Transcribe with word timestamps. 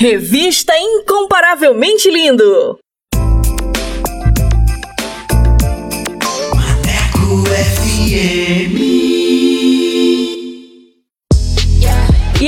Revista 0.00 0.72
Incomparavelmente 0.78 2.08
Lindo. 2.08 2.78
Maneco 6.54 7.42
FM. 7.44 8.78
E 12.40 12.47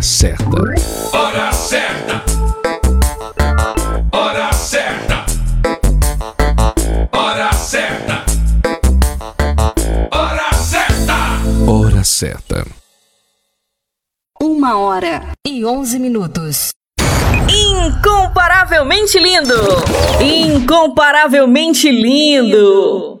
Hora 0.00 0.08
certa. 0.08 0.48
Hora 1.12 1.52
certa. 1.52 2.24
Hora 4.12 4.50
certa. 4.50 5.26
Hora 7.12 7.52
certa. 7.52 8.24
Hora 10.10 10.50
certa. 10.54 11.70
Hora 11.70 12.02
certa. 12.02 12.64
Uma 14.40 14.78
hora 14.78 15.32
e 15.46 15.66
11 15.66 15.98
minutos. 15.98 16.70
Incomparavelmente 17.50 19.18
lindo! 19.18 19.84
Incomparavelmente 20.18 21.90
lindo! 21.90 23.20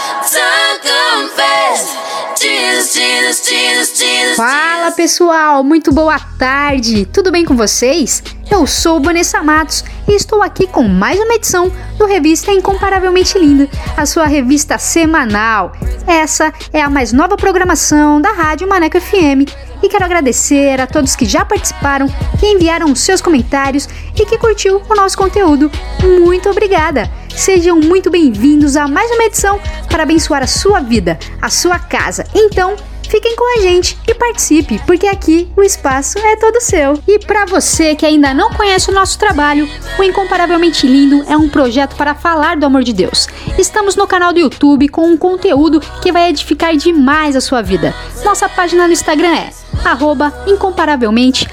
Fala 4.37 4.91
pessoal, 4.91 5.61
muito 5.61 5.91
boa 5.91 6.17
tarde, 6.39 7.05
tudo 7.05 7.31
bem 7.31 7.43
com 7.43 7.53
vocês? 7.53 8.23
Eu 8.49 8.65
sou 8.65 9.01
Vanessa 9.01 9.43
Matos 9.43 9.83
e 10.07 10.13
estou 10.13 10.41
aqui 10.41 10.67
com 10.67 10.83
mais 10.83 11.19
uma 11.19 11.33
edição 11.33 11.69
do 11.97 12.05
Revista 12.05 12.53
Incomparavelmente 12.53 13.37
Linda, 13.37 13.69
a 13.97 14.05
sua 14.05 14.25
revista 14.25 14.77
semanal. 14.77 15.73
Essa 16.07 16.53
é 16.71 16.81
a 16.81 16.89
mais 16.89 17.11
nova 17.11 17.35
programação 17.35 18.21
da 18.21 18.31
Rádio 18.31 18.69
Maneco 18.69 19.01
FM 19.01 19.51
e 19.83 19.89
quero 19.89 20.05
agradecer 20.05 20.79
a 20.79 20.87
todos 20.87 21.15
que 21.15 21.25
já 21.25 21.43
participaram, 21.43 22.07
que 22.39 22.47
enviaram 22.47 22.89
os 22.89 23.01
seus 23.01 23.21
comentários 23.21 23.87
e 24.15 24.25
que 24.25 24.37
curtiu 24.37 24.81
o 24.89 24.95
nosso 24.95 25.17
conteúdo. 25.17 25.69
Muito 26.01 26.49
obrigada! 26.49 27.11
Sejam 27.35 27.79
muito 27.79 28.09
bem-vindos 28.09 28.75
a 28.77 28.87
mais 28.87 29.09
uma 29.11 29.23
edição 29.23 29.59
para 29.89 30.03
abençoar 30.03 30.43
a 30.43 30.47
sua 30.47 30.79
vida, 30.79 31.17
a 31.41 31.49
sua 31.49 31.79
casa. 31.79 32.25
Então, 32.35 32.75
fiquem 33.11 33.35
com 33.35 33.59
a 33.59 33.61
gente 33.61 33.97
e 34.07 34.15
participe, 34.15 34.81
porque 34.87 35.05
aqui 35.05 35.51
o 35.57 35.61
espaço 35.61 36.17
é 36.17 36.37
todo 36.37 36.61
seu. 36.61 36.97
E 37.05 37.19
para 37.19 37.45
você 37.45 37.93
que 37.93 38.05
ainda 38.05 38.33
não 38.33 38.51
conhece 38.51 38.89
o 38.89 38.93
nosso 38.93 39.19
trabalho, 39.19 39.69
o 39.99 40.03
Incomparavelmente 40.03 40.87
Lindo 40.87 41.21
é 41.27 41.35
um 41.35 41.49
projeto 41.49 41.97
para 41.97 42.15
falar 42.15 42.55
do 42.55 42.65
amor 42.65 42.83
de 42.83 42.93
Deus. 42.93 43.27
Estamos 43.57 43.97
no 43.97 44.07
canal 44.07 44.31
do 44.31 44.39
YouTube 44.39 44.87
com 44.87 45.07
um 45.07 45.17
conteúdo 45.17 45.81
que 46.01 46.11
vai 46.11 46.29
edificar 46.29 46.73
demais 46.77 47.35
a 47.35 47.41
sua 47.41 47.61
vida. 47.61 47.93
Nossa 48.23 48.47
página 48.47 48.87
no 48.87 48.93
Instagram 48.93 49.35
é 49.35 49.51
incomparavelmente 50.47 51.45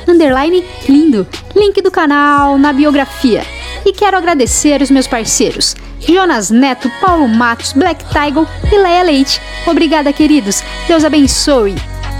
lindo. 0.88 1.26
Link 1.56 1.82
do 1.82 1.90
canal 1.90 2.56
na 2.56 2.72
biografia. 2.72 3.57
E 3.84 3.92
quero 3.92 4.16
agradecer 4.16 4.82
os 4.82 4.90
meus 4.90 5.06
parceiros. 5.06 5.74
Jonas 6.00 6.50
Neto, 6.50 6.90
Paulo 7.00 7.26
Matos, 7.28 7.72
Black 7.72 8.04
Tiger 8.06 8.46
e 8.72 8.78
Leia 8.78 9.02
Leite. 9.02 9.40
Obrigada, 9.66 10.12
queridos. 10.12 10.62
Deus 10.86 11.04
abençoe. 11.04 11.74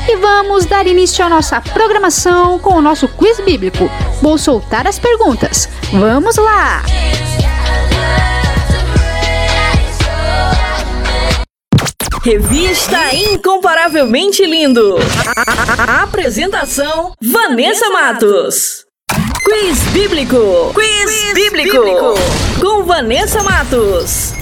E 0.09 0.17
vamos 0.17 0.65
dar 0.65 0.87
início 0.87 1.25
à 1.25 1.29
nossa 1.29 1.61
programação 1.61 2.59
com 2.59 2.75
o 2.75 2.81
nosso 2.81 3.07
quiz 3.09 3.39
bíblico. 3.41 3.91
Vou 4.23 4.39
soltar 4.39 4.87
as 4.87 4.99
perguntas. 4.99 5.69
Vamos 5.93 6.37
lá! 6.37 6.83
Revista 12.23 13.15
Incomparavelmente 13.15 14.45
Lindo. 14.45 14.97
A, 15.37 16.01
a- 16.01 16.03
apresentação: 16.03 17.13
Vanessa 17.23 17.89
Matos. 17.91 18.85
Quiz 19.51 19.79
Bíblico. 19.95 20.75
Quiz, 20.75 21.33
bíblico. 21.35 21.79
Com 22.61 22.85
Vanessa 22.85 23.43
Matos. 23.43 24.35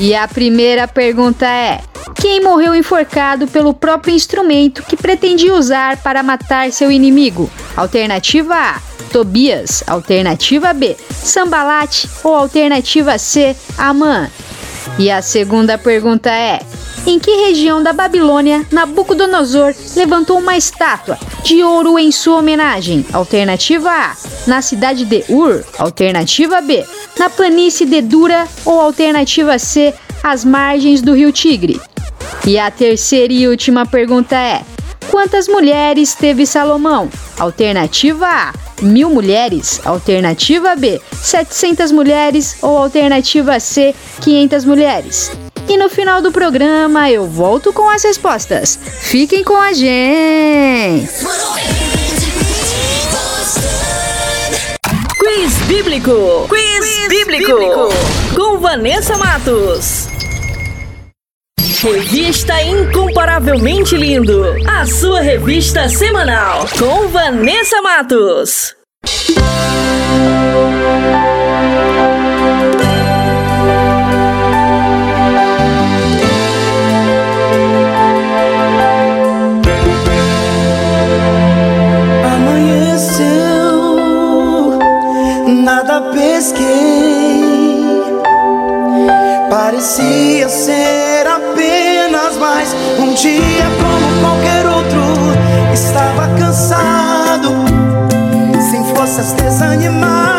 E 0.00 0.14
a 0.14 0.26
primeira 0.26 0.88
pergunta 0.88 1.46
é: 1.46 1.82
Quem 2.14 2.42
morreu 2.42 2.74
enforcado 2.74 3.46
pelo 3.46 3.74
próprio 3.74 4.14
instrumento 4.14 4.82
que 4.82 4.96
pretendia 4.96 5.54
usar 5.54 5.98
para 5.98 6.22
matar 6.22 6.72
seu 6.72 6.90
inimigo? 6.90 7.50
Alternativa 7.76 8.54
A, 8.54 8.80
Tobias. 9.12 9.84
Alternativa 9.86 10.72
B, 10.72 10.96
Sambalate. 11.10 12.08
Ou 12.24 12.34
alternativa 12.34 13.18
C, 13.18 13.54
Amã. 13.76 14.30
E 14.98 15.10
a 15.10 15.20
segunda 15.20 15.76
pergunta 15.76 16.30
é: 16.30 16.60
em 17.06 17.18
que 17.18 17.30
região 17.46 17.82
da 17.82 17.92
Babilônia 17.92 18.64
Nabucodonosor 18.70 19.74
levantou 19.96 20.38
uma 20.38 20.56
estátua 20.56 21.18
de 21.42 21.62
ouro 21.62 21.98
em 21.98 22.12
sua 22.12 22.38
homenagem? 22.38 23.04
Alternativa 23.12 23.90
A, 23.90 24.16
na 24.46 24.62
cidade 24.62 25.04
de 25.04 25.24
Ur. 25.28 25.64
Alternativa 25.78 26.60
B, 26.60 26.84
na 27.18 27.28
planície 27.28 27.86
de 27.86 28.00
Dura. 28.00 28.46
Ou 28.64 28.80
alternativa 28.80 29.58
C, 29.58 29.92
às 30.22 30.44
margens 30.44 31.02
do 31.02 31.14
rio 31.14 31.32
Tigre. 31.32 31.80
E 32.46 32.58
a 32.58 32.70
terceira 32.70 33.32
e 33.32 33.48
última 33.48 33.84
pergunta 33.84 34.36
é: 34.36 34.62
quantas 35.10 35.48
mulheres 35.48 36.14
teve 36.14 36.46
Salomão? 36.46 37.10
Alternativa 37.38 38.26
A, 38.26 38.52
mil 38.80 39.10
mulheres. 39.10 39.80
Alternativa 39.84 40.76
B, 40.76 41.00
700 41.12 41.90
mulheres. 41.90 42.56
Ou 42.62 42.78
alternativa 42.78 43.58
C, 43.58 43.94
500 44.20 44.64
mulheres. 44.64 45.51
E 45.68 45.76
no 45.76 45.88
final 45.88 46.20
do 46.20 46.32
programa 46.32 47.10
eu 47.10 47.26
volto 47.26 47.72
com 47.72 47.88
as 47.88 48.02
respostas. 48.02 48.78
Fiquem 49.00 49.44
com 49.44 49.56
a 49.56 49.72
gente! 49.72 51.08
Quiz 55.18 55.54
Bíblico. 55.68 56.46
Quiz, 56.48 57.08
bíblico. 57.08 57.88
Com 58.34 58.58
Vanessa 58.58 59.16
Matos. 59.16 60.08
Revista 61.82 62.62
Incomparavelmente 62.62 63.96
Lindo. 63.96 64.44
A 64.68 64.86
sua 64.86 65.20
revista 65.20 65.88
semanal. 65.88 66.66
Com 66.78 67.08
Vanessa 67.08 67.82
Matos. 67.82 68.76
Um 93.12 93.14
dia 93.14 93.64
como 93.78 94.20
qualquer 94.20 94.66
outro. 94.66 95.02
Estava 95.72 96.28
cansado, 96.38 97.50
sem 98.70 98.84
forças, 98.94 99.32
desanimado. 99.32 100.31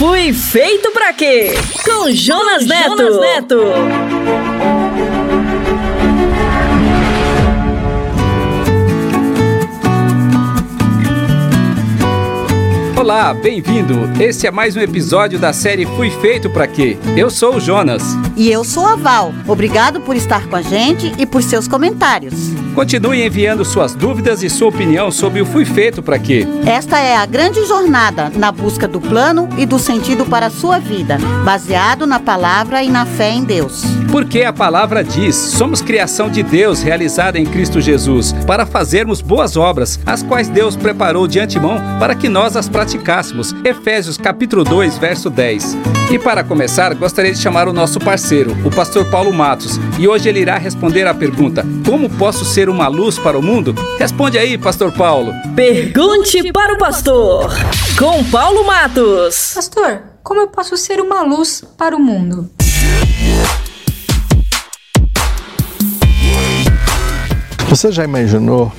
Fui 0.00 0.32
feito 0.32 0.90
pra 0.92 1.12
quê? 1.12 1.52
Com 1.84 2.10
Jonas, 2.10 2.66
Neto. 2.66 2.96
Jonas 2.96 3.20
Neto. 3.20 3.58
Olá, 12.98 13.34
bem-vindo. 13.34 13.94
Esse 14.18 14.46
é 14.46 14.50
mais 14.50 14.74
um 14.74 14.80
episódio 14.80 15.38
da 15.38 15.52
série 15.52 15.84
Fui 15.84 16.10
Feito 16.10 16.48
Pra 16.48 16.66
Quê? 16.66 16.96
Eu 17.14 17.28
sou 17.28 17.56
o 17.56 17.60
Jonas. 17.60 18.02
E 18.38 18.50
eu 18.50 18.64
sou 18.64 18.86
a 18.86 18.96
Val. 18.96 19.34
Obrigado 19.46 20.00
por 20.00 20.16
estar 20.16 20.48
com 20.48 20.56
a 20.56 20.62
gente 20.62 21.12
e 21.18 21.26
por 21.26 21.42
seus 21.42 21.68
comentários. 21.68 22.34
Continue 22.80 23.26
enviando 23.26 23.62
suas 23.62 23.94
dúvidas 23.94 24.42
e 24.42 24.48
sua 24.48 24.68
opinião 24.68 25.10
sobre 25.10 25.42
o 25.42 25.44
Fui 25.44 25.66
Feito 25.66 26.02
Pra 26.02 26.18
Quê? 26.18 26.46
Esta 26.64 26.98
é 26.98 27.14
a 27.14 27.26
grande 27.26 27.62
jornada 27.66 28.30
na 28.30 28.50
busca 28.50 28.88
do 28.88 28.98
plano 28.98 29.50
e 29.58 29.66
do 29.66 29.78
sentido 29.78 30.24
para 30.24 30.46
a 30.46 30.50
sua 30.50 30.78
vida, 30.78 31.18
baseado 31.44 32.06
na 32.06 32.18
palavra 32.18 32.82
e 32.82 32.88
na 32.88 33.04
fé 33.04 33.32
em 33.32 33.44
Deus. 33.44 33.84
Porque 34.10 34.42
a 34.42 34.52
palavra 34.52 35.04
diz: 35.04 35.36
somos 35.36 35.80
criação 35.80 36.28
de 36.28 36.42
Deus 36.42 36.82
realizada 36.82 37.38
em 37.38 37.46
Cristo 37.46 37.80
Jesus, 37.80 38.32
para 38.46 38.66
fazermos 38.66 39.20
boas 39.20 39.56
obras, 39.56 40.00
as 40.04 40.22
quais 40.22 40.48
Deus 40.48 40.76
preparou 40.76 41.28
de 41.28 41.38
antemão 41.38 41.80
para 41.98 42.14
que 42.14 42.28
nós 42.28 42.56
as 42.56 42.68
praticássemos. 42.68 43.54
Efésios 43.64 44.16
capítulo 44.16 44.64
2, 44.64 44.98
verso 44.98 45.30
10. 45.30 45.76
E 46.10 46.18
para 46.18 46.42
começar, 46.42 46.92
gostaria 46.94 47.32
de 47.32 47.38
chamar 47.38 47.68
o 47.68 47.72
nosso 47.72 48.00
parceiro, 48.00 48.56
o 48.64 48.70
pastor 48.70 49.04
Paulo 49.06 49.32
Matos, 49.32 49.78
e 49.98 50.08
hoje 50.08 50.28
ele 50.28 50.40
irá 50.40 50.58
responder 50.58 51.06
à 51.06 51.14
pergunta: 51.14 51.64
Como 51.86 52.10
posso 52.10 52.44
ser 52.44 52.68
uma 52.68 52.88
luz 52.88 53.18
para 53.18 53.38
o 53.38 53.42
mundo? 53.42 53.74
Responde 53.96 54.36
aí, 54.36 54.58
pastor 54.58 54.90
Paulo. 54.92 55.32
Pergunte 55.54 56.52
para 56.52 56.74
o 56.74 56.78
pastor, 56.78 57.48
com 57.96 58.24
Paulo 58.24 58.64
Matos. 58.64 59.52
Pastor, 59.54 60.02
como 60.24 60.40
eu 60.40 60.48
posso 60.48 60.76
ser 60.76 61.00
uma 61.00 61.22
luz 61.22 61.62
para 61.78 61.96
o 61.96 62.00
mundo? 62.00 62.50
Você 67.70 67.92
já 67.92 68.02
imaginou 68.02 68.72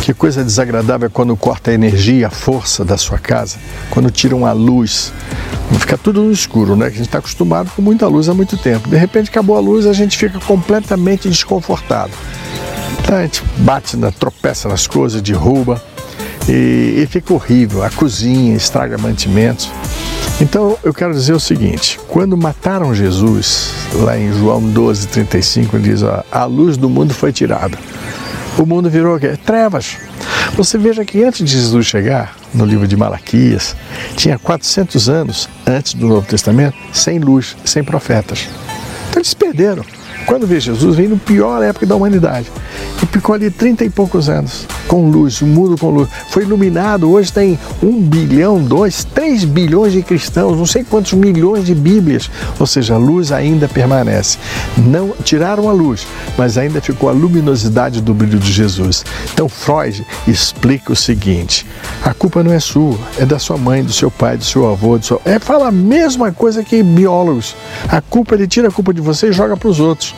que 0.00 0.14
coisa 0.14 0.42
desagradável 0.42 1.08
é 1.08 1.10
quando 1.10 1.36
corta 1.36 1.70
a 1.70 1.74
energia, 1.74 2.28
a 2.28 2.30
força 2.30 2.82
da 2.82 2.96
sua 2.96 3.18
casa, 3.18 3.58
quando 3.90 4.10
tiram 4.10 4.46
a 4.46 4.52
luz? 4.52 5.12
Fica 5.78 5.98
tudo 5.98 6.22
no 6.22 6.32
escuro, 6.32 6.74
né? 6.74 6.86
A 6.86 6.88
gente 6.88 7.02
está 7.02 7.18
acostumado 7.18 7.70
com 7.76 7.82
muita 7.82 8.06
luz 8.06 8.26
há 8.30 8.32
muito 8.32 8.56
tempo. 8.56 8.88
De 8.88 8.96
repente 8.96 9.28
acabou 9.28 9.54
a 9.54 9.60
luz, 9.60 9.84
a 9.84 9.92
gente 9.92 10.16
fica 10.16 10.40
completamente 10.40 11.28
desconfortado. 11.28 12.12
Então, 13.02 13.18
a 13.18 13.22
gente 13.22 13.44
bate, 13.58 13.98
na, 13.98 14.10
tropeça 14.10 14.66
nas 14.66 14.86
coisas, 14.86 15.20
derruba 15.20 15.80
e, 16.48 17.02
e 17.02 17.06
fica 17.06 17.34
horrível. 17.34 17.84
A 17.84 17.90
cozinha 17.90 18.56
estraga 18.56 18.96
mantimentos. 18.96 19.70
Então 20.40 20.78
eu 20.82 20.94
quero 20.94 21.12
dizer 21.12 21.34
o 21.34 21.40
seguinte: 21.40 22.00
quando 22.08 22.36
mataram 22.36 22.94
Jesus, 22.94 23.72
lá 23.92 24.18
em 24.18 24.32
João 24.32 24.62
12, 24.62 25.08
35, 25.08 25.76
ele 25.76 25.90
diz: 25.90 26.02
ó, 26.02 26.24
a 26.32 26.44
luz 26.44 26.76
do 26.76 26.88
mundo 26.88 27.12
foi 27.12 27.32
tirada. 27.32 27.78
O 28.58 28.66
mundo 28.66 28.90
virou 28.90 29.16
o 29.16 29.20
quê? 29.20 29.38
Trevas. 29.44 29.96
Você 30.54 30.76
veja 30.76 31.04
que 31.04 31.22
antes 31.22 31.44
de 31.46 31.52
Jesus 31.52 31.86
chegar, 31.86 32.34
no 32.52 32.64
livro 32.64 32.86
de 32.86 32.96
Malaquias, 32.96 33.76
tinha 34.16 34.38
400 34.38 35.08
anos 35.08 35.48
antes 35.66 35.94
do 35.94 36.08
Novo 36.08 36.26
Testamento, 36.26 36.76
sem 36.92 37.18
luz, 37.18 37.56
sem 37.64 37.84
profetas. 37.84 38.48
Então 39.08 39.20
eles 39.20 39.34
perderam. 39.34 39.84
Quando 40.30 40.46
veio 40.46 40.60
Jesus, 40.60 40.94
veio 40.94 41.08
no 41.08 41.18
pior 41.18 41.60
época 41.60 41.84
da 41.84 41.96
humanidade. 41.96 42.46
E 43.02 43.06
ficou 43.06 43.34
ali 43.34 43.50
30 43.50 43.84
e 43.84 43.90
poucos 43.90 44.28
anos, 44.28 44.64
com 44.86 45.10
luz, 45.10 45.42
o 45.42 45.44
mundo 45.44 45.76
com 45.76 45.90
luz. 45.90 46.08
Foi 46.28 46.44
iluminado, 46.44 47.10
hoje 47.10 47.32
tem 47.32 47.58
um 47.82 48.00
bilhão, 48.00 48.62
dois, 48.62 49.02
três 49.02 49.44
bilhões 49.44 49.92
de 49.92 50.02
cristãos, 50.04 50.56
não 50.56 50.66
sei 50.66 50.84
quantos 50.84 51.14
milhões 51.14 51.66
de 51.66 51.74
Bíblias. 51.74 52.30
Ou 52.60 52.66
seja, 52.66 52.94
a 52.94 52.96
luz 52.96 53.32
ainda 53.32 53.66
permanece. 53.66 54.38
Não 54.78 55.12
tiraram 55.24 55.68
a 55.68 55.72
luz, 55.72 56.06
mas 56.38 56.56
ainda 56.56 56.80
ficou 56.80 57.08
a 57.08 57.12
luminosidade 57.12 58.00
do 58.00 58.14
brilho 58.14 58.38
de 58.38 58.52
Jesus. 58.52 59.04
Então 59.34 59.48
Freud 59.48 60.06
explica 60.28 60.92
o 60.92 60.96
seguinte: 60.96 61.66
a 62.04 62.14
culpa 62.14 62.44
não 62.44 62.52
é 62.52 62.60
sua, 62.60 62.96
é 63.18 63.26
da 63.26 63.40
sua 63.40 63.58
mãe, 63.58 63.82
do 63.82 63.92
seu 63.92 64.12
pai, 64.12 64.36
do 64.36 64.44
seu 64.44 64.70
avô, 64.70 64.96
do 64.96 65.04
seu. 65.04 65.20
É 65.24 65.40
fala 65.40 65.66
a 65.66 65.72
mesma 65.72 66.30
coisa 66.30 66.62
que 66.62 66.84
biólogos. 66.84 67.56
A 67.88 68.00
culpa 68.00 68.36
ele 68.36 68.46
tira 68.46 68.68
a 68.68 68.70
culpa 68.70 68.94
de 68.94 69.00
você 69.00 69.30
e 69.30 69.32
joga 69.32 69.56
para 69.56 69.68
os 69.68 69.80
outros. 69.80 70.14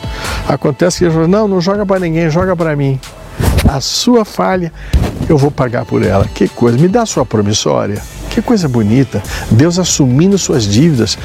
Acontece 0.47 0.99
que 0.99 1.05
ele 1.05 1.13
fala, 1.13 1.27
não, 1.27 1.47
não 1.47 1.61
joga 1.61 1.85
para 1.85 1.99
ninguém, 1.99 2.29
joga 2.29 2.55
para 2.55 2.75
mim. 2.75 2.99
A 3.67 3.79
sua 3.79 4.25
falha, 4.25 4.71
eu 5.29 5.37
vou 5.37 5.49
pagar 5.49 5.85
por 5.85 6.03
ela. 6.03 6.25
Que 6.25 6.47
coisa, 6.47 6.77
me 6.77 6.87
dá 6.87 7.05
sua 7.05 7.25
promissória. 7.25 8.01
Que 8.33 8.41
coisa 8.41 8.67
bonita. 8.67 9.21
Deus 9.51 9.77
assumindo 9.77 10.39
suas 10.39 10.63
dívidas, 10.63 11.19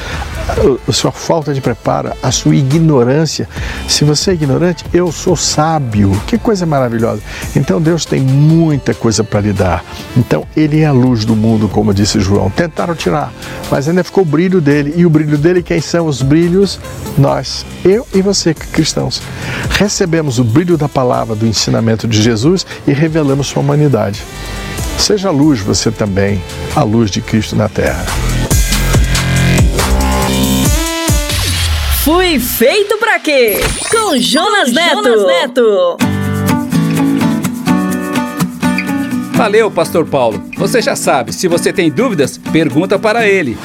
sua 0.92 1.10
falta 1.10 1.54
de 1.54 1.60
preparo, 1.62 2.12
a 2.22 2.30
sua 2.30 2.54
ignorância. 2.54 3.48
Se 3.88 4.04
você 4.04 4.32
é 4.32 4.34
ignorante, 4.34 4.84
eu 4.92 5.10
sou 5.10 5.34
sábio. 5.34 6.10
Que 6.26 6.36
coisa 6.36 6.66
maravilhosa. 6.66 7.22
Então 7.56 7.80
Deus 7.80 8.04
tem 8.04 8.20
muita 8.20 8.92
coisa 8.92 9.24
para 9.24 9.40
lhe 9.40 9.54
dar. 9.54 9.82
Então 10.18 10.44
Ele 10.54 10.80
é 10.80 10.86
a 10.86 10.92
luz 10.92 11.24
do 11.24 11.34
mundo, 11.34 11.66
como 11.66 11.94
disse 11.94 12.20
João. 12.20 12.50
Tentaram 12.50 12.94
tirar, 12.94 13.32
mas 13.70 13.88
ainda 13.88 14.04
ficou 14.04 14.22
o 14.22 14.26
brilho 14.26 14.60
dele. 14.60 14.92
E 14.94 15.06
o 15.06 15.10
brilho 15.10 15.38
dele, 15.38 15.62
quem 15.62 15.80
são 15.80 16.06
os 16.06 16.20
brilhos? 16.20 16.78
Nós, 17.16 17.64
eu 17.82 18.06
e 18.14 18.20
você, 18.20 18.52
cristãos. 18.52 19.22
Recebemos 19.70 20.38
o 20.38 20.44
brilho 20.44 20.76
da 20.76 20.90
palavra, 20.90 21.34
do 21.34 21.46
ensinamento 21.46 22.06
de 22.06 22.20
Jesus 22.20 22.66
e 22.86 22.92
revelamos 22.92 23.46
sua 23.46 23.62
humanidade. 23.62 24.22
Seja 24.98 25.30
luz 25.30 25.60
você 25.60 25.90
também, 25.90 26.42
a 26.76 26.82
luz 26.82 27.10
de 27.10 27.22
Cristo 27.22 27.56
na 27.56 27.68
terra. 27.68 28.04
Fui 32.04 32.38
feito 32.38 32.98
pra 32.98 33.18
quê? 33.18 33.58
Com 33.90 34.18
Jonas, 34.18 34.72
Neto. 34.72 35.02
Jonas 35.02 35.26
Neto. 35.26 35.96
Valeu, 39.34 39.70
pastor 39.70 40.04
Paulo. 40.04 40.42
Você 40.56 40.82
já 40.82 40.96
sabe, 40.96 41.32
se 41.32 41.46
você 41.46 41.72
tem 41.72 41.90
dúvidas, 41.90 42.36
pergunta 42.52 42.98
para 42.98 43.26
ele. 43.26 43.56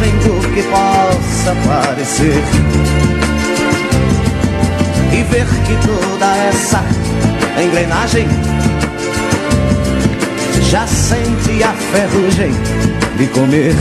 margem 0.00 0.16
do 0.18 0.40
que 0.54 0.62
possa 0.62 1.54
parecer. 1.66 2.42
E 5.12 5.22
ver 5.24 5.46
que 5.46 5.76
toda 5.86 6.36
essa 6.36 6.82
engrenagem 7.62 8.26
já 10.62 10.86
sente 10.86 11.62
a 11.62 11.72
ferrugem 11.72 12.52
de 13.16 13.26
comer. 13.28 13.74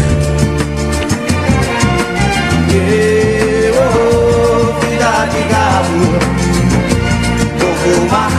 Eu, 2.71 3.73
oh, 3.75 4.79
vida 4.79 5.25
de 5.31 5.41
galo, 5.49 6.19
povo 7.59 8.09
marcado 8.11 8.38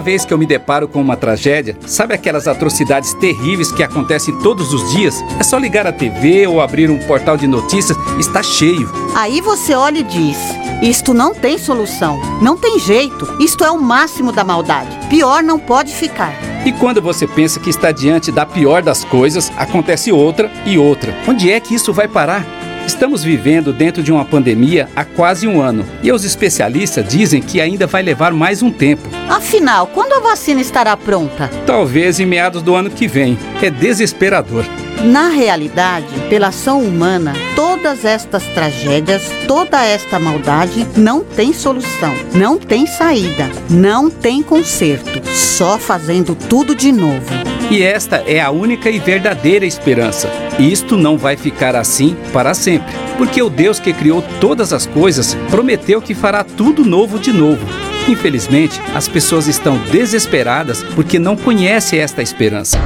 Toda 0.00 0.12
vez 0.12 0.24
que 0.24 0.32
eu 0.32 0.38
me 0.38 0.46
deparo 0.46 0.88
com 0.88 0.98
uma 0.98 1.14
tragédia, 1.14 1.76
sabe 1.86 2.14
aquelas 2.14 2.48
atrocidades 2.48 3.12
terríveis 3.12 3.70
que 3.70 3.82
acontecem 3.82 4.34
todos 4.38 4.72
os 4.72 4.92
dias? 4.92 5.14
É 5.38 5.42
só 5.42 5.58
ligar 5.58 5.86
a 5.86 5.92
TV 5.92 6.46
ou 6.46 6.62
abrir 6.62 6.90
um 6.90 6.98
portal 7.00 7.36
de 7.36 7.46
notícias, 7.46 7.98
está 8.18 8.42
cheio. 8.42 8.90
Aí 9.14 9.42
você 9.42 9.74
olha 9.74 9.98
e 9.98 10.02
diz: 10.02 10.38
Isto 10.80 11.12
não 11.12 11.34
tem 11.34 11.58
solução, 11.58 12.18
não 12.40 12.56
tem 12.56 12.78
jeito, 12.78 13.28
isto 13.38 13.62
é 13.62 13.70
o 13.70 13.78
máximo 13.78 14.32
da 14.32 14.42
maldade. 14.42 14.88
Pior 15.10 15.42
não 15.42 15.58
pode 15.58 15.92
ficar. 15.92 16.32
E 16.64 16.72
quando 16.72 17.02
você 17.02 17.26
pensa 17.26 17.60
que 17.60 17.68
está 17.68 17.92
diante 17.92 18.32
da 18.32 18.46
pior 18.46 18.82
das 18.82 19.04
coisas, 19.04 19.52
acontece 19.58 20.10
outra 20.10 20.50
e 20.64 20.78
outra. 20.78 21.14
Onde 21.28 21.50
é 21.52 21.60
que 21.60 21.74
isso 21.74 21.92
vai 21.92 22.08
parar? 22.08 22.59
Estamos 22.90 23.22
vivendo 23.22 23.72
dentro 23.72 24.02
de 24.02 24.10
uma 24.10 24.24
pandemia 24.24 24.88
há 24.96 25.04
quase 25.04 25.46
um 25.46 25.62
ano 25.62 25.86
e 26.02 26.10
os 26.10 26.24
especialistas 26.24 27.06
dizem 27.06 27.40
que 27.40 27.60
ainda 27.60 27.86
vai 27.86 28.02
levar 28.02 28.32
mais 28.32 28.64
um 28.64 28.70
tempo. 28.72 29.08
Afinal, 29.28 29.86
quando 29.86 30.12
a 30.14 30.18
vacina 30.18 30.60
estará 30.60 30.96
pronta? 30.96 31.48
Talvez 31.64 32.18
em 32.18 32.26
meados 32.26 32.62
do 32.62 32.74
ano 32.74 32.90
que 32.90 33.06
vem. 33.06 33.38
É 33.62 33.70
desesperador. 33.70 34.64
Na 35.04 35.28
realidade, 35.28 36.08
pela 36.28 36.48
ação 36.48 36.82
humana, 36.82 37.32
todas 37.54 38.04
estas 38.04 38.42
tragédias, 38.48 39.22
toda 39.46 39.82
esta 39.82 40.18
maldade 40.18 40.84
não 40.96 41.22
tem 41.22 41.52
solução, 41.52 42.12
não 42.34 42.58
tem 42.58 42.88
saída, 42.88 43.48
não 43.70 44.10
tem 44.10 44.42
conserto, 44.42 45.22
só 45.32 45.78
fazendo 45.78 46.34
tudo 46.34 46.74
de 46.74 46.90
novo. 46.90 47.50
E 47.70 47.84
esta 47.84 48.16
é 48.26 48.40
a 48.40 48.50
única 48.50 48.90
e 48.90 48.98
verdadeira 48.98 49.64
esperança. 49.64 50.28
Isto 50.58 50.96
não 50.96 51.16
vai 51.16 51.36
ficar 51.36 51.76
assim 51.76 52.16
para 52.32 52.52
sempre, 52.52 52.79
porque 53.16 53.42
o 53.42 53.50
Deus 53.50 53.78
que 53.78 53.92
criou 53.92 54.22
todas 54.40 54.72
as 54.72 54.86
coisas 54.86 55.34
prometeu 55.50 56.00
que 56.00 56.14
fará 56.14 56.42
tudo 56.42 56.84
novo 56.84 57.18
de 57.18 57.32
novo. 57.32 57.66
Infelizmente, 58.08 58.80
as 58.94 59.06
pessoas 59.06 59.46
estão 59.46 59.78
desesperadas 59.90 60.82
porque 60.94 61.18
não 61.18 61.36
conhecem 61.36 62.00
esta 62.00 62.22
esperança. 62.22 62.78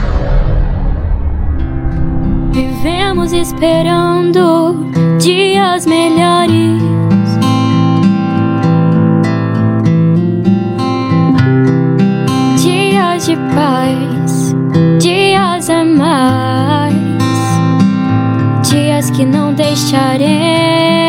Vivemos 2.52 3.33
esperando 3.33 4.91
dias 5.19 5.87
melhores. 5.87 6.83
Dias 12.63 13.26
de 13.26 13.37
paz, 13.54 14.54
dias 15.00 15.71
a 15.71 15.85
mais. 15.85 16.95
Dias 18.69 19.11
que 19.11 19.25
não 19.25 19.53
deixaremos 19.75 20.95
para 20.95 21.03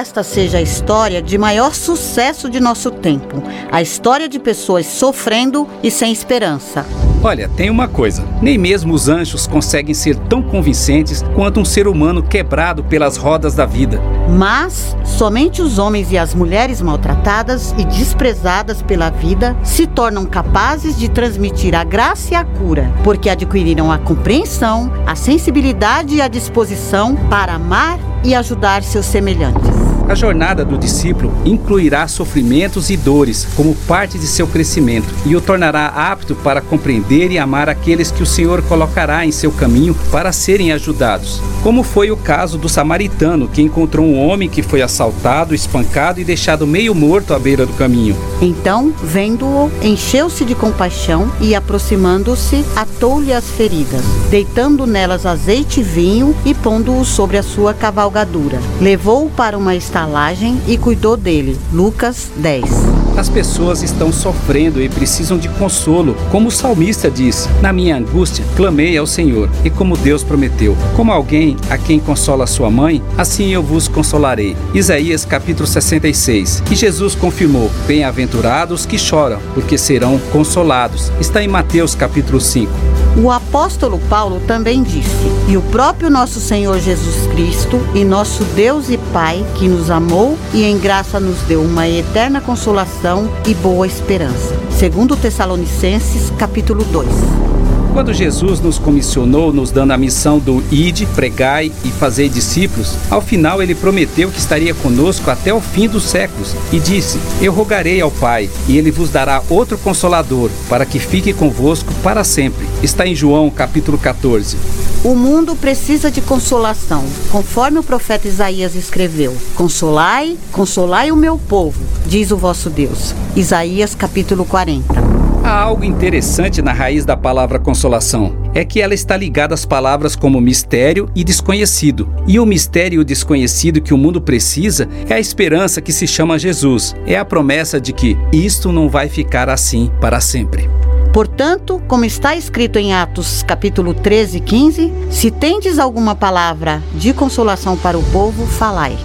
esta 0.00 0.22
seja 0.22 0.56
a 0.56 0.62
história 0.62 1.20
de 1.20 1.36
maior 1.36 1.74
sucesso 1.74 2.48
de 2.48 2.58
nosso 2.58 2.90
tempo. 2.90 3.42
A 3.70 3.82
história 3.82 4.30
de 4.30 4.38
pessoas 4.38 4.86
sofrendo 4.86 5.68
e 5.82 5.90
sem 5.90 6.10
esperança. 6.10 6.86
Olha, 7.22 7.50
tem 7.50 7.68
uma 7.68 7.86
coisa: 7.86 8.24
nem 8.40 8.56
mesmo 8.56 8.94
os 8.94 9.10
anjos 9.10 9.46
conseguem 9.46 9.92
ser 9.92 10.16
tão 10.16 10.42
convincentes 10.42 11.22
quanto 11.34 11.60
um 11.60 11.66
ser 11.66 11.86
humano 11.86 12.22
quebrado 12.22 12.82
pelas 12.82 13.18
rodas 13.18 13.54
da 13.54 13.66
vida. 13.66 14.00
Mas 14.26 14.96
somente 15.04 15.60
os 15.60 15.78
homens 15.78 16.10
e 16.10 16.16
as 16.16 16.34
mulheres 16.34 16.80
maltratadas 16.80 17.74
e 17.76 17.84
desprezadas 17.84 18.80
pela 18.80 19.10
vida 19.10 19.54
se 19.62 19.86
tornam 19.86 20.24
capazes 20.24 20.98
de 20.98 21.10
transmitir 21.10 21.74
a 21.74 21.84
graça 21.84 22.32
e 22.32 22.34
a 22.34 22.44
cura, 22.44 22.90
porque 23.04 23.28
adquiriram 23.28 23.92
a 23.92 23.98
compreensão, 23.98 24.90
a 25.06 25.14
sensibilidade 25.14 26.14
e 26.14 26.22
a 26.22 26.28
disposição 26.28 27.14
para 27.28 27.52
amar 27.52 27.98
e 28.24 28.34
ajudar 28.34 28.82
seus 28.82 29.04
semelhantes. 29.06 29.79
A 30.10 30.14
jornada 30.16 30.64
do 30.64 30.76
discípulo 30.76 31.32
incluirá 31.44 32.08
sofrimentos 32.08 32.90
e 32.90 32.96
dores 32.96 33.46
como 33.54 33.76
parte 33.86 34.18
de 34.18 34.26
seu 34.26 34.44
crescimento 34.44 35.06
e 35.24 35.36
o 35.36 35.40
tornará 35.40 35.86
apto 35.86 36.34
para 36.34 36.60
compreender 36.60 37.30
e 37.30 37.38
amar 37.38 37.68
aqueles 37.68 38.10
que 38.10 38.20
o 38.20 38.26
Senhor 38.26 38.60
colocará 38.62 39.24
em 39.24 39.30
seu 39.30 39.52
caminho 39.52 39.94
para 40.10 40.32
serem 40.32 40.72
ajudados. 40.72 41.40
Como 41.62 41.84
foi 41.84 42.10
o 42.10 42.16
caso 42.16 42.58
do 42.58 42.68
samaritano 42.68 43.46
que 43.46 43.62
encontrou 43.62 44.04
um 44.04 44.18
homem 44.18 44.48
que 44.48 44.64
foi 44.64 44.82
assaltado, 44.82 45.54
espancado 45.54 46.20
e 46.20 46.24
deixado 46.24 46.66
meio 46.66 46.92
morto 46.92 47.32
à 47.32 47.38
beira 47.38 47.64
do 47.64 47.74
caminho. 47.74 48.16
Então, 48.42 48.92
vendo-o, 49.00 49.70
encheu-se 49.80 50.44
de 50.44 50.56
compaixão 50.56 51.30
e, 51.40 51.54
aproximando-se, 51.54 52.64
atou-lhe 52.74 53.32
as 53.32 53.44
feridas, 53.44 54.02
deitando 54.28 54.86
nelas 54.88 55.24
azeite 55.24 55.78
e 55.78 55.84
vinho 55.84 56.34
e 56.44 56.52
pondo-o 56.52 57.04
sobre 57.04 57.36
a 57.36 57.44
sua 57.44 57.72
cavalgadura. 57.72 58.58
Levou-o 58.80 59.30
para 59.30 59.56
uma 59.56 59.76
estalagem 60.00 60.60
e 60.66 60.78
cuidou 60.78 61.16
dele. 61.16 61.58
Lucas 61.72 62.30
10. 62.36 62.99
As 63.16 63.28
pessoas 63.28 63.82
estão 63.82 64.12
sofrendo 64.12 64.80
e 64.80 64.88
precisam 64.88 65.36
de 65.36 65.48
consolo, 65.48 66.16
como 66.30 66.48
o 66.48 66.52
salmista 66.52 67.10
diz: 67.10 67.48
Na 67.60 67.72
minha 67.72 67.96
angústia, 67.96 68.44
clamei 68.56 68.96
ao 68.96 69.06
Senhor, 69.06 69.48
e 69.64 69.70
como 69.70 69.96
Deus 69.96 70.22
prometeu, 70.22 70.76
como 70.96 71.12
alguém 71.12 71.56
a 71.68 71.76
quem 71.76 71.98
consola 71.98 72.46
sua 72.46 72.70
mãe, 72.70 73.02
assim 73.18 73.50
eu 73.50 73.62
vos 73.62 73.88
consolarei. 73.88 74.56
Isaías 74.74 75.24
capítulo 75.24 75.66
66. 75.66 76.62
E 76.70 76.74
Jesus 76.74 77.14
confirmou: 77.14 77.70
Bem-aventurados 77.86 78.86
que 78.86 78.98
choram, 78.98 79.40
porque 79.54 79.76
serão 79.76 80.18
consolados. 80.32 81.10
Está 81.20 81.42
em 81.42 81.48
Mateus 81.48 81.94
capítulo 81.94 82.40
5. 82.40 82.70
O 83.16 83.30
apóstolo 83.30 83.98
Paulo 84.08 84.40
também 84.46 84.82
disse: 84.82 85.10
E 85.48 85.56
o 85.56 85.62
próprio 85.62 86.08
nosso 86.08 86.40
Senhor 86.40 86.78
Jesus 86.78 87.26
Cristo 87.32 87.80
e 87.94 88.04
nosso 88.04 88.44
Deus 88.44 88.88
e 88.88 88.96
Pai, 89.12 89.44
que 89.56 89.68
nos 89.68 89.90
amou 89.90 90.38
e 90.54 90.62
em 90.62 90.78
graça 90.78 91.18
nos 91.18 91.38
deu 91.42 91.60
uma 91.60 91.88
eterna 91.88 92.40
consolação 92.40 92.99
e 93.46 93.54
boa 93.54 93.86
esperança. 93.86 94.54
Segundo 94.70 95.16
Tessalonicenses, 95.16 96.30
capítulo 96.36 96.84
2. 96.84 97.59
Quando 97.92 98.14
Jesus 98.14 98.60
nos 98.60 98.78
comissionou, 98.78 99.52
nos 99.52 99.72
dando 99.72 99.90
a 99.90 99.98
missão 99.98 100.38
do 100.38 100.62
ide, 100.70 101.06
pregai 101.06 101.72
e 101.84 101.88
fazer 101.88 102.28
discípulos, 102.28 102.94
ao 103.10 103.20
final 103.20 103.60
ele 103.60 103.74
prometeu 103.74 104.30
que 104.30 104.38
estaria 104.38 104.72
conosco 104.74 105.28
até 105.28 105.52
o 105.52 105.60
fim 105.60 105.88
dos 105.88 106.04
séculos 106.04 106.54
e 106.72 106.78
disse: 106.78 107.18
Eu 107.42 107.52
rogarei 107.52 108.00
ao 108.00 108.10
Pai, 108.10 108.48
e 108.68 108.78
ele 108.78 108.92
vos 108.92 109.10
dará 109.10 109.42
outro 109.50 109.76
consolador, 109.76 110.50
para 110.68 110.86
que 110.86 111.00
fique 111.00 111.32
convosco 111.32 111.92
para 112.02 112.22
sempre. 112.22 112.66
Está 112.80 113.06
em 113.06 113.14
João 113.14 113.50
capítulo 113.50 113.98
14. 113.98 114.56
O 115.02 115.14
mundo 115.14 115.56
precisa 115.56 116.10
de 116.10 116.20
consolação, 116.20 117.04
conforme 117.32 117.80
o 117.80 117.82
profeta 117.82 118.28
Isaías 118.28 118.76
escreveu: 118.76 119.36
Consolai, 119.56 120.38
consolai 120.52 121.10
o 121.10 121.16
meu 121.16 121.36
povo, 121.36 121.80
diz 122.06 122.30
o 122.30 122.36
vosso 122.36 122.70
Deus. 122.70 123.14
Isaías 123.34 123.96
capítulo 123.96 124.44
40. 124.44 125.09
Há 125.50 125.62
algo 125.62 125.82
interessante 125.82 126.62
na 126.62 126.72
raiz 126.72 127.04
da 127.04 127.16
palavra 127.16 127.58
consolação. 127.58 128.36
É 128.54 128.64
que 128.64 128.80
ela 128.80 128.94
está 128.94 129.16
ligada 129.16 129.52
às 129.52 129.64
palavras 129.64 130.14
como 130.14 130.40
mistério 130.40 131.10
e 131.12 131.24
desconhecido. 131.24 132.08
E 132.24 132.38
o 132.38 132.46
mistério 132.46 132.98
e 132.98 133.00
o 133.00 133.04
desconhecido 133.04 133.80
que 133.80 133.92
o 133.92 133.98
mundo 133.98 134.20
precisa 134.20 134.88
é 135.08 135.14
a 135.14 135.18
esperança 135.18 135.80
que 135.80 135.92
se 135.92 136.06
chama 136.06 136.38
Jesus. 136.38 136.94
É 137.04 137.18
a 137.18 137.24
promessa 137.24 137.80
de 137.80 137.92
que 137.92 138.16
isto 138.32 138.70
não 138.70 138.88
vai 138.88 139.08
ficar 139.08 139.48
assim 139.48 139.90
para 140.00 140.20
sempre. 140.20 140.70
Portanto, 141.12 141.82
como 141.88 142.04
está 142.04 142.36
escrito 142.36 142.78
em 142.78 142.94
Atos 142.94 143.42
capítulo 143.42 143.92
13 143.92 144.36
e 144.36 144.40
15, 144.40 144.92
se 145.10 145.32
tendes 145.32 145.80
alguma 145.80 146.14
palavra 146.14 146.80
de 146.94 147.12
consolação 147.12 147.76
para 147.76 147.98
o 147.98 148.04
povo, 148.12 148.46
falai. 148.46 148.96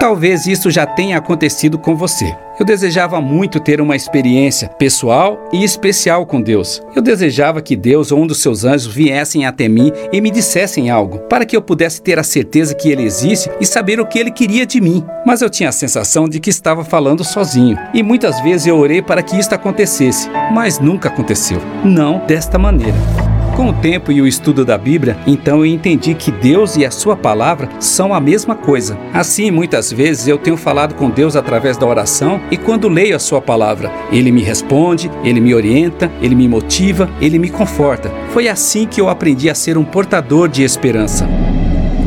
Talvez 0.00 0.46
isso 0.46 0.70
já 0.70 0.86
tenha 0.86 1.18
acontecido 1.18 1.76
com 1.76 1.96
você. 1.96 2.36
Eu 2.58 2.64
desejava 2.64 3.20
muito 3.20 3.58
ter 3.58 3.80
uma 3.80 3.96
experiência 3.96 4.68
pessoal 4.68 5.48
e 5.52 5.64
especial 5.64 6.24
com 6.24 6.40
Deus. 6.40 6.80
Eu 6.94 7.02
desejava 7.02 7.60
que 7.60 7.74
Deus 7.74 8.12
ou 8.12 8.20
um 8.20 8.26
dos 8.26 8.38
seus 8.38 8.64
anjos 8.64 8.86
viessem 8.86 9.44
até 9.44 9.68
mim 9.68 9.92
e 10.12 10.20
me 10.20 10.30
dissessem 10.30 10.88
algo, 10.88 11.18
para 11.28 11.44
que 11.44 11.56
eu 11.56 11.62
pudesse 11.62 12.00
ter 12.00 12.16
a 12.18 12.22
certeza 12.22 12.74
que 12.74 12.90
Ele 12.90 13.02
existe 13.02 13.50
e 13.60 13.66
saber 13.66 14.00
o 14.00 14.06
que 14.06 14.18
Ele 14.18 14.30
queria 14.30 14.64
de 14.64 14.80
mim. 14.80 15.04
Mas 15.26 15.42
eu 15.42 15.50
tinha 15.50 15.68
a 15.68 15.72
sensação 15.72 16.28
de 16.28 16.38
que 16.38 16.50
estava 16.50 16.84
falando 16.84 17.24
sozinho. 17.24 17.76
E 17.92 18.00
muitas 18.00 18.40
vezes 18.40 18.68
eu 18.68 18.78
orei 18.78 19.02
para 19.02 19.22
que 19.22 19.36
isto 19.36 19.52
acontecesse, 19.52 20.28
mas 20.52 20.78
nunca 20.78 21.08
aconteceu. 21.08 21.60
Não 21.84 22.24
desta 22.24 22.56
maneira. 22.56 23.37
Com 23.58 23.70
o 23.70 23.72
tempo 23.72 24.12
e 24.12 24.22
o 24.22 24.26
estudo 24.28 24.64
da 24.64 24.78
Bíblia, 24.78 25.18
então 25.26 25.58
eu 25.58 25.66
entendi 25.66 26.14
que 26.14 26.30
Deus 26.30 26.76
e 26.76 26.86
a 26.86 26.92
Sua 26.92 27.16
palavra 27.16 27.68
são 27.80 28.14
a 28.14 28.20
mesma 28.20 28.54
coisa. 28.54 28.96
Assim, 29.12 29.50
muitas 29.50 29.92
vezes 29.92 30.28
eu 30.28 30.38
tenho 30.38 30.56
falado 30.56 30.94
com 30.94 31.10
Deus 31.10 31.34
através 31.34 31.76
da 31.76 31.84
oração 31.84 32.40
e 32.52 32.56
quando 32.56 32.88
leio 32.88 33.16
a 33.16 33.18
Sua 33.18 33.42
palavra, 33.42 33.90
Ele 34.12 34.30
me 34.30 34.42
responde, 34.44 35.10
Ele 35.24 35.40
me 35.40 35.56
orienta, 35.56 36.08
Ele 36.22 36.36
me 36.36 36.46
motiva, 36.46 37.10
Ele 37.20 37.36
me 37.36 37.50
conforta. 37.50 38.12
Foi 38.28 38.46
assim 38.46 38.86
que 38.86 39.00
eu 39.00 39.08
aprendi 39.08 39.50
a 39.50 39.56
ser 39.56 39.76
um 39.76 39.84
portador 39.84 40.48
de 40.48 40.62
esperança 40.62 41.28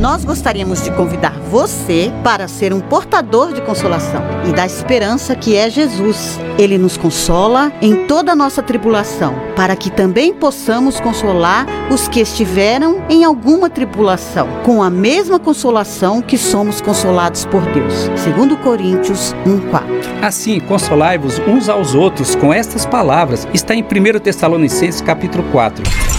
nós 0.01 0.25
gostaríamos 0.25 0.83
de 0.83 0.89
convidar 0.91 1.39
você 1.51 2.11
para 2.23 2.47
ser 2.47 2.73
um 2.73 2.79
portador 2.79 3.53
de 3.53 3.61
consolação 3.61 4.23
e 4.49 4.51
da 4.51 4.65
esperança 4.65 5.35
que 5.35 5.55
é 5.55 5.69
Jesus. 5.69 6.39
Ele 6.57 6.75
nos 6.75 6.97
consola 6.97 7.71
em 7.79 8.07
toda 8.07 8.31
a 8.31 8.35
nossa 8.35 8.63
tribulação, 8.63 9.35
para 9.55 9.75
que 9.75 9.91
também 9.91 10.33
possamos 10.33 10.99
consolar 10.99 11.67
os 11.91 12.07
que 12.07 12.19
estiveram 12.19 13.03
em 13.09 13.23
alguma 13.23 13.69
tribulação, 13.69 14.47
com 14.65 14.81
a 14.81 14.89
mesma 14.89 15.37
consolação 15.37 16.19
que 16.19 16.37
somos 16.37 16.81
consolados 16.81 17.45
por 17.45 17.61
Deus. 17.71 18.09
Segundo 18.15 18.57
Coríntios 18.57 19.35
1:4. 19.45 19.83
Assim, 20.19 20.59
consolai-vos 20.61 21.37
uns 21.47 21.69
aos 21.69 21.93
outros 21.93 22.35
com 22.35 22.51
estas 22.51 22.87
palavras. 22.87 23.47
Está 23.53 23.75
em 23.75 23.83
1 23.83 24.19
Tessalonicenses 24.19 24.99
capítulo 24.99 25.43
4. 25.51 26.10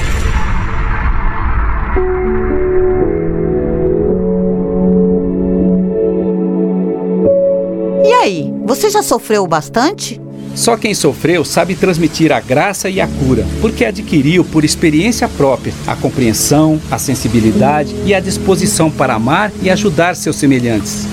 Você 8.74 8.88
já 8.88 9.02
sofreu 9.02 9.46
bastante? 9.46 10.18
Só 10.54 10.78
quem 10.78 10.94
sofreu 10.94 11.44
sabe 11.44 11.74
transmitir 11.74 12.32
a 12.32 12.40
graça 12.40 12.88
e 12.88 13.02
a 13.02 13.06
cura, 13.06 13.46
porque 13.60 13.84
adquiriu 13.84 14.42
por 14.44 14.64
experiência 14.64 15.28
própria 15.28 15.74
a 15.86 15.94
compreensão, 15.94 16.80
a 16.90 16.98
sensibilidade 16.98 17.94
e 18.06 18.14
a 18.14 18.20
disposição 18.20 18.90
para 18.90 19.12
amar 19.12 19.52
e 19.62 19.68
ajudar 19.68 20.16
seus 20.16 20.36
semelhantes. 20.36 21.06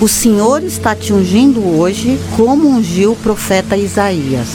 O 0.00 0.08
Senhor 0.08 0.64
está 0.64 0.92
te 0.96 1.12
ungindo 1.12 1.64
hoje 1.78 2.18
como 2.36 2.68
ungiu 2.68 3.12
o 3.12 3.16
profeta 3.16 3.76
Isaías. 3.76 4.48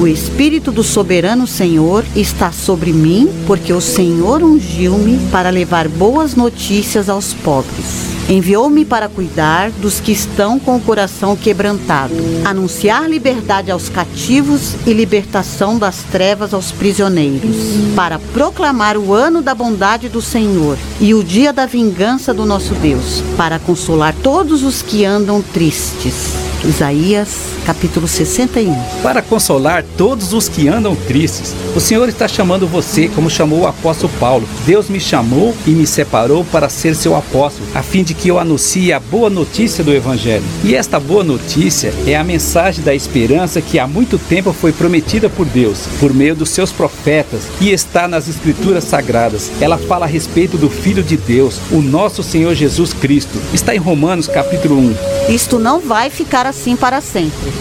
O 0.00 0.06
Espírito 0.06 0.70
do 0.70 0.84
soberano 0.84 1.48
Senhor 1.48 2.04
está 2.14 2.52
sobre 2.52 2.92
mim, 2.92 3.28
porque 3.44 3.72
o 3.72 3.80
Senhor 3.80 4.40
ungiu-me 4.40 5.18
para 5.32 5.50
levar 5.50 5.88
boas 5.88 6.36
notícias 6.36 7.08
aos 7.08 7.34
pobres. 7.34 8.13
Enviou-me 8.28 8.86
para 8.86 9.06
cuidar 9.06 9.70
dos 9.70 10.00
que 10.00 10.10
estão 10.10 10.58
com 10.58 10.76
o 10.76 10.80
coração 10.80 11.36
quebrantado, 11.36 12.14
anunciar 12.42 13.08
liberdade 13.08 13.70
aos 13.70 13.90
cativos 13.90 14.74
e 14.86 14.94
libertação 14.94 15.78
das 15.78 16.02
trevas 16.04 16.54
aos 16.54 16.72
prisioneiros, 16.72 17.54
para 17.94 18.18
proclamar 18.32 18.96
o 18.96 19.12
ano 19.12 19.42
da 19.42 19.54
bondade 19.54 20.08
do 20.08 20.22
Senhor 20.22 20.78
e 20.98 21.12
o 21.12 21.22
dia 21.22 21.52
da 21.52 21.66
vingança 21.66 22.32
do 22.32 22.46
nosso 22.46 22.72
Deus, 22.74 23.22
para 23.36 23.58
consolar 23.58 24.14
todos 24.22 24.62
os 24.62 24.80
que 24.80 25.04
andam 25.04 25.42
tristes. 25.42 26.32
Isaías 26.64 27.28
capítulo 27.64 28.06
61. 28.06 28.74
Para 29.02 29.22
consolar 29.22 29.84
todos 29.96 30.32
os 30.32 30.48
que 30.48 30.68
andam 30.68 30.94
tristes, 30.94 31.54
o 31.74 31.80
Senhor 31.80 32.08
está 32.08 32.28
chamando 32.28 32.66
você 32.66 33.08
como 33.08 33.30
chamou 33.30 33.60
o 33.60 33.66
apóstolo 33.66 34.12
Paulo. 34.20 34.48
Deus 34.66 34.88
me 34.88 35.00
chamou 35.00 35.54
e 35.66 35.70
me 35.70 35.86
separou 35.86 36.44
para 36.44 36.68
ser 36.68 36.94
seu 36.94 37.16
apóstolo, 37.16 37.66
a 37.74 37.82
fim 37.82 38.02
de 38.02 38.14
que 38.14 38.28
eu 38.28 38.38
anuncie 38.38 38.92
a 38.92 39.00
boa 39.00 39.30
notícia 39.30 39.82
do 39.82 39.92
Evangelho. 39.92 40.44
E 40.62 40.74
esta 40.74 41.00
boa 41.00 41.24
notícia 41.24 41.92
é 42.06 42.16
a 42.16 42.24
mensagem 42.24 42.84
da 42.84 42.94
esperança 42.94 43.60
que 43.60 43.78
há 43.78 43.86
muito 43.86 44.18
tempo 44.18 44.52
foi 44.52 44.72
prometida 44.72 45.28
por 45.28 45.46
Deus, 45.46 45.80
por 45.98 46.12
meio 46.12 46.34
dos 46.34 46.50
seus 46.50 46.70
profetas, 46.70 47.42
e 47.60 47.70
está 47.70 48.06
nas 48.06 48.28
Escrituras 48.28 48.84
Sagradas. 48.84 49.50
Ela 49.60 49.78
fala 49.78 50.04
a 50.04 50.08
respeito 50.08 50.56
do 50.56 50.68
Filho 50.68 51.02
de 51.02 51.16
Deus, 51.16 51.58
o 51.70 51.80
nosso 51.80 52.22
Senhor 52.22 52.54
Jesus 52.54 52.92
Cristo. 52.92 53.40
Está 53.52 53.74
em 53.74 53.78
Romanos 53.78 54.28
capítulo 54.28 54.78
1. 54.78 54.94
Isto 55.28 55.58
não 55.58 55.80
vai 55.80 56.10
ficar 56.10 56.46
assim 56.46 56.76
para 56.76 57.00
sempre. 57.00 57.53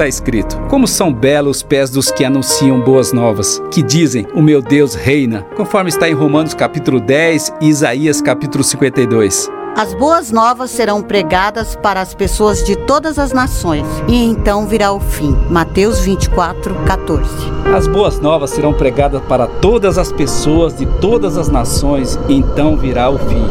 Está 0.00 0.08
escrito: 0.08 0.58
Como 0.68 0.88
são 0.88 1.12
belos 1.12 1.58
os 1.58 1.62
pés 1.62 1.90
dos 1.90 2.10
que 2.10 2.24
anunciam 2.24 2.80
boas 2.80 3.12
novas, 3.12 3.60
que 3.70 3.82
dizem: 3.82 4.26
O 4.34 4.40
meu 4.40 4.62
Deus 4.62 4.94
reina, 4.94 5.46
conforme 5.56 5.90
está 5.90 6.08
em 6.08 6.14
Romanos 6.14 6.54
capítulo 6.54 7.00
10 7.00 7.52
e 7.60 7.68
Isaías 7.68 8.22
capítulo 8.22 8.64
52. 8.64 9.50
As 9.76 9.94
boas 9.94 10.30
novas 10.30 10.70
serão 10.70 11.02
pregadas 11.02 11.76
para 11.76 12.00
as 12.00 12.14
pessoas 12.14 12.64
de 12.64 12.76
todas 12.76 13.18
as 13.18 13.32
nações, 13.32 13.86
e 14.08 14.24
então 14.24 14.66
virá 14.66 14.90
o 14.92 15.00
fim. 15.00 15.36
Mateus 15.48 16.00
24, 16.00 16.74
14. 16.86 17.28
As 17.74 17.86
boas 17.86 18.18
novas 18.18 18.50
serão 18.50 18.72
pregadas 18.72 19.22
para 19.22 19.46
todas 19.46 19.96
as 19.96 20.10
pessoas 20.10 20.76
de 20.76 20.86
todas 20.86 21.36
as 21.36 21.48
nações, 21.48 22.18
e 22.28 22.34
então 22.34 22.76
virá 22.76 23.10
o 23.10 23.18
fim. 23.18 23.46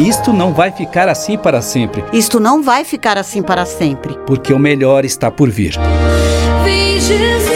Isto 0.00 0.32
não 0.32 0.54
vai 0.54 0.72
ficar 0.72 1.10
assim 1.10 1.36
para 1.36 1.60
sempre. 1.60 2.02
Isto 2.10 2.40
não 2.40 2.62
vai 2.62 2.84
ficar 2.86 3.18
assim 3.18 3.42
para 3.42 3.66
sempre. 3.66 4.16
Porque 4.26 4.50
o 4.50 4.58
melhor 4.58 5.04
está 5.04 5.30
por 5.30 5.50
vir. 5.50 5.74
Vem 6.64 6.98
Jesus. 6.98 7.49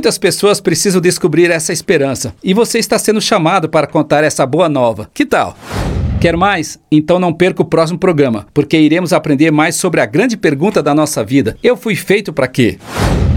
Muitas 0.00 0.16
pessoas 0.16 0.62
precisam 0.62 0.98
descobrir 0.98 1.50
essa 1.50 1.74
esperança 1.74 2.34
e 2.42 2.54
você 2.54 2.78
está 2.78 2.98
sendo 2.98 3.20
chamado 3.20 3.68
para 3.68 3.86
contar 3.86 4.24
essa 4.24 4.46
boa 4.46 4.66
nova. 4.66 5.10
Que 5.12 5.26
tal? 5.26 5.54
Quer 6.18 6.38
mais? 6.38 6.78
Então 6.90 7.18
não 7.18 7.34
perca 7.34 7.60
o 7.60 7.66
próximo 7.66 7.98
programa, 7.98 8.46
porque 8.54 8.78
iremos 8.78 9.12
aprender 9.12 9.50
mais 9.50 9.76
sobre 9.76 10.00
a 10.00 10.06
grande 10.06 10.38
pergunta 10.38 10.82
da 10.82 10.94
nossa 10.94 11.22
vida: 11.22 11.54
Eu 11.62 11.76
fui 11.76 11.94
feito 11.94 12.32
para 12.32 12.48
quê? 12.48 12.78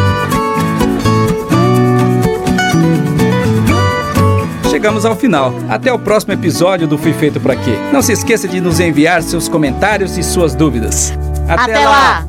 Chegamos 4.71 5.05
ao 5.05 5.15
final. 5.15 5.53
Até 5.69 5.93
o 5.93 5.99
próximo 5.99 6.33
episódio 6.33 6.89
do 6.89 6.97
Fui 6.97 7.13
Feito 7.13 7.39
Pra 7.39 7.55
Quê. 7.55 7.77
Não 7.93 8.01
se 8.03 8.13
esqueça 8.13 8.49
de 8.49 8.61
nos 8.61 8.81
enviar 8.81 9.23
seus 9.23 9.49
comentários 9.49 10.17
e 10.17 10.23
suas 10.23 10.55
dúvidas. 10.55 11.13
Até, 11.49 11.75
Até 11.75 11.85
lá. 11.85 11.91
lá. 11.91 12.27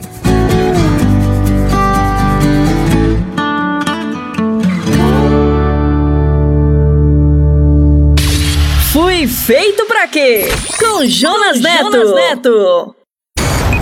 Feito 9.27 9.85
pra 9.85 10.07
quê? 10.07 10.49
Com 10.77 11.05
Jonas 11.05 11.61
Neto. 11.61 11.91
Jonas 11.91 12.13
Neto. 12.13 12.95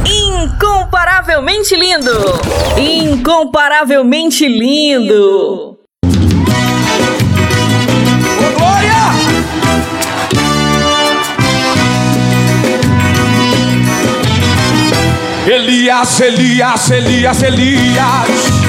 Incomparavelmente 0.05 1.75
lindo. 1.75 2.11
Incomparavelmente 2.77 4.47
lindo. 4.47 5.77
Ô, 6.05 8.57
Glória! 8.57 9.01
Elias, 15.47 16.19
Elias, 16.19 16.91
Elias, 16.91 17.41
Elias. 17.43 18.60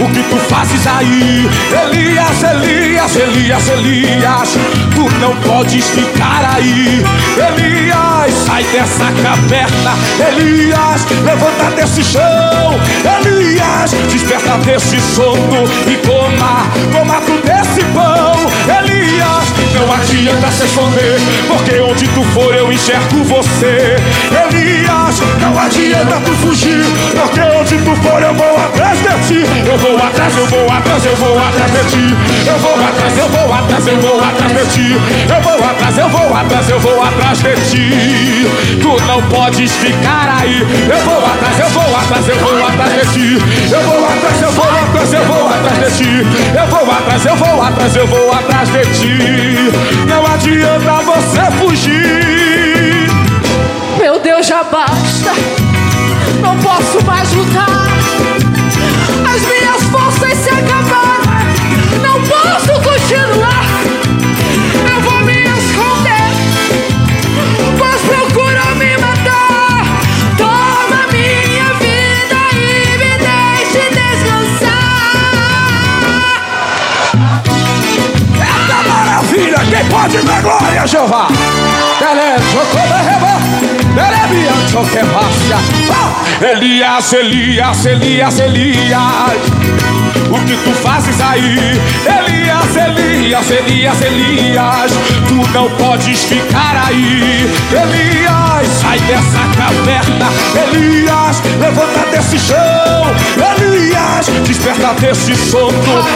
O 0.00 0.08
que 0.08 0.22
tu 0.24 0.36
fazes 0.48 0.86
aí? 0.86 1.48
Elias, 1.70 2.42
Elias, 2.42 3.16
Elias, 3.16 3.68
Elias. 3.68 4.58
Tu 4.94 5.08
não 5.20 5.36
podes 5.36 5.86
ficar 5.90 6.54
aí. 6.56 7.04
Elias, 7.36 8.34
sai 8.46 8.64
dessa 8.64 9.12
caverna. 9.22 9.92
Elias, 10.28 11.06
levanta 11.24 11.70
desse 11.76 12.02
chão. 12.02 12.74
Elias, 13.20 13.92
desperta 14.10 14.58
desse 14.58 15.00
sono 15.00 15.64
e 15.86 15.96
coma, 16.06 16.66
coma 16.92 17.20
tu 17.20 17.33
não 19.74 19.92
adianta 19.92 20.50
se 20.50 20.64
esconder, 20.64 21.18
porque 21.48 21.80
onde 21.80 22.08
tu 22.08 22.22
for 22.32 22.54
eu 22.54 22.72
enxergo 22.72 23.22
você. 23.24 23.96
Elias, 24.30 25.20
não 25.40 25.58
adianta 25.58 26.20
tu 26.24 26.32
fugir, 26.32 26.84
porque 27.14 27.40
onde 27.40 27.76
tu 27.78 27.96
for 28.02 28.22
eu 28.22 28.34
vou 28.34 28.56
atrás 28.56 28.98
de 28.98 29.28
ti. 29.28 29.46
Eu 29.66 29.78
vou 29.78 29.96
atrás, 29.96 30.36
eu 30.36 30.46
vou 30.46 30.70
atrás, 30.70 31.04
eu 31.04 31.16
vou 31.16 31.38
atrás 31.38 31.70
de 31.72 31.90
ti. 31.90 32.16
Eu 32.46 32.58
vou 32.58 32.74
atrás, 32.74 33.18
eu 33.18 33.28
vou 33.28 33.52
atrás, 33.52 33.86
eu 33.86 34.00
vou 34.00 34.20
atrás 34.20 34.52
de 34.52 34.72
ti. 34.74 34.96
Eu 35.28 35.42
vou 35.42 35.68
atrás, 35.68 35.98
eu 35.98 36.08
vou 36.08 36.36
atrás, 36.36 36.70
eu 36.70 36.80
vou 36.80 37.02
atrás 37.02 37.38
de 37.38 37.54
ti. 37.70 38.46
Tu 38.80 39.06
não 39.06 39.22
podes 39.22 39.72
ficar 39.72 40.36
aí. 40.40 40.60
Eu 40.88 41.00
vou 41.04 41.24
atrás, 41.24 41.58
eu 41.58 41.68
vou 41.70 41.96
atrás, 41.96 42.28
eu 42.28 42.36
vou 42.36 42.66
atrás 42.66 42.92
de 42.92 43.12
ti. 43.12 43.38
Eu 43.72 43.80
vou 43.82 44.04
atrás, 44.06 44.42
eu 44.42 44.52
vou 44.52 44.64
atrás, 44.64 45.12
eu 45.12 45.24
vou 45.24 45.48
atrás 45.48 45.96
de 45.96 46.04
ti. 46.04 46.26
Eu 46.56 46.66
vou 46.68 46.90
atrás, 46.90 47.26
eu 47.26 47.36
vou 47.36 47.62
atrás, 47.62 47.96
eu 47.96 48.06
vou 48.06 48.32
atrás 48.32 48.68
de 48.68 48.82
ti. 48.98 49.63
Não 50.08 50.26
adianta 50.26 50.92
você 51.02 51.50
fugir. 51.58 53.08
Meu 53.98 54.18
Deus, 54.18 54.46
já 54.46 54.62
basta. 54.64 55.32
Não 56.40 56.56
posso 56.58 57.04
mais 57.06 57.32
lutar. 57.32 57.88
As 59.34 59.42
minhas 59.42 59.82
forças 59.90 60.38
se 60.38 60.50
acabaram. 60.50 61.24
Não 62.02 62.20
posso 62.22 62.72
continuar. 62.82 63.63
Maravilha! 79.34 79.58
Quem 79.70 79.84
pode 79.88 80.18
dar 80.22 80.42
glória 80.42 80.86
Jeová? 80.86 81.28
Elias, 86.40 87.12
Elias, 87.12 87.86
Elias, 87.86 88.38
Elias 88.38 89.93
O 90.30 90.44
que 90.46 90.56
tu 90.64 90.72
fazes 90.82 91.20
aí? 91.20 91.80
Elias, 92.06 92.76
Elias, 92.76 93.50
Elias, 93.50 94.02
Elias 94.02 94.92
Tu 95.28 95.34
não 95.52 95.70
podes 95.70 96.24
ficar 96.24 96.84
aí. 96.86 97.48
Elias, 97.72 98.68
sai 98.80 98.98
dessa 99.00 99.40
caverna. 99.56 100.28
Elias, 100.54 101.42
levanta 101.60 102.06
desse 102.10 102.38
chão. 102.38 103.14
Elias, 103.56 104.28
desperta 104.46 104.94
desse 105.00 105.34
sono. 105.34 105.72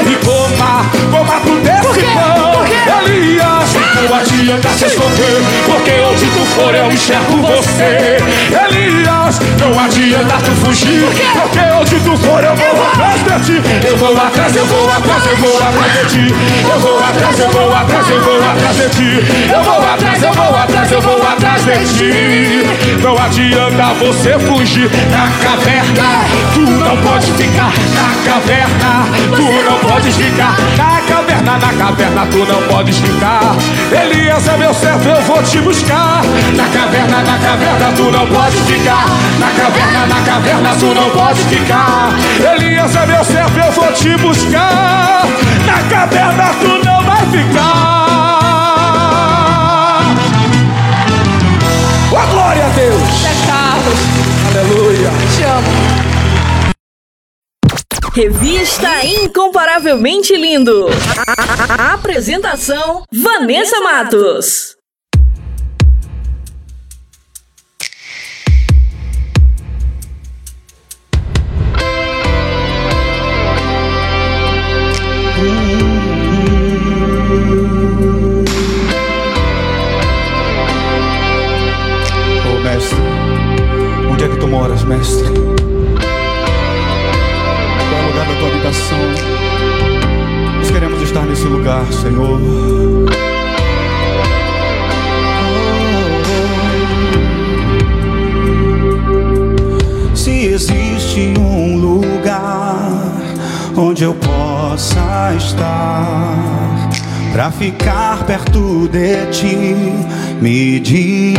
E 0.07 0.15
coma, 0.25 0.85
coma 1.11 1.41
tu 1.41 1.61
desse 1.61 2.05
pão. 2.07 2.65
Elias, 3.07 3.88
não 4.07 4.15
adianta 4.15 4.69
se 4.71 4.87
esconder 4.87 5.43
Porque 5.67 5.91
onde 6.01 6.27
tu 6.27 6.45
for 6.55 6.75
eu 6.75 6.91
enxergo 6.91 7.39
você. 7.39 8.17
Elias, 8.67 9.41
não 9.59 9.79
adianta 9.79 10.37
tu 10.45 10.53
fugir 10.65 11.05
Porque 11.35 11.59
onde 11.59 12.01
tu 12.01 12.17
for 12.17 12.45
eu 12.45 12.55
vou 12.55 12.87
atrás 12.87 13.23
de 13.25 13.45
ti. 13.45 13.63
Eu 13.87 13.97
vou 13.97 14.17
atrás, 14.17 14.55
eu 14.57 14.67
vou 14.67 14.91
atrás, 14.91 15.27
eu 15.27 15.37
vou 15.37 15.57
atrás 15.57 15.93
de 15.93 16.07
ti. 16.09 16.35
Eu 16.71 16.81
vou 16.81 16.99
atrás, 16.99 17.39
eu 17.39 17.51
vou 17.51 17.75
atrás, 17.75 18.11
eu 18.11 18.21
vou 18.23 18.39
atrás 18.39 18.77
de 18.77 18.89
ti. 18.91 19.53
Eu 19.53 19.63
vou 19.63 19.81
atrás, 19.81 20.23
eu 20.23 20.33
vou 20.33 20.57
atrás, 20.57 20.93
eu 20.93 21.01
vou 21.01 21.23
atrás 21.23 21.65
de 21.65 21.99
ti. 21.99 23.03
Não 23.03 23.19
adianta 23.19 23.95
você 23.95 24.39
fugir 24.39 24.91
na 25.11 25.29
caverna. 25.43 26.25
Tu 26.55 26.61
não 26.61 26.97
pode 26.99 27.33
ficar 27.33 27.73
na 27.95 28.33
caverna. 28.33 29.09
Tu 29.37 29.43
não 29.43 29.79
podes 29.79 30.17
ficar 30.17 30.57
na 30.77 31.01
caverna, 31.03 31.59
na 31.59 31.73
caverna 31.73 32.27
tu 32.31 32.39
não 32.39 32.63
podes 32.63 32.99
ficar 32.99 33.57
Elias 33.91 34.47
é 34.47 34.57
meu 34.57 34.75
servo, 34.75 35.09
eu 35.09 35.23
vou 35.23 35.43
te 35.43 35.61
buscar. 35.61 36.23
Na 36.55 36.65
caverna, 36.69 37.23
na 37.23 37.39
caverna 37.39 37.93
tu 37.97 38.11
não 38.11 38.27
podes 38.27 38.61
ficar. 38.61 39.07
Na 39.39 39.47
caverna, 39.49 40.07
na 40.07 40.21
caverna 40.23 40.77
tu 40.79 40.95
não 40.95 41.11
podes 41.11 41.43
ficar. 41.45 42.11
Elias 42.55 42.95
é 42.95 43.07
meu 43.07 43.25
servo, 43.25 43.59
eu 43.59 43.73
vou 43.73 43.93
te 43.93 44.17
buscar. 44.19 45.25
Na 45.67 45.83
caverna 45.89 46.51
tu 46.61 46.85
não 46.85 47.03
vai 47.03 47.27
ficar. 47.27 47.79
Ó 52.13 52.27
glória 52.33 52.65
a 52.65 52.69
Deus. 52.69 53.03
Carlos, 53.47 53.99
Aleluia. 54.51 55.11
Te 55.35 55.45
amo. 55.45 56.08
Revista 58.23 59.07
Incomparavelmente 59.07 60.35
Lindo. 60.35 60.89
A- 61.17 61.75
a- 61.77 61.91
a- 61.91 61.95
Apresentação: 61.95 63.05
Vanessa 63.13 63.81
Matos. 63.81 64.77
Ô 82.51 82.61
mestre, 82.63 82.99
onde 84.11 84.25
é 84.25 84.29
que 84.29 84.37
tu 84.39 84.47
moras, 84.49 84.83
mestre? 84.85 85.48
Nós 90.59 90.71
queremos 90.71 91.03
estar 91.03 91.23
nesse 91.23 91.45
lugar, 91.45 91.85
Senhor. 91.93 92.41
Se 100.15 100.47
existe 100.47 101.35
um 101.39 101.77
lugar 101.79 103.03
onde 103.77 104.05
eu 104.05 104.15
possa 104.15 105.35
estar 105.37 106.59
Pra 107.33 107.53
ficar 107.53 108.25
perto 108.25 108.89
de 108.89 109.27
ti, 109.27 109.77
me 110.41 110.81
diga 110.81 111.39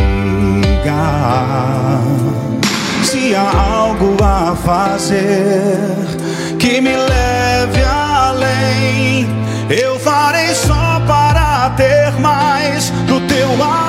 se 3.04 3.36
há 3.36 3.52
algo 3.52 4.16
a 4.24 4.56
fazer 4.56 6.19
que 6.60 6.82
me 6.82 6.96
leve 6.96 7.82
além. 7.84 9.28
Eu 9.70 9.98
farei 10.00 10.54
só 10.54 11.02
para 11.08 11.70
ter 11.72 12.12
mais 12.20 12.90
do 13.08 13.20
teu 13.22 13.52
amor. 13.54 13.89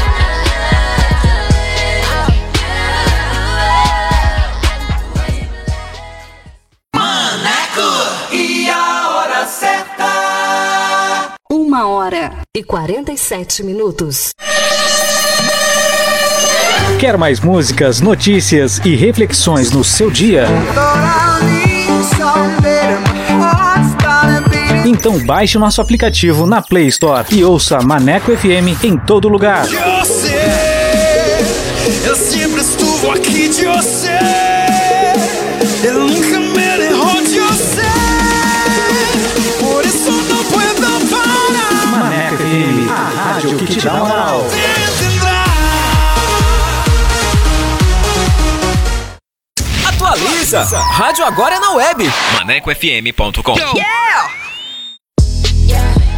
E 12.61 12.63
47 12.63 13.63
minutos. 13.63 14.29
Quer 16.99 17.17
mais 17.17 17.39
músicas, 17.39 17.99
notícias 17.99 18.79
e 18.85 18.95
reflexões 18.95 19.71
no 19.71 19.83
seu 19.83 20.11
dia? 20.11 20.45
Então 24.85 25.17
baixe 25.25 25.57
o 25.57 25.59
nosso 25.59 25.81
aplicativo 25.81 26.45
na 26.45 26.61
Play 26.61 26.85
Store 26.87 27.25
e 27.31 27.43
ouça 27.43 27.81
Maneco 27.81 28.31
FM 28.37 28.83
em 28.83 28.95
todo 28.95 29.27
lugar. 29.27 29.65
De 29.65 29.75
você, 29.77 30.39
eu 32.05 32.15
sempre 32.15 32.61
estuve 32.61 33.09
aqui 33.09 33.49
de 33.49 33.65
você. 33.65 34.10
Rádio 43.81 43.81
que 43.81 43.81
te 43.81 43.87
dá 43.87 43.93
moral. 43.93 44.45
Atualiza! 49.87 50.63
Rádio 50.77 51.25
agora 51.25 51.55
é 51.55 51.59
na 51.59 51.71
web. 51.71 52.11
ManecoFM.com. 52.39 53.55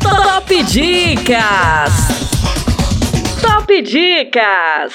Top 0.00 0.62
Dicas. 0.64 1.92
Top 3.40 3.82
Dicas. 3.82 4.94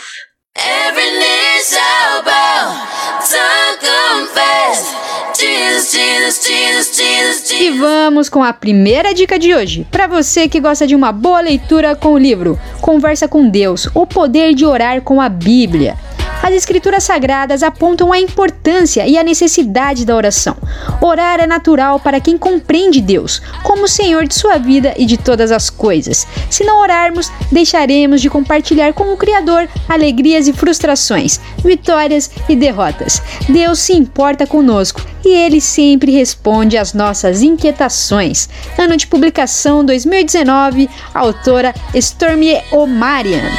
Every 0.58 1.12
knee 1.20 1.62
shall 1.64 2.24
bow, 2.24 2.74
tongue 3.20 3.78
confess. 3.80 4.96
Jesus, 5.38 5.92
Jesus, 5.92 6.46
Jesus, 6.46 6.98
Jesus, 6.98 7.52
E 7.52 7.72
vamos 7.72 8.30
com 8.30 8.42
a 8.42 8.54
primeira 8.54 9.14
dica 9.14 9.38
de 9.38 9.54
hoje. 9.54 9.86
Para 9.92 10.08
você 10.08 10.48
que 10.48 10.62
gosta 10.62 10.88
de 10.88 10.96
uma 10.96 11.12
boa 11.12 11.42
leitura 11.42 11.94
com 11.94 12.14
o 12.14 12.18
livro 12.18 12.58
Conversa 12.80 13.28
com 13.28 13.50
Deus, 13.50 13.90
o 13.94 14.08
poder 14.08 14.54
de 14.54 14.66
orar 14.66 15.02
com 15.02 15.20
a 15.20 15.28
Bíblia. 15.28 15.98
As 16.46 16.54
escrituras 16.54 17.04
sagradas 17.04 17.64
apontam 17.64 18.14
a 18.14 18.20
importância 18.20 19.08
e 19.08 19.18
a 19.18 19.24
necessidade 19.24 20.06
da 20.06 20.16
oração. 20.16 20.56
Orar 21.02 21.40
é 21.40 21.48
natural 21.48 22.00
para 22.00 22.20
quem 22.20 22.38
compreende 22.38 23.02
Deus 23.02 23.42
como 23.64 23.86
o 23.86 23.88
Senhor 23.88 24.28
de 24.28 24.36
sua 24.36 24.60
vida 24.60 24.94
e 24.96 25.08
de 25.08 25.18
todas 25.18 25.52
as 25.52 25.72
coisas. 25.72 26.28
Se 26.52 26.64
não 26.64 26.82
orarmos, 26.82 27.32
deixaremos 27.52 28.22
de 28.22 28.30
compartilhar 28.30 28.94
com 28.94 29.12
o 29.12 29.18
Criador 29.18 29.68
alegrias 29.90 30.48
e 30.48 30.54
frustrações, 30.54 31.40
vitórias 31.64 32.30
e 32.48 32.56
derrotas. 32.56 33.24
Deus 33.50 33.80
se 33.80 33.94
importa 33.94 34.46
conosco 34.46 35.02
e 35.26 35.30
ele 35.30 35.60
sempre 35.60 36.12
responde 36.12 36.78
às 36.78 36.94
nossas 36.94 37.42
inquietações. 37.42 38.48
Ano 38.78 38.96
de 38.96 39.08
publicação 39.08 39.84
2019, 39.84 40.88
autora 41.12 41.74
Stormy 41.96 42.62
O'Marian. 42.72 43.50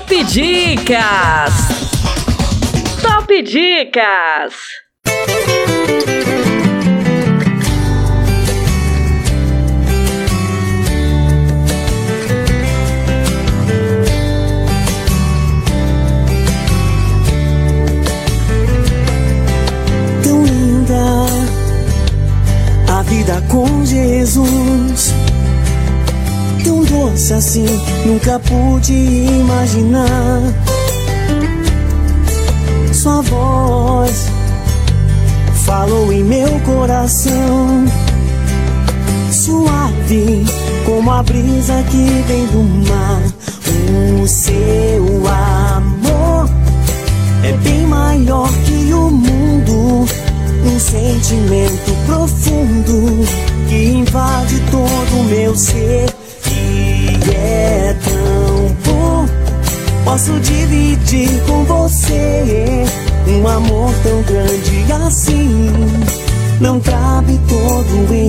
Top 0.00 0.24
Dicas! 0.24 1.52
Top 3.02 3.42
Dicas! 3.42 4.54
Tão 20.24 20.44
linda 20.44 21.26
a 22.88 23.02
vida 23.02 23.42
com 23.50 23.84
Jesus 23.84 25.12
fosse 27.10 27.34
assim, 27.34 27.66
nunca 28.06 28.38
pude 28.38 28.92
imaginar. 28.92 30.40
Sua 32.92 33.22
voz 33.22 34.26
falou 35.64 36.12
em 36.12 36.22
meu 36.22 36.60
coração, 36.60 37.84
suave 39.32 40.44
como 40.84 41.10
a 41.10 41.22
brisa 41.22 41.82
que 41.90 42.22
vem 42.26 42.46
do 42.46 42.62
mar. 42.88 43.22
O 44.22 44.26
seu 44.28 45.04
amor 45.26 46.50
é 47.42 47.52
bem 47.64 47.86
maior 47.86 48.50
que 48.64 48.92
o 48.92 49.10
mundo. 49.10 50.06
Um 50.62 50.78
sentimento 50.78 51.96
profundo 52.06 53.26
que 53.68 53.92
invade 53.92 54.60
todo 54.70 55.20
o 55.20 55.24
meu 55.24 55.56
ser. 55.56 56.10
E 57.26 57.30
é 57.34 57.96
tão 58.04 58.76
bom. 58.84 59.26
Posso 60.04 60.32
dividir 60.40 61.30
com 61.46 61.64
você 61.64 62.84
um 63.26 63.46
amor 63.48 63.92
tão 64.02 64.22
grande 64.22 64.92
assim. 65.06 65.70
Não 66.60 66.78
cabe 66.80 67.40
todo 67.48 68.14
em 68.14 68.19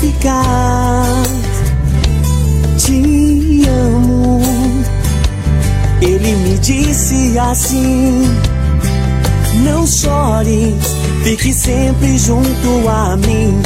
ficar. 0.00 1.04
Te 2.78 3.66
amo. 3.68 4.40
Ele 6.00 6.36
me 6.36 6.58
disse 6.58 7.38
assim: 7.38 8.22
Não 9.64 9.86
chore, 9.86 10.76
fique 11.22 11.52
sempre 11.52 12.18
junto 12.18 12.88
a 12.88 13.16
mim. 13.16 13.62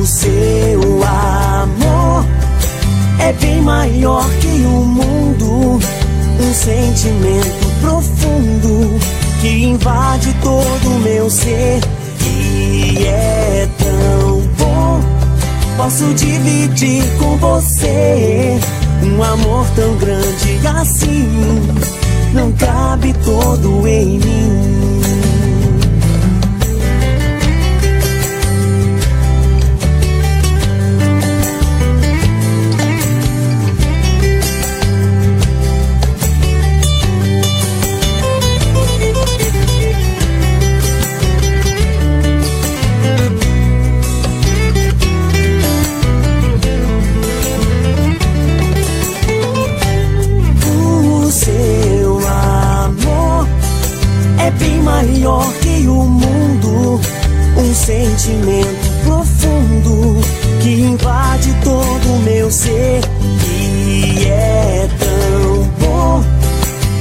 O 0.00 0.06
seu 0.06 0.80
amor 1.02 2.24
é 3.18 3.32
bem 3.32 3.60
maior 3.62 4.28
que 4.40 4.46
o 4.46 4.84
mundo. 4.84 5.80
Um 6.40 6.52
sentimento 6.52 7.80
profundo 7.80 8.98
que 9.40 9.48
invade 9.48 10.34
todo 10.42 10.96
o 10.96 10.98
meu 11.00 11.30
ser. 11.30 11.80
Posso 15.76 16.14
dividir 16.14 17.02
com 17.18 17.36
você 17.36 18.58
um 19.02 19.22
amor 19.22 19.66
tão 19.74 19.96
grande 19.96 20.66
assim. 20.78 21.28
Não 22.32 22.52
cabe 22.52 23.12
todo 23.24 23.86
em 23.86 24.18
mim. 24.18 25.03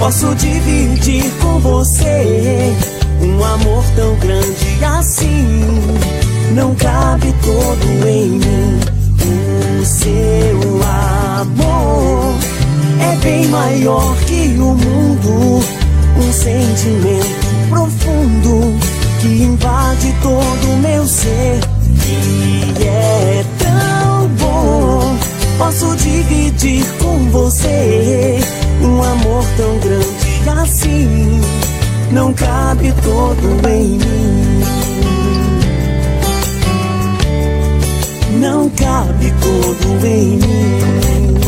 Posso 0.04 0.36
dividir 0.36 1.32
com 1.42 1.60
você 1.60 2.76
um 3.22 3.42
amor 3.42 3.86
tão 3.96 4.14
grande 4.18 4.84
assim. 4.84 5.48
Não 6.54 6.76
cabe 6.76 7.34
todo 7.42 8.06
em 8.06 8.32
mim. 8.32 8.80
O 9.82 9.86
seu 9.86 10.60
amor 11.40 12.36
é 13.00 13.16
bem 13.24 13.48
maior 13.48 14.14
que 14.26 14.58
o 14.60 14.76
mundo. 14.76 15.64
Um 16.18 16.34
sentimento 16.34 17.70
profundo 17.70 18.78
que 19.22 19.28
invade 19.28 20.14
todo 20.22 20.74
o 20.74 20.80
meu 20.80 21.08
ser. 21.08 21.62
E 22.10 22.84
é 22.84 23.46
tão 23.58 24.28
bom. 24.38 25.18
Posso 25.58 25.96
dividir 25.96 26.86
com 27.00 27.30
você 27.30 28.43
Não 32.14 32.32
cabe 32.32 32.94
todo 33.02 33.68
em 33.68 33.98
mim. 33.98 34.62
Não 38.40 38.70
cabe 38.70 39.34
todo 39.42 40.06
em 40.06 40.38
mim. 40.38 41.40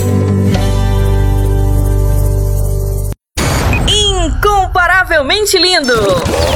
Incomparavelmente 3.87 5.59
lindo! 5.59 5.93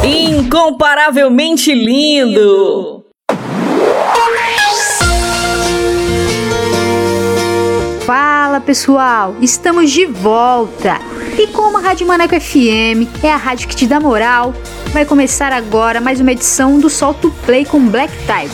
Incomparavelmente 0.04 1.76
lindo! 1.76 3.06
Fala 8.08 8.60
pessoal, 8.60 9.36
estamos 9.40 9.92
de 9.92 10.08
volta! 10.08 11.09
E 11.40 11.48
como 11.48 11.78
a 11.78 11.80
Rádio 11.80 12.06
Maneco 12.06 12.38
FM 12.38 13.08
é 13.24 13.32
a 13.32 13.38
rádio 13.38 13.70
que 13.70 13.76
te 13.76 13.88
dá 13.88 13.98
moral, 13.98 14.54
vai 14.92 15.06
começar 15.06 15.54
agora 15.54 16.02
mais 16.02 16.20
uma 16.20 16.34
edição 16.34 16.78
do 16.78 16.90
Solto 16.90 17.32
Play 17.46 17.64
com 17.64 17.88
Black 17.88 18.12
Tiger. 18.26 18.52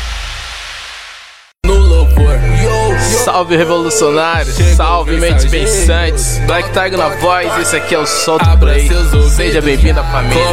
Salve 3.23 3.55
revolucionários, 3.55 4.55
salve 4.75 5.17
mentes 5.17 5.45
pensantes, 5.45 6.39
Black 6.45 6.69
Tiger 6.69 6.97
na 6.97 7.09
voz, 7.09 7.57
esse 7.59 7.75
aqui 7.75 7.95
é 7.95 7.99
o 7.99 8.05
Solto 8.05 8.45
Play. 8.57 8.89
Seja 9.29 9.61
bem-vindo 9.61 9.99
à 9.99 10.03
família. 10.03 10.43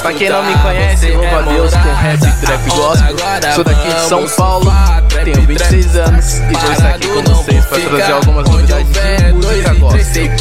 Pra 0.00 0.12
quem 0.12 0.28
não 0.30 0.42
me 0.44 0.56
conhece, 0.58 1.10
louvo 1.10 1.36
a 1.36 1.42
Deus 1.42 1.72
com 1.72 1.92
rap 1.94 2.20
e 2.22 2.46
trap 2.46 2.68
gospel. 2.70 3.16
Sou 3.54 3.64
daqui 3.64 3.92
de 3.92 4.00
São 4.00 4.28
Paulo, 4.28 4.72
tenho 5.24 5.46
26 5.46 5.96
anos 5.96 6.38
e 6.38 6.52
vou 6.52 6.72
estar 6.72 6.88
aqui 6.90 7.08
com 7.08 7.22
vocês 7.22 7.64
pra 7.66 7.78
trazer 7.78 8.12
algumas 8.12 8.48
novidades 8.48 8.86
de 8.88 9.32
música 9.32 9.74
gospel. 9.74 10.32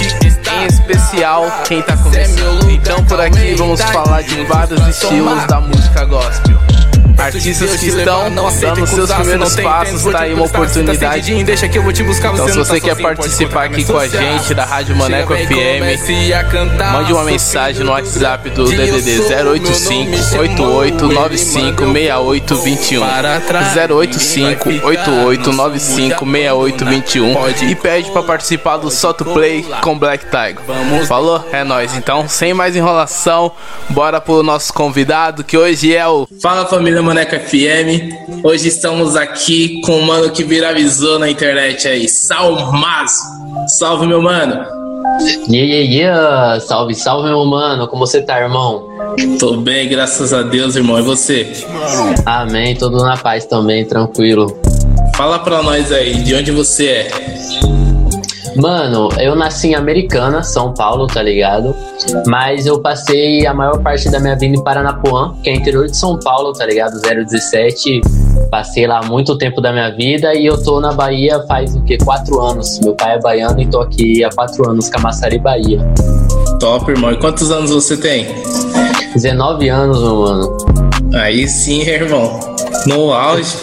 Em 0.53 0.65
especial, 0.65 1.45
quem 1.65 1.82
tá 1.82 1.97
começando. 1.97 2.69
Então 2.69 3.03
por 3.05 3.19
aqui 3.19 3.55
vamos 3.55 3.82
falar 3.82 4.21
de 4.21 4.43
vários 4.45 4.88
estilos 4.88 5.45
da 5.47 5.59
música 5.61 6.05
gospel. 6.05 6.70
Artistas 7.18 7.80
que 7.80 7.88
estão 7.88 8.34
dando 8.34 8.88
seus 8.88 9.12
primeiros 9.12 9.55
passos, 9.55 10.03
tá 10.12 10.22
aí 10.22 10.34
uma 10.34 10.45
oportunidade. 10.45 11.43
Deixa 11.43 11.68
que 11.68 11.78
eu 11.78 11.84
vou 11.84 11.93
te 11.93 12.03
buscar, 12.03 12.34
Então, 12.34 12.47
se 12.47 12.57
não 12.57 12.66
você 12.66 12.80
tá 12.80 12.88
quer 12.88 13.01
participar 13.01 13.66
aqui 13.66 13.86
com 13.86 13.97
a 13.97 14.07
gente 14.07 14.53
da 14.53 14.66
Rádio 14.66 14.95
Maneco 14.95 15.34
FM, 15.34 16.91
mande 16.91 17.14
uma 17.14 17.24
mensagem 17.24 17.84
no 17.84 17.91
WhatsApp 17.91 18.49
do 18.49 18.66
DDD 18.66 19.18
sou, 19.18 19.51
085 19.51 20.09
meu 20.09 20.24
nome 20.24 20.38
88 20.38 20.99
chamou, 20.99 21.14
95 21.14 21.84
ele 21.84 21.93
68 21.93 22.55
21 22.55 22.99
para 23.01 23.39
trás, 23.41 23.91
085 23.91 24.70
88 24.86 25.53
95 25.53 26.26
68 26.26 26.86
21 26.86 27.70
e 27.70 27.76
pede 27.76 28.12
pra 28.12 28.24
participar 28.24 28.78
do 28.78 28.89
Soto 28.89 29.26
Play 29.26 29.66
com 29.82 29.97
Black 29.97 30.26
Tiger. 30.26 31.05
Falou? 31.07 31.47
É 31.51 31.64
nóis. 31.64 31.95
Então, 31.95 32.28
sem 32.28 32.53
mais 32.53 32.76
enrolação, 32.76 33.51
bora 33.89 34.20
pro 34.22 34.43
nosso 34.43 34.74
convidado 34.74 35.43
que 35.43 35.57
hoje 35.57 35.95
é 35.95 36.07
o 36.07 36.28
Fala 36.41 36.66
família 36.66 37.00
Maneca 37.01 37.39
FM, 37.39 38.43
hoje 38.43 38.67
estamos 38.67 39.15
aqui 39.15 39.81
com 39.81 39.99
o 39.99 40.05
mano 40.05 40.29
que 40.29 40.43
viralizou 40.43 41.17
na 41.17 41.29
internet 41.29 41.87
aí, 41.87 42.07
Salmazo. 42.07 43.21
Salve 43.79 44.05
meu 44.05 44.21
mano. 44.21 44.65
Yeah, 45.49 45.73
yeah, 45.73 45.93
yeah. 45.93 46.59
Salve, 46.59 46.95
salve, 46.95 47.29
meu 47.29 47.45
mano. 47.45 47.87
Como 47.87 48.05
você 48.05 48.21
tá, 48.21 48.39
irmão? 48.39 48.87
Tô 49.39 49.57
bem, 49.57 49.89
graças 49.89 50.31
a 50.33 50.41
Deus, 50.41 50.75
irmão. 50.75 50.99
E 50.99 51.01
você? 51.01 51.51
Amém. 52.25 52.75
Tudo 52.75 53.03
na 53.03 53.17
paz 53.17 53.45
também, 53.45 53.83
tranquilo. 53.85 54.57
Fala 55.15 55.39
pra 55.39 55.61
nós 55.61 55.91
aí, 55.91 56.15
de 56.15 56.35
onde 56.35 56.51
você 56.51 56.87
é? 56.87 57.11
Mano, 58.55 59.09
eu 59.19 59.35
nasci 59.35 59.69
em 59.69 59.75
Americana, 59.75 60.43
São 60.43 60.73
Paulo, 60.73 61.07
tá 61.07 61.21
ligado? 61.21 61.75
Mas 62.27 62.65
eu 62.65 62.79
passei 62.79 63.45
a 63.45 63.53
maior 63.53 63.81
parte 63.81 64.09
da 64.09 64.19
minha 64.19 64.35
vida 64.35 64.55
em 64.55 64.63
Paranapuã, 64.63 65.35
que 65.41 65.49
é 65.49 65.55
interior 65.55 65.87
de 65.87 65.95
São 65.95 66.19
Paulo, 66.19 66.51
tá 66.53 66.65
ligado? 66.65 66.99
017. 67.01 68.01
Passei 68.49 68.85
lá 68.85 69.01
muito 69.03 69.37
tempo 69.37 69.61
da 69.61 69.71
minha 69.71 69.89
vida 69.91 70.33
e 70.33 70.45
eu 70.45 70.61
tô 70.61 70.81
na 70.81 70.91
Bahia 70.91 71.41
faz 71.47 71.75
o 71.75 71.81
quê? 71.83 71.97
Quatro 72.03 72.41
anos. 72.41 72.79
Meu 72.79 72.93
pai 72.93 73.15
é 73.15 73.19
baiano 73.19 73.61
e 73.61 73.67
tô 73.67 73.79
aqui 73.79 74.23
há 74.23 74.29
quatro 74.29 74.69
anos, 74.69 74.89
Camaçari, 74.89 75.39
Bahia. 75.39 75.79
Top, 76.59 76.89
irmão. 76.91 77.11
E 77.11 77.17
quantos 77.17 77.51
anos 77.51 77.71
você 77.71 77.95
tem? 77.95 78.27
19 79.13 79.69
anos, 79.69 79.99
meu 80.01 80.15
mano. 80.15 80.57
Aí 81.13 81.47
sim, 81.47 81.81
irmão. 81.81 82.39
No 82.85 83.13
auge. 83.13 83.55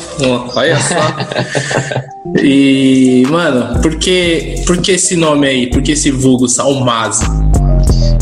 Olha 0.55 0.79
só. 0.79 2.05
E, 2.37 3.25
mano, 3.31 3.81
por 3.81 3.97
que, 3.99 4.63
por 4.67 4.79
que 4.79 4.93
esse 4.93 5.17
nome 5.17 5.47
aí? 5.47 5.71
Por 5.71 5.83
que 5.83 5.93
esse 5.93 6.11
vulgo 6.11 6.49
Salmazo? 6.49 7.25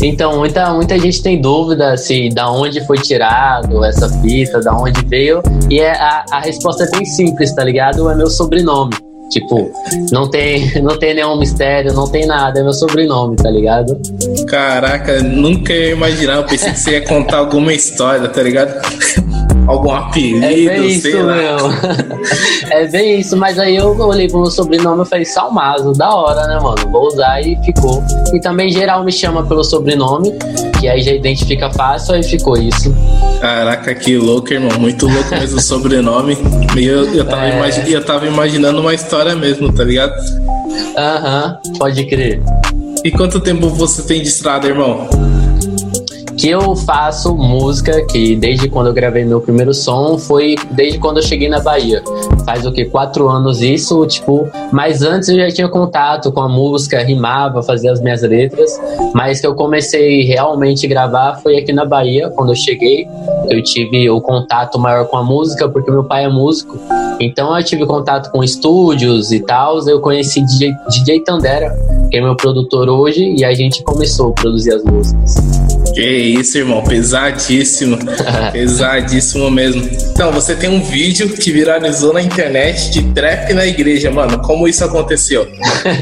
Então, 0.01 0.37
muita, 0.37 0.73
muita 0.73 0.97
gente 0.99 1.21
tem 1.21 1.41
dúvida 1.41 1.97
se 1.97 2.29
da 2.29 2.51
onde 2.51 2.85
foi 2.85 2.97
tirado 2.97 3.83
essa 3.83 4.07
fita, 4.21 4.59
da 4.61 4.75
onde 4.75 5.03
veio. 5.05 5.41
E 5.69 5.79
é, 5.79 5.91
a, 5.91 6.23
a 6.31 6.39
resposta 6.39 6.83
é 6.83 6.91
bem 6.91 7.05
simples, 7.05 7.53
tá 7.53 7.63
ligado? 7.63 8.09
É 8.09 8.15
meu 8.15 8.27
sobrenome. 8.27 8.93
Tipo, 9.31 9.71
não 10.11 10.29
tem, 10.29 10.71
não 10.81 10.97
tem 10.97 11.15
nenhum 11.15 11.37
mistério, 11.37 11.93
não 11.93 12.07
tem 12.07 12.25
nada, 12.25 12.59
é 12.59 12.63
meu 12.63 12.73
sobrenome, 12.73 13.35
tá 13.35 13.49
ligado? 13.49 13.99
Caraca, 14.47 15.21
nunca 15.21 15.73
ia 15.73 15.91
imaginar. 15.91 16.37
Eu 16.37 16.43
pensei 16.43 16.71
que 16.71 16.79
você 16.79 16.91
ia 16.91 17.01
contar 17.01 17.37
alguma 17.37 17.73
história, 17.73 18.27
tá 18.29 18.41
ligado? 18.41 18.73
Algum 19.67 19.91
apelido, 19.91 20.45
É 20.45 20.49
bem 20.77 20.99
sei 20.99 21.11
isso, 21.11 21.23
lá. 21.23 21.35
meu. 21.35 21.57
É 22.71 22.87
bem 22.87 23.19
isso, 23.19 23.35
mas 23.37 23.57
aí 23.59 23.75
eu 23.75 23.97
olhei 23.99 24.27
pro 24.27 24.41
meu 24.41 24.49
sobrenome 24.51 25.03
e 25.03 25.05
falei, 25.05 25.25
Salmazo, 25.25 25.93
da 25.93 26.13
hora, 26.13 26.47
né, 26.47 26.59
mano? 26.61 26.77
Vou 26.91 27.07
usar 27.07 27.41
e 27.41 27.57
ficou. 27.63 28.03
E 28.33 28.39
também 28.39 28.69
geral 28.69 29.03
me 29.03 29.11
chama 29.11 29.43
pelo 29.45 29.63
sobrenome, 29.63 30.33
que 30.79 30.87
aí 30.87 31.01
já 31.01 31.11
identifica 31.11 31.69
fácil, 31.71 32.15
aí 32.15 32.23
ficou 32.23 32.57
isso. 32.57 32.93
Caraca, 33.41 33.93
que 33.95 34.17
louco, 34.17 34.51
irmão. 34.53 34.77
Muito 34.79 35.07
louco 35.07 35.29
mesmo 35.31 35.57
o 35.57 35.61
sobrenome. 35.61 36.37
E 36.77 36.85
eu, 36.85 37.13
eu, 37.13 37.25
tava 37.25 37.45
É. 37.47 37.55
imagi- 37.57 37.91
eu 37.91 38.03
tava 38.05 38.25
imaginando 38.27 38.79
uma 38.81 38.93
história 38.93 39.35
mesmo, 39.35 39.71
tá 39.73 39.83
ligado? 39.83 40.13
Aham, 40.97 41.57
pode 41.77 42.05
crer. 42.05 42.41
E 43.03 43.11
quanto 43.11 43.39
tempo 43.39 43.69
você 43.69 44.01
tem 44.03 44.21
de 44.21 44.27
estrada, 44.27 44.67
irmão? 44.67 45.07
Que 46.37 46.49
eu 46.49 46.75
faço 46.75 47.35
música, 47.35 48.05
que 48.05 48.35
desde 48.35 48.69
quando 48.69 48.87
eu 48.87 48.93
gravei 48.93 49.25
meu 49.25 49.41
primeiro 49.41 49.73
som, 49.73 50.19
foi 50.19 50.55
desde 50.71 50.99
quando 50.99 51.17
eu 51.17 51.23
cheguei 51.23 51.49
na 51.49 51.59
Bahia. 51.59 52.03
Faz 52.45 52.65
o 52.65 52.71
que? 52.71 52.85
Quatro 52.85 53.27
anos 53.27 53.61
isso, 53.61 54.05
tipo, 54.05 54.47
mas 54.71 55.01
antes 55.01 55.29
eu 55.29 55.35
já 55.37 55.49
tinha 55.49 55.67
contato 55.67 56.31
com 56.31 56.41
a 56.41 56.47
música, 56.47 57.01
rimava, 57.01 57.63
fazia 57.63 57.91
as 57.91 57.99
minhas 57.99 58.21
letras, 58.21 58.79
mas 59.15 59.41
que 59.41 59.47
eu 59.47 59.55
comecei 59.55 60.23
realmente 60.25 60.87
gravar 60.87 61.37
foi 61.41 61.57
aqui 61.57 61.73
na 61.73 61.85
Bahia, 61.85 62.29
quando 62.29 62.49
eu 62.49 62.55
cheguei. 62.55 63.07
Eu 63.49 63.63
tive 63.63 64.09
o 64.09 64.21
contato 64.21 64.77
maior 64.77 65.07
com 65.07 65.17
a 65.17 65.23
música, 65.23 65.67
porque 65.67 65.89
meu 65.89 66.03
pai 66.03 66.25
é 66.25 66.29
músico. 66.29 66.77
Então 67.19 67.57
eu 67.57 67.63
tive 67.63 67.85
contato 67.85 68.31
com 68.31 68.43
estúdios 68.43 69.31
e 69.31 69.39
tal. 69.39 69.79
Eu 69.87 69.99
conheci 69.99 70.41
DJ, 70.41 70.73
DJ 70.89 71.21
Tandera, 71.21 71.75
que 72.11 72.17
é 72.17 72.21
meu 72.21 72.35
produtor 72.35 72.89
hoje, 72.89 73.35
e 73.37 73.43
a 73.43 73.53
gente 73.53 73.83
começou 73.83 74.29
a 74.29 74.33
produzir 74.33 74.73
as 74.73 74.83
músicas. 74.83 75.35
Isso, 76.27 76.57
irmão. 76.57 76.83
Pesadíssimo. 76.83 77.97
Pesadíssimo 78.51 79.49
mesmo. 79.49 79.87
Então, 80.11 80.31
você 80.31 80.55
tem 80.55 80.69
um 80.69 80.81
vídeo 80.81 81.29
que 81.29 81.51
viralizou 81.51 82.13
na 82.13 82.21
internet 82.21 82.89
de 82.91 83.03
trap 83.13 83.53
na 83.53 83.65
igreja, 83.65 84.11
mano. 84.11 84.39
Como 84.41 84.67
isso 84.67 84.83
aconteceu? 84.83 85.47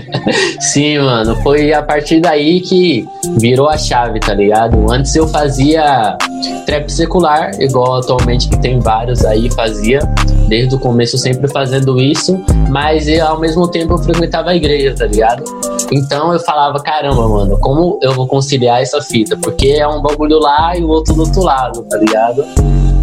Sim, 0.59 0.99
mano, 0.99 1.35
foi 1.43 1.73
a 1.73 1.81
partir 1.81 2.19
daí 2.19 2.61
que 2.61 3.05
virou 3.39 3.69
a 3.69 3.77
chave, 3.77 4.19
tá 4.19 4.33
ligado? 4.33 4.91
Antes 4.91 5.15
eu 5.15 5.27
fazia 5.27 6.17
trap 6.65 6.89
secular, 6.91 7.51
igual 7.59 7.99
atualmente 7.99 8.49
que 8.49 8.59
tem 8.59 8.79
vários 8.79 9.23
aí, 9.25 9.51
fazia, 9.53 9.99
desde 10.47 10.75
o 10.75 10.79
começo 10.79 11.17
sempre 11.17 11.47
fazendo 11.51 11.99
isso, 12.01 12.43
mas 12.69 13.07
eu, 13.07 13.25
ao 13.25 13.39
mesmo 13.39 13.67
tempo 13.67 13.93
eu 13.93 13.97
frequentava 13.97 14.51
a 14.51 14.55
igreja, 14.55 14.93
tá 14.95 15.05
ligado? 15.05 15.43
Então 15.91 16.33
eu 16.33 16.39
falava, 16.39 16.79
caramba, 16.81 17.27
mano, 17.27 17.57
como 17.59 17.99
eu 18.01 18.13
vou 18.13 18.27
conciliar 18.27 18.81
essa 18.81 19.01
fita? 19.01 19.37
Porque 19.37 19.67
é 19.67 19.87
um 19.87 20.01
bagulho 20.01 20.39
lá 20.39 20.75
e 20.77 20.83
o 20.83 20.87
outro 20.87 21.13
do 21.13 21.21
outro 21.21 21.43
lado, 21.43 21.83
tá 21.83 21.97
ligado? 21.97 22.43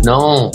Não, 0.04 0.50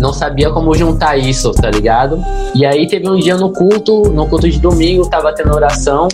não 0.00 0.12
sabia 0.12 0.50
como 0.50 0.74
juntar 0.74 1.16
isso, 1.16 1.52
tá 1.52 1.70
ligado? 1.70 2.22
E 2.54 2.66
aí 2.66 2.86
teve 2.86 3.08
um 3.08 3.16
dia 3.16 3.36
no 3.36 3.52
culto, 3.52 4.10
no 4.10 4.26
culto 4.26 4.50
de 4.50 4.58
domingo, 4.58 5.08
tava 5.08 5.32
tendo 5.32 5.54
oração. 5.54 6.08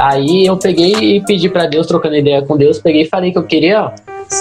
Aí 0.00 0.46
eu 0.46 0.56
peguei 0.56 1.16
e 1.16 1.20
pedi 1.24 1.48
pra 1.48 1.66
Deus, 1.66 1.86
trocando 1.86 2.16
ideia 2.16 2.42
com 2.42 2.56
Deus, 2.56 2.78
peguei 2.78 3.02
e 3.02 3.08
falei 3.08 3.32
que 3.32 3.38
eu 3.38 3.44
queria, 3.44 3.92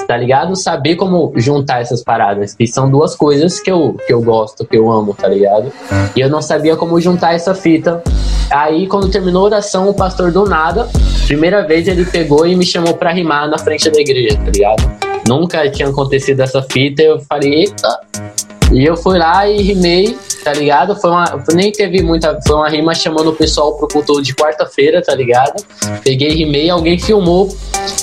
tá 0.08 0.16
ligado? 0.16 0.56
Saber 0.56 0.96
como 0.96 1.34
juntar 1.36 1.82
essas 1.82 2.02
paradas, 2.02 2.54
que 2.56 2.66
são 2.66 2.90
duas 2.90 3.16
coisas 3.16 3.60
que 3.60 3.70
eu, 3.70 3.96
que 4.08 4.14
eu 4.14 4.22
gosto, 4.22 4.66
que 4.66 4.78
eu 4.78 4.90
amo, 4.90 5.14
tá 5.14 5.28
ligado? 5.28 5.72
E 6.16 6.22
eu 6.22 6.30
não 6.30 6.42
sabia 6.42 6.76
como 6.78 7.00
juntar 7.02 7.34
essa 7.34 7.54
fita. 7.54 8.02
Aí, 8.50 8.88
quando 8.88 9.10
terminou 9.10 9.43
a 9.43 9.45
oração, 9.45 9.89
o 9.89 9.93
pastor 9.93 10.32
do 10.32 10.45
nada, 10.45 10.89
primeira 11.28 11.66
vez 11.66 11.88
ele 11.88 12.06
pegou 12.06 12.47
e 12.47 12.56
me 12.56 12.66
chamou 12.66 12.93
pra 12.95 13.12
rimar 13.12 13.47
na 13.47 13.58
frente 13.58 13.89
da 13.89 14.00
igreja, 14.00 14.38
tá 14.38 14.52
ligado? 14.52 15.00
Nunca 15.28 15.70
tinha 15.70 15.89
acontecido 15.89 16.39
essa 16.39 16.62
fita, 16.64 17.04
eu 17.04 17.20
falei, 17.20 17.54
eita, 17.54 18.00
e 18.72 18.86
eu 18.86 18.95
fui 18.95 19.18
lá 19.18 19.47
e 19.47 19.62
rimei, 19.62 20.18
tá 20.43 20.54
ligado? 20.54 20.95
Foi 20.95 21.10
uma, 21.10 21.43
nem 21.54 21.72
teve 21.72 22.04
muita. 22.04 22.39
Foi 22.45 22.56
uma 22.56 22.70
rima 22.70 22.93
chamando 22.93 23.32
o 23.32 23.36
pessoal 23.36 23.76
pro 23.76 23.88
culto 23.88 24.22
de 24.22 24.34
quarta-feira, 24.36 25.02
tá 25.02 25.16
ligado? 25.16 25.64
Peguei, 26.04 26.30
rimei, 26.30 26.70
alguém 26.70 26.97
filmou. 27.00 27.50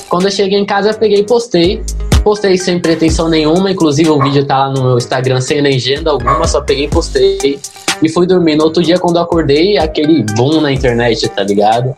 Quando 0.09 0.25
eu 0.25 0.31
cheguei 0.31 0.59
em 0.59 0.65
casa, 0.65 0.89
eu 0.89 0.93
peguei 0.93 1.19
e 1.19 1.23
postei. 1.23 1.81
Postei 2.23 2.57
sem 2.57 2.79
pretensão 2.79 3.29
nenhuma, 3.29 3.71
inclusive 3.71 4.09
o 4.09 4.21
vídeo 4.21 4.45
tá 4.45 4.67
lá 4.67 4.69
no 4.73 4.83
meu 4.83 4.97
Instagram 4.97 5.39
sem 5.39 5.61
legenda 5.61 6.11
alguma, 6.11 6.45
só 6.47 6.61
peguei 6.61 6.85
e 6.85 6.87
postei. 6.89 7.59
E 8.01 8.09
fui 8.09 8.27
dormir. 8.27 8.55
No 8.55 8.65
outro 8.65 8.83
dia, 8.83 8.99
quando 8.99 9.15
eu 9.15 9.21
acordei, 9.21 9.77
aquele 9.77 10.23
boom 10.35 10.59
na 10.61 10.71
internet, 10.71 11.27
tá 11.29 11.43
ligado? 11.43 11.95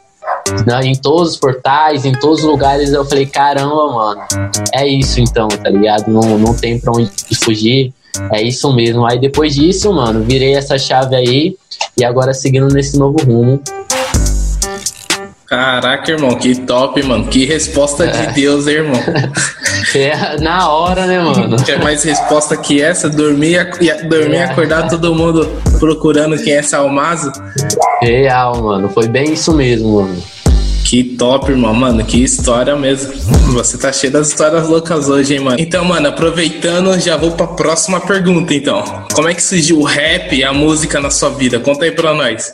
Em 0.84 0.96
todos 0.96 1.32
os 1.32 1.38
portais, 1.38 2.06
em 2.06 2.12
todos 2.14 2.40
os 2.40 2.46
lugares, 2.46 2.94
eu 2.94 3.04
falei, 3.06 3.26
caramba, 3.26 3.92
mano, 3.92 4.22
é 4.74 4.88
isso 4.88 5.20
então, 5.20 5.48
tá 5.48 5.70
ligado? 5.70 6.10
Não, 6.10 6.38
não 6.38 6.54
tem 6.54 6.80
pra 6.80 6.92
onde 6.92 7.12
fugir. 7.44 7.94
É 8.32 8.42
isso 8.42 8.72
mesmo. 8.74 9.06
Aí 9.06 9.20
depois 9.20 9.56
disso, 9.56 9.92
mano, 9.94 10.24
virei 10.24 10.56
essa 10.56 10.78
chave 10.78 11.16
aí 11.16 11.56
e 11.98 12.04
agora 12.04 12.34
seguindo 12.34 12.68
nesse 12.68 12.98
novo 12.98 13.18
rumo. 13.24 13.62
Caraca, 15.50 16.12
irmão, 16.12 16.36
que 16.38 16.56
top, 16.62 17.02
mano. 17.04 17.26
Que 17.28 17.44
resposta 17.46 18.06
É. 18.06 18.28
de 18.28 18.34
Deus, 18.42 18.68
hein, 18.68 18.76
irmão. 18.76 19.02
É 19.96 20.38
na 20.40 20.70
hora, 20.70 21.06
né, 21.08 21.20
mano? 21.20 21.56
Quer 21.64 21.82
mais 21.82 22.04
resposta 22.04 22.56
que 22.58 22.82
essa? 22.82 23.10
Dormir, 23.10 23.68
e 23.82 23.92
dormir 24.08 24.36
e 24.36 24.42
acordar 24.42 24.88
todo 24.88 25.16
mundo 25.16 25.50
procurando 25.80 26.38
quem 26.38 26.54
é 26.54 26.62
Salmazo? 26.62 27.32
Real, 28.02 28.62
mano. 28.62 28.90
Foi 28.90 29.08
bem 29.08 29.34
isso 29.34 29.54
mesmo, 29.54 30.02
mano. 30.02 30.22
Que 30.86 31.04
top, 31.04 31.52
irmão, 31.52 31.74
mano. 31.74 32.04
Que 32.04 32.24
história 32.24 32.76
mesmo. 32.76 33.14
Você 33.54 33.78
tá 33.78 33.92
cheio 33.92 34.12
das 34.14 34.28
histórias 34.30 34.68
loucas 34.68 35.08
hoje, 35.10 35.36
hein, 35.36 35.40
mano. 35.40 35.58
Então, 35.60 35.84
mano, 35.86 36.08
aproveitando, 36.10 37.00
já 37.00 37.16
vou 37.18 37.32
pra 37.32 37.48
próxima 37.48 38.00
pergunta, 38.00 38.54
então. 38.54 38.84
Como 39.14 39.28
é 39.30 39.34
que 39.34 39.42
surgiu 39.42 39.80
o 39.80 39.84
rap 39.84 40.36
e 40.36 40.44
a 40.44 40.52
música 40.54 41.00
na 41.00 41.10
sua 41.10 41.30
vida? 41.30 41.60
Conta 41.60 41.86
aí 41.86 41.92
pra 41.92 42.14
nós. 42.14 42.54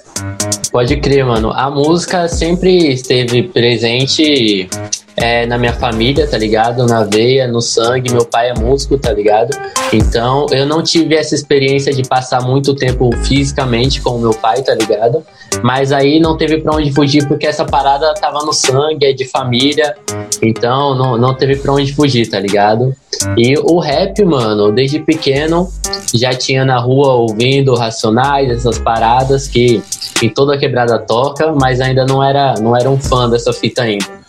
Pode 0.75 0.97
crer, 0.97 1.25
mano. 1.25 1.53
A 1.53 1.71
música 1.71 2.27
sempre 2.27 2.91
esteve 2.91 3.43
presente 3.43 4.67
é, 5.15 5.45
na 5.45 5.57
minha 5.57 5.71
família, 5.71 6.27
tá 6.27 6.37
ligado? 6.37 6.85
Na 6.85 7.05
veia, 7.05 7.47
no 7.47 7.61
sangue. 7.61 8.11
Meu 8.11 8.25
pai 8.25 8.49
é 8.49 8.53
músico, 8.53 8.97
tá 8.97 9.13
ligado? 9.13 9.57
Então 9.93 10.47
eu 10.51 10.65
não 10.65 10.83
tive 10.83 11.15
essa 11.15 11.33
experiência 11.33 11.93
de 11.93 12.03
passar 12.03 12.41
muito 12.41 12.75
tempo 12.75 13.09
fisicamente 13.23 14.01
com 14.01 14.17
o 14.17 14.19
meu 14.19 14.33
pai, 14.33 14.61
tá 14.63 14.75
ligado? 14.75 15.25
Mas 15.63 15.93
aí 15.93 16.19
não 16.19 16.35
teve 16.35 16.57
pra 16.57 16.75
onde 16.75 16.91
fugir 16.91 17.25
porque 17.25 17.47
essa 17.47 17.63
parada 17.63 18.13
tava 18.15 18.43
no 18.43 18.51
sangue, 18.51 19.05
é 19.05 19.13
de 19.13 19.23
família. 19.23 19.95
Então 20.41 20.93
não, 20.93 21.17
não 21.17 21.33
teve 21.33 21.55
pra 21.55 21.71
onde 21.71 21.93
fugir, 21.93 22.29
tá 22.29 22.37
ligado? 22.37 22.93
E 23.37 23.55
o 23.57 23.79
rap, 23.79 24.23
mano, 24.23 24.71
desde 24.71 24.99
pequeno 24.99 25.69
já 26.13 26.31
tinha 26.31 26.63
na 26.63 26.79
rua 26.79 27.13
ouvindo 27.13 27.75
Racionais, 27.75 28.49
essas 28.49 28.77
paradas 28.79 29.47
que 29.47 29.81
em 30.21 30.29
toda 30.29 30.57
quebrada 30.57 30.99
toca, 30.99 31.53
mas 31.53 31.81
ainda 31.81 32.05
não 32.05 32.23
era, 32.23 32.55
não 32.59 32.75
era 32.75 32.89
um 32.89 32.99
fã 32.99 33.29
dessa 33.29 33.51
fita 33.51 33.83
ainda. 33.83 34.24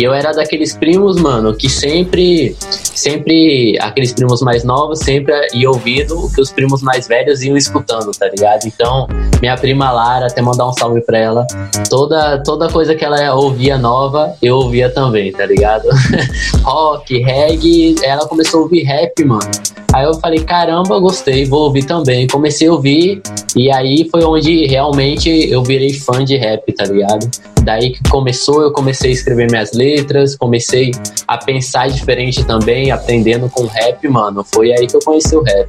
E 0.00 0.04
eu 0.04 0.14
era 0.14 0.32
daqueles 0.32 0.74
primos, 0.74 1.20
mano, 1.20 1.54
que 1.54 1.68
sempre, 1.68 2.56
sempre, 2.94 3.76
aqueles 3.82 4.14
primos 4.14 4.40
mais 4.40 4.64
novos, 4.64 5.00
sempre 5.00 5.34
ia 5.52 5.68
ouvindo 5.68 6.24
o 6.24 6.32
que 6.32 6.40
os 6.40 6.50
primos 6.50 6.80
mais 6.80 7.06
velhos 7.06 7.42
iam 7.42 7.54
escutando, 7.54 8.10
tá 8.12 8.26
ligado? 8.26 8.64
Então, 8.64 9.06
minha 9.42 9.54
prima 9.58 9.92
Lara, 9.92 10.28
até 10.28 10.40
mandar 10.40 10.66
um 10.66 10.72
salve 10.72 11.02
pra 11.02 11.18
ela, 11.18 11.46
toda, 11.90 12.42
toda 12.42 12.70
coisa 12.70 12.94
que 12.94 13.04
ela 13.04 13.34
ouvia 13.34 13.76
nova, 13.76 14.34
eu 14.40 14.56
ouvia 14.56 14.88
também, 14.88 15.32
tá 15.32 15.44
ligado? 15.44 15.86
Rock, 16.64 17.18
reggae, 17.18 17.94
ela 18.02 18.26
começou 18.26 18.60
a 18.60 18.62
ouvir 18.62 18.84
rap, 18.84 19.22
mano. 19.22 19.50
Aí 19.92 20.04
eu 20.04 20.14
falei, 20.14 20.38
caramba, 20.40 20.98
gostei, 21.00 21.44
vou 21.44 21.64
ouvir 21.64 21.84
também. 21.84 22.26
Comecei 22.26 22.68
a 22.68 22.72
ouvir, 22.72 23.20
e 23.56 23.70
aí 23.70 24.08
foi 24.08 24.24
onde 24.24 24.66
realmente 24.66 25.28
eu 25.50 25.62
virei 25.64 25.92
fã 25.92 26.24
de 26.24 26.36
rap, 26.36 26.72
tá 26.72 26.84
ligado? 26.84 27.28
Daí 27.62 27.90
que 27.90 28.08
começou, 28.08 28.62
eu 28.62 28.72
comecei 28.72 29.10
a 29.10 29.12
escrever 29.12 29.50
minhas 29.50 29.72
letras, 29.72 29.89
comecei 30.38 30.90
a 31.26 31.38
pensar 31.38 31.88
diferente 31.88 32.44
também, 32.44 32.90
aprendendo 32.90 33.48
com 33.48 33.66
rap, 33.66 34.08
mano. 34.08 34.44
Foi 34.44 34.72
aí 34.72 34.86
que 34.86 34.96
eu 34.96 35.00
conheci 35.00 35.36
o 35.36 35.42
rap. 35.42 35.68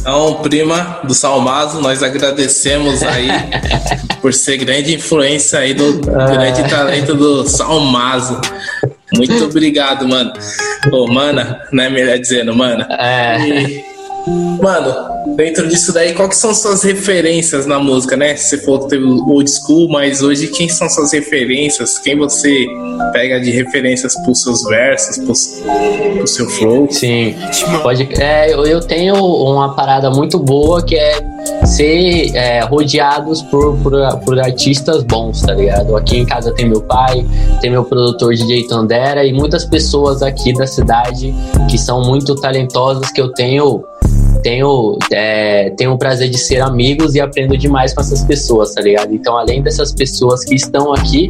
Então, 0.00 0.34
prima 0.42 1.00
do 1.04 1.12
Salmazo, 1.12 1.80
nós 1.80 2.02
agradecemos 2.02 3.02
aí 3.02 3.28
por 4.22 4.32
ser 4.32 4.56
grande 4.56 4.94
influência 4.94 5.58
aí 5.58 5.74
do 5.74 6.00
grande 6.00 6.68
talento 6.68 7.14
do 7.14 7.46
Salmazo. 7.46 8.40
Muito 9.14 9.44
obrigado, 9.44 10.08
mano. 10.08 10.32
Ô, 10.92 11.06
mana, 11.06 11.60
né? 11.72 11.88
Melhor 11.90 12.18
dizendo, 12.18 12.54
mana. 12.54 12.88
É. 12.98 13.38
E, 13.40 13.84
mano, 14.26 15.36
dentro 15.36 15.66
disso 15.68 15.92
daí, 15.92 16.14
quais 16.14 16.36
são 16.36 16.54
suas 16.54 16.82
referências 16.82 17.66
na 17.66 17.78
música, 17.78 18.16
né? 18.16 18.36
Você 18.36 18.58
falou 18.58 18.80
que 18.80 18.88
teve 18.88 19.04
old 19.04 19.50
school, 19.50 19.88
mas 19.88 20.22
hoje 20.22 20.48
quem 20.48 20.68
são 20.68 20.88
suas 20.88 21.12
referências? 21.12 21.98
Quem 21.98 22.16
você 22.16 22.66
pega 23.12 23.40
de 23.40 23.50
referências 23.50 24.14
pros 24.22 24.42
seus 24.42 24.62
versos, 24.64 25.18
pro, 25.18 25.34
pro 26.16 26.26
seu 26.26 26.48
flow? 26.48 26.88
Sim, 26.90 27.34
pode. 27.82 28.08
É, 28.20 28.52
eu 28.52 28.80
tenho 28.80 29.14
uma 29.14 29.74
parada 29.74 30.10
muito 30.10 30.38
boa 30.38 30.82
que 30.82 30.96
é 30.96 31.20
ser 31.64 32.34
é, 32.34 32.60
rodeados 32.60 33.42
por, 33.42 33.76
por, 33.78 33.92
por 34.24 34.38
artistas 34.38 35.02
bons, 35.02 35.42
tá 35.42 35.54
ligado? 35.54 35.96
Aqui 35.96 36.18
em 36.18 36.26
casa 36.26 36.52
tem 36.52 36.68
meu 36.68 36.82
pai, 36.82 37.24
tem 37.60 37.70
meu 37.70 37.84
produtor 37.84 38.34
DJ 38.34 38.66
Tandera 38.66 39.24
e 39.24 39.32
muitas 39.32 39.64
pessoas 39.64 40.22
aqui 40.22 40.52
da 40.52 40.66
cidade 40.66 41.34
que 41.68 41.78
são 41.78 42.02
muito 42.02 42.34
talentosas 42.34 43.10
que 43.10 43.20
eu 43.20 43.32
tenho 43.32 43.82
tenho, 44.42 44.98
é, 45.12 45.70
tenho 45.70 45.92
o 45.92 45.98
prazer 45.98 46.28
de 46.28 46.38
ser 46.38 46.60
amigos 46.60 47.14
e 47.14 47.20
aprendo 47.20 47.56
demais 47.56 47.94
com 47.94 48.00
essas 48.00 48.24
pessoas, 48.24 48.74
tá 48.74 48.80
ligado? 48.80 49.14
Então, 49.14 49.36
além 49.36 49.62
dessas 49.62 49.92
pessoas 49.92 50.44
que 50.44 50.54
estão 50.54 50.92
aqui, 50.92 51.28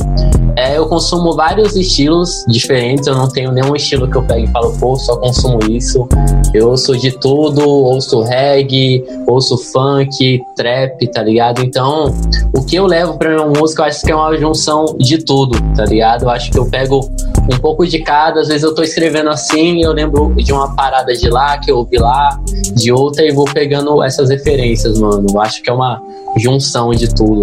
é, 0.57 0.77
eu 0.77 0.87
consumo 0.87 1.35
vários 1.35 1.77
estilos 1.77 2.45
diferentes. 2.49 3.07
Eu 3.07 3.15
não 3.15 3.29
tenho 3.29 3.53
nenhum 3.53 3.75
estilo 3.75 4.09
que 4.09 4.17
eu 4.17 4.23
pegue 4.23 4.45
e 4.45 4.49
falo, 4.49 4.73
pô, 4.79 4.97
só 4.97 5.17
consumo 5.17 5.59
isso. 5.69 6.09
Eu 6.53 6.69
ouço 6.71 6.97
de 6.97 7.13
tudo, 7.13 7.67
ouço 7.69 8.21
reggae, 8.23 9.05
ouço 9.27 9.57
funk, 9.57 10.43
trap, 10.57 11.07
tá 11.09 11.23
ligado? 11.23 11.63
Então, 11.63 12.15
o 12.55 12.65
que 12.65 12.77
eu 12.77 12.87
levo 12.87 13.17
pra 13.17 13.31
minha 13.31 13.47
música, 13.47 13.83
eu 13.83 13.87
acho 13.87 14.03
que 14.03 14.11
é 14.11 14.17
uma 14.17 14.37
junção 14.37 14.97
de 14.99 15.19
tudo, 15.19 15.59
tá 15.75 15.85
ligado? 15.85 16.25
Eu 16.25 16.31
acho 16.31 16.51
que 16.51 16.59
eu 16.59 16.67
pego 16.67 17.09
um 17.53 17.59
pouco 17.59 17.87
de 17.87 18.01
cada. 18.01 18.41
Às 18.41 18.49
vezes 18.49 18.63
eu 18.63 18.75
tô 18.75 18.83
escrevendo 18.83 19.31
assim, 19.31 19.83
eu 19.83 19.93
lembro 19.93 20.33
de 20.37 20.53
uma 20.53 20.75
parada 20.75 21.13
de 21.13 21.29
lá 21.29 21.59
que 21.59 21.71
eu 21.71 21.79
ouvi 21.79 21.99
lá, 21.99 22.39
de 22.75 22.93
outra 23.01 23.25
e 23.25 23.33
vou 23.33 23.45
pegando 23.47 24.03
essas 24.03 24.31
referências, 24.31 24.99
mano. 24.99 25.27
Acho 25.41 25.63
que 25.63 25.71
é 25.71 25.73
uma 25.73 26.01
junção 26.37 26.91
de 26.91 27.13
tudo. 27.15 27.41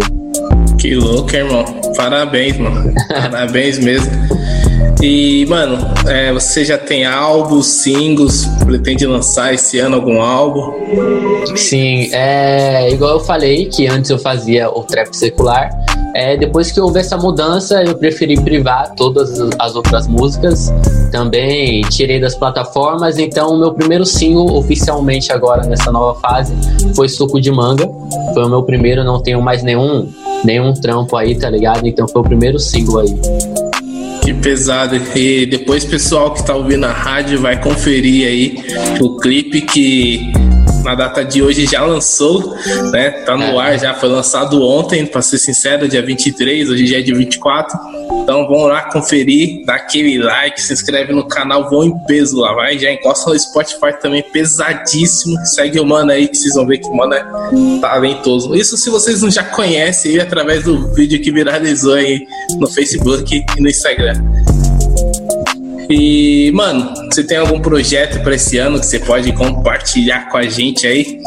Que 0.78 0.94
louco, 0.94 1.34
irmão. 1.34 1.64
Parabéns, 1.96 2.56
mano. 2.58 2.94
Parabéns 3.08 3.78
mesmo. 3.78 4.10
E, 5.02 5.46
mano, 5.46 5.78
é, 6.08 6.32
você 6.32 6.64
já 6.64 6.76
tem 6.76 7.04
álbuns, 7.04 7.66
singles, 7.66 8.46
pretende 8.64 9.06
lançar 9.06 9.54
esse 9.54 9.78
ano 9.78 9.96
algum 9.96 10.20
álbum? 10.20 10.72
Sim, 11.54 12.12
é 12.12 12.90
igual 12.90 13.12
eu 13.12 13.20
falei 13.20 13.66
que 13.66 13.86
antes 13.86 14.10
eu 14.10 14.18
fazia 14.18 14.68
o 14.68 14.82
trap 14.82 15.14
secular. 15.14 15.70
É, 16.18 16.36
depois 16.36 16.72
que 16.72 16.80
houve 16.80 16.98
essa 16.98 17.16
mudança, 17.16 17.80
eu 17.84 17.94
preferi 17.94 18.34
privar 18.42 18.92
todas 18.96 19.38
as 19.56 19.76
outras 19.76 20.08
músicas. 20.08 20.68
Também 21.12 21.80
tirei 21.82 22.18
das 22.18 22.34
plataformas. 22.34 23.18
Então, 23.18 23.54
o 23.54 23.56
meu 23.56 23.72
primeiro 23.72 24.04
single 24.04 24.52
oficialmente 24.56 25.32
agora 25.32 25.64
nessa 25.64 25.92
nova 25.92 26.18
fase 26.18 26.52
foi 26.96 27.08
Suco 27.08 27.40
de 27.40 27.52
Manga. 27.52 27.88
Foi 28.34 28.44
o 28.44 28.48
meu 28.48 28.64
primeiro, 28.64 29.04
não 29.04 29.22
tenho 29.22 29.40
mais 29.40 29.62
nenhum, 29.62 30.08
nenhum 30.44 30.74
trampo 30.74 31.14
aí, 31.14 31.36
tá 31.36 31.48
ligado? 31.48 31.86
Então, 31.86 32.08
foi 32.08 32.20
o 32.20 32.24
primeiro 32.24 32.58
single 32.58 32.98
aí. 32.98 33.14
Que 34.20 34.34
pesado. 34.34 34.96
E 35.14 35.46
depois, 35.46 35.84
pessoal 35.84 36.34
que 36.34 36.44
tá 36.44 36.52
ouvindo 36.52 36.84
a 36.84 36.90
rádio, 36.90 37.40
vai 37.40 37.62
conferir 37.62 38.26
aí 38.26 38.56
o 39.00 39.18
clipe 39.18 39.60
que 39.60 40.32
na 40.82 40.94
data 40.94 41.24
de 41.24 41.42
hoje 41.42 41.66
já 41.66 41.84
lançou, 41.84 42.56
né? 42.92 43.10
Tá 43.10 43.36
no 43.36 43.58
ar, 43.58 43.78
já 43.78 43.94
foi 43.94 44.08
lançado 44.08 44.62
ontem, 44.62 45.06
pra 45.06 45.22
ser 45.22 45.38
sincero, 45.38 45.88
dia 45.88 46.02
23, 46.02 46.70
hoje 46.70 46.86
já 46.86 46.98
é 46.98 47.02
dia 47.02 47.14
24. 47.14 47.78
Então 48.22 48.46
vão 48.46 48.66
lá 48.66 48.82
conferir, 48.82 49.64
dá 49.64 49.74
aquele 49.74 50.18
like, 50.18 50.60
se 50.60 50.72
inscreve 50.72 51.12
no 51.12 51.26
canal, 51.26 51.68
vão 51.68 51.84
em 51.84 51.98
peso 52.06 52.40
lá, 52.40 52.52
vai. 52.52 52.78
Já 52.78 52.92
encosta 52.92 53.30
no 53.30 53.38
Spotify 53.38 53.98
também, 54.00 54.22
pesadíssimo. 54.22 55.36
Segue 55.46 55.80
o 55.80 55.86
mano 55.86 56.12
aí 56.12 56.28
que 56.28 56.36
vocês 56.36 56.54
vão 56.54 56.66
ver 56.66 56.78
que 56.78 56.88
o 56.88 56.94
mano 56.94 57.14
é 57.14 57.24
talentoso. 57.80 58.54
Isso 58.54 58.76
se 58.76 58.90
vocês 58.90 59.22
não 59.22 59.30
já 59.30 59.44
conhecem 59.44 60.12
ele 60.12 60.20
através 60.20 60.64
do 60.64 60.92
vídeo 60.92 61.20
que 61.20 61.30
viralizou 61.30 61.94
aí 61.94 62.26
no 62.58 62.66
Facebook 62.66 63.44
e 63.56 63.60
no 63.60 63.68
Instagram. 63.68 64.22
E, 65.88 66.50
mano, 66.52 66.92
você 67.10 67.24
tem 67.24 67.38
algum 67.38 67.60
projeto 67.60 68.22
para 68.22 68.34
esse 68.34 68.58
ano 68.58 68.78
que 68.78 68.86
você 68.86 68.98
pode 68.98 69.32
compartilhar 69.32 70.28
com 70.28 70.36
a 70.36 70.42
gente 70.42 70.86
aí? 70.86 71.18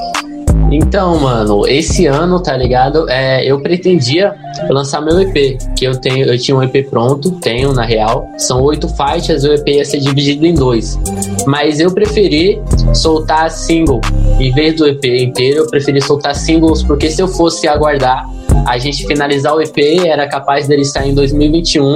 Então, 0.71 1.19
mano, 1.19 1.67
esse 1.67 2.05
ano, 2.05 2.41
tá 2.41 2.55
ligado? 2.55 3.09
É, 3.09 3.43
eu 3.43 3.59
pretendia 3.59 4.33
lançar 4.69 5.01
meu 5.01 5.19
EP, 5.19 5.57
que 5.75 5.83
eu 5.83 5.99
tenho, 5.99 6.25
eu 6.25 6.37
tinha 6.37 6.55
um 6.55 6.63
EP 6.63 6.89
pronto, 6.89 7.31
tenho 7.41 7.73
na 7.73 7.83
real. 7.83 8.29
São 8.37 8.61
oito 8.61 8.87
faixas, 8.87 9.43
o 9.43 9.51
EP 9.51 9.67
ia 9.67 9.83
ser 9.83 9.99
dividido 9.99 10.45
em 10.45 10.53
dois. 10.53 10.97
Mas 11.45 11.79
eu 11.79 11.91
preferi 11.91 12.61
soltar 12.93 13.51
single. 13.51 13.99
Em 14.39 14.53
vez 14.53 14.75
do 14.75 14.87
EP 14.87 15.03
inteiro, 15.03 15.61
eu 15.61 15.67
preferi 15.69 16.01
soltar 16.01 16.35
singles, 16.35 16.83
porque 16.83 17.09
se 17.09 17.21
eu 17.21 17.27
fosse 17.27 17.67
aguardar 17.67 18.25
a 18.65 18.77
gente 18.77 19.05
finalizar 19.05 19.53
o 19.55 19.61
EP, 19.61 20.05
era 20.05 20.27
capaz 20.27 20.67
dele 20.67 20.83
estar 20.83 21.05
em 21.05 21.13
2021 21.13 21.95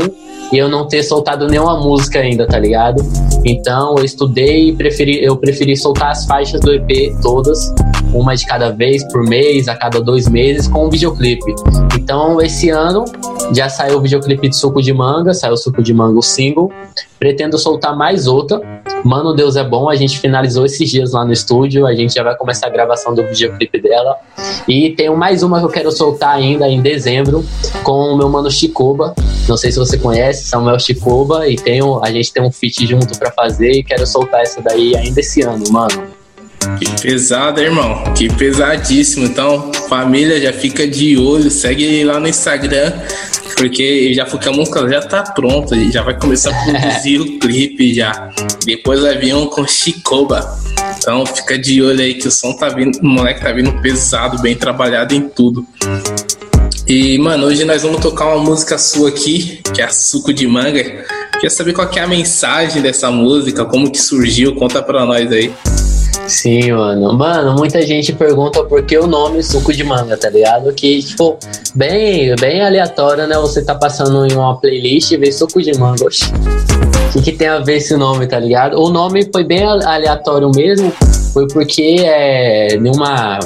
e 0.52 0.58
eu 0.58 0.70
não 0.70 0.88
ter 0.88 1.04
soltado 1.04 1.48
nenhuma 1.48 1.80
música 1.80 2.20
ainda, 2.20 2.48
tá 2.48 2.60
ligado? 2.60 3.04
Então 3.46 3.98
eu 3.98 4.06
estudei 4.06 4.70
e 4.70 4.74
preferi, 4.74 5.24
eu 5.24 5.36
preferi 5.38 5.76
soltar 5.76 6.12
as 6.12 6.26
faixas 6.26 6.62
do 6.62 6.74
EP 6.74 7.16
todas, 7.22 7.74
uma 8.16 8.34
de 8.34 8.46
cada 8.46 8.72
vez 8.72 9.04
por 9.12 9.24
mês, 9.24 9.68
a 9.68 9.76
cada 9.76 10.00
dois 10.00 10.30
meses, 10.30 10.68
com 10.68 10.86
um 10.86 10.90
videoclipe. 10.90 11.54
Então 12.00 12.42
esse 12.42 12.70
ano 12.70 13.04
já 13.52 13.68
saiu 13.68 13.98
o 13.98 14.02
videoclipe 14.02 14.48
de 14.48 14.56
Suco 14.56 14.82
de 14.82 14.94
Manga, 14.94 15.34
saiu 15.34 15.54
o 15.54 15.58
Suco 15.58 15.84
de 15.84 15.94
Manga 15.94 16.18
o 16.18 16.22
single. 16.22 16.72
Pretendo 17.20 17.58
soltar 17.58 17.96
mais 17.96 18.28
outra. 18.28 18.62
Mano, 19.04 19.34
Deus 19.34 19.56
é 19.56 19.64
bom. 19.64 19.90
A 19.90 19.96
gente 19.96 20.20
finalizou 20.20 20.66
esses 20.66 20.90
dias 20.90 21.12
lá 21.12 21.26
no 21.26 21.34
estúdio. 21.34 21.86
A 21.86 21.94
gente 21.94 22.14
já 22.14 22.24
vai 22.24 22.36
começar 22.36 22.68
a 22.68 22.70
gravação 22.70 23.14
do 23.14 23.24
videoclipe 23.24 23.82
dela. 23.82 24.18
E 24.68 24.92
tenho 24.92 25.16
mais 25.16 25.44
uma 25.44 25.60
que 25.60 25.66
eu 25.66 25.70
quero 25.70 25.92
soltar 25.92 26.36
ainda 26.36 26.68
em 26.68 26.82
dezembro 26.82 27.44
com 27.84 28.14
o 28.14 28.18
meu 28.18 28.30
mano 28.30 28.50
Chicoba. 28.50 29.14
Não 29.48 29.58
sei 29.58 29.72
se 29.72 29.80
você 29.80 29.98
conhece, 29.98 30.46
Samuel 30.46 30.80
Chicoba. 30.80 31.48
E 31.48 31.56
tenho, 31.56 32.04
a 32.04 32.12
gente 32.12 32.32
tem 32.32 32.44
um 32.44 32.52
feat 32.52 32.86
junto 32.86 33.18
para 33.18 33.32
fazer 33.32 33.72
e 33.72 33.84
quero 33.84 34.06
soltar 34.06 34.42
essa 34.42 34.62
daí 34.62 34.96
ainda 34.96 35.20
esse 35.20 35.42
ano, 35.42 35.64
mano. 35.72 36.15
Que 36.80 37.02
pesado, 37.02 37.62
irmão. 37.62 38.04
Que 38.14 38.28
pesadíssimo. 38.34 39.26
Então, 39.26 39.72
família, 39.88 40.40
já 40.40 40.54
fica 40.54 40.88
de 40.88 41.18
olho. 41.18 41.50
Segue 41.50 42.04
lá 42.04 42.20
no 42.20 42.28
Instagram. 42.28 42.92
Porque 43.58 44.14
já 44.14 44.26
porque 44.26 44.50
a 44.50 44.52
música 44.52 44.88
já 44.90 45.02
tá 45.02 45.24
pronta, 45.24 45.76
já 45.90 46.04
vai 46.04 46.20
começar 46.20 46.52
a 46.52 46.64
produzir 46.64 47.22
o 47.22 47.40
clipe 47.40 47.94
já. 47.94 48.30
Depois 48.66 49.00
vai 49.00 49.18
vir 49.18 49.34
um 49.34 49.48
com 49.48 49.66
Chicoba. 49.66 50.60
Então 50.98 51.26
fica 51.26 51.58
de 51.58 51.82
olho 51.82 52.02
aí 52.02 52.16
que 52.16 52.28
o 52.28 52.32
som 52.32 52.54
tá 52.54 52.68
vindo, 52.68 53.00
o 53.00 53.08
moleque 53.08 53.42
tá 53.42 53.52
vindo 53.54 53.72
pesado, 53.82 54.42
bem 54.42 54.56
trabalhado 54.56 55.16
em 55.16 55.22
tudo. 55.22 55.66
E, 56.88 57.18
mano, 57.18 57.48
hoje 57.48 57.64
nós 57.64 57.82
vamos 57.82 58.02
tocar 58.02 58.26
uma 58.28 58.44
música 58.44 58.78
sua 58.78 59.10
aqui, 59.10 59.60
que 59.74 59.82
é 59.82 59.88
Suco 59.88 60.34
de 60.34 60.46
Manga. 60.48 60.84
Queria 61.34 61.50
saber 61.50 61.74
qual 61.74 61.88
que 61.88 62.00
é 62.00 62.04
a 62.04 62.08
mensagem 62.08 62.82
dessa 62.82 63.10
música, 63.10 63.66
como 63.66 63.90
que 63.90 64.02
surgiu, 64.02 64.54
conta 64.56 64.84
pra 64.84 65.06
nós 65.06 65.32
aí. 65.32 65.52
Sim, 66.28 66.72
mano. 66.72 67.14
Mano, 67.14 67.54
muita 67.54 67.82
gente 67.82 68.12
pergunta 68.14 68.64
por 68.64 68.84
que 68.84 68.98
o 68.98 69.08
nome 69.08 69.44
suco 69.44 69.72
de 69.72 69.84
manga, 69.84 70.18
tá 70.18 70.30
ligado? 70.30 70.74
Que, 70.74 71.02
tipo, 71.02 71.38
bem, 71.74 72.36
bem 72.36 72.62
aleatório, 72.62 73.28
né? 73.28 73.36
Você 73.38 73.64
tá 73.64 73.76
passando 73.76 74.26
em 74.26 74.36
uma 74.36 74.60
playlist 74.60 75.12
e 75.12 75.18
vê 75.18 75.32
suco 75.32 75.62
de 75.62 75.78
manga. 75.78 76.06
O 76.06 77.12
que, 77.14 77.22
que 77.22 77.32
tem 77.32 77.48
a 77.48 77.60
ver 77.60 77.78
esse 77.78 77.96
nome, 77.96 78.28
tá 78.28 78.40
ligado? 78.40 78.80
O 78.80 78.90
nome 78.90 79.30
foi 79.32 79.44
bem 79.44 79.64
aleatório 79.64 80.52
mesmo, 80.54 80.92
foi 81.34 81.48
porque 81.48 81.98
é 82.00 82.78
numa 82.78 83.40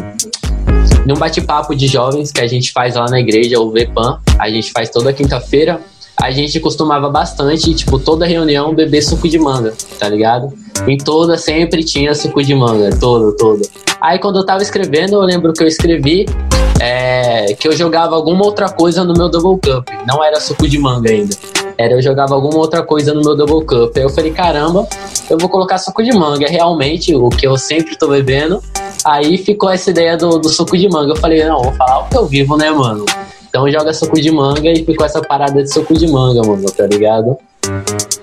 num 1.06 1.16
bate-papo 1.16 1.76
de 1.76 1.88
jovens 1.88 2.32
que 2.32 2.42
a 2.42 2.48
gente 2.48 2.72
faz 2.72 2.96
lá 2.96 3.06
na 3.10 3.20
igreja, 3.20 3.60
o 3.60 3.72
VPAN, 3.72 4.20
a 4.38 4.50
gente 4.50 4.72
faz 4.72 4.90
toda 4.90 5.14
quinta-feira 5.14 5.80
a 6.22 6.32
gente 6.32 6.60
costumava 6.60 7.10
bastante, 7.10 7.74
tipo, 7.74 7.98
toda 7.98 8.26
reunião 8.26 8.76
beber 8.76 9.02
suco 9.02 9.28
de 9.28 9.40
manga, 9.40 9.74
tá 9.98 10.10
ligado? 10.10 10.54
Em 10.86 10.98
toda 10.98 11.38
sempre 11.38 11.84
tinha 11.84 12.14
suco 12.14 12.44
de 12.44 12.54
manga, 12.54 12.90
todo, 13.00 13.36
todo. 13.38 13.62
Aí 14.02 14.20
quando 14.20 14.40
eu 14.40 14.46
tava 14.46 14.62
escrevendo, 14.62 15.14
eu 15.14 15.22
lembro 15.22 15.54
que 15.54 15.64
eu 15.64 15.68
escrevi 15.68 16.26
é, 16.80 17.54
que 17.54 17.68
eu 17.68 17.72
jogava 17.72 18.16
alguma 18.16 18.46
outra 18.46 18.70
coisa 18.70 19.04
no 19.04 19.14
meu 19.14 19.30
Double 19.30 19.60
Cup. 19.62 19.88
Não 20.06 20.24
era 20.24 20.40
suco 20.42 20.68
de 20.68 20.78
manga 20.78 21.10
ainda. 21.10 21.36
Era 21.78 21.94
eu 21.94 22.02
jogava 22.02 22.36
alguma 22.36 22.58
outra 22.58 22.84
coisa 22.84 23.14
no 23.14 23.22
meu 23.22 23.36
Double 23.36 23.66
Cup. 23.66 23.96
Aí 23.96 24.04
eu 24.04 24.10
falei, 24.10 24.32
caramba, 24.32 24.88
eu 25.30 25.38
vou 25.38 25.48
colocar 25.48 25.78
suco 25.78 26.04
de 26.04 26.12
manga. 26.12 26.46
É 26.46 26.50
realmente 26.50 27.16
o 27.16 27.30
que 27.30 27.48
eu 27.48 27.58
sempre 27.58 27.98
tô 27.98 28.08
bebendo. 28.08 28.62
Aí 29.06 29.38
ficou 29.38 29.70
essa 29.70 29.90
ideia 29.90 30.18
do, 30.18 30.38
do 30.38 30.50
suco 30.50 30.78
de 30.78 30.90
manga. 30.90 31.14
Eu 31.14 31.18
falei, 31.18 31.44
não, 31.46 31.62
vou 31.62 31.74
falar 31.74 32.00
o 32.00 32.10
que 32.10 32.18
eu 32.18 32.26
vivo, 32.26 32.58
né, 32.58 32.70
mano? 32.72 33.06
Então 33.50 33.70
joga 33.70 33.94
suco 33.94 34.20
de 34.22 34.32
manga 34.32 34.70
e 34.70 34.86
ficou 34.86 35.06
essa 35.06 35.22
parada 35.22 35.62
de 35.62 35.74
suco 35.74 35.94
de 35.94 36.08
manga, 36.08 36.42
mano, 36.48 36.70
tá 36.72 36.86
ligado? 36.86 37.38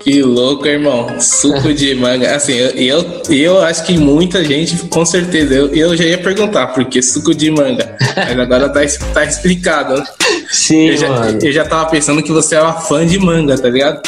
Que 0.01 0.22
louco, 0.22 0.66
irmão. 0.66 1.20
Suco 1.20 1.72
de 1.74 1.95
manga. 1.97 2.35
Assim, 2.35 2.53
eu, 2.53 2.70
eu, 2.70 3.22
eu 3.29 3.61
acho 3.61 3.85
que 3.85 3.99
muita 3.99 4.45
gente, 4.45 4.77
com 4.89 5.05
certeza, 5.05 5.53
eu, 5.53 5.74
eu 5.74 5.97
já 5.97 6.05
ia 6.05 6.18
perguntar 6.18 6.68
por 6.68 6.85
que 6.85 7.03
suco 7.03 7.35
de 7.35 7.51
manga. 7.51 7.97
Mas 8.16 8.39
agora 8.39 8.68
tá, 8.68 8.81
tá 9.12 9.24
explicado. 9.24 10.03
Sim, 10.49 10.91
eu 10.91 10.97
já, 10.97 11.09
mano. 11.09 11.39
eu 11.43 11.53
já 11.53 11.64
tava 11.64 11.91
pensando 11.91 12.22
que 12.22 12.31
você 12.31 12.55
era 12.55 12.72
fã 12.72 13.05
de 13.05 13.18
manga, 13.18 13.59
tá 13.59 13.68
ligado? 13.68 14.01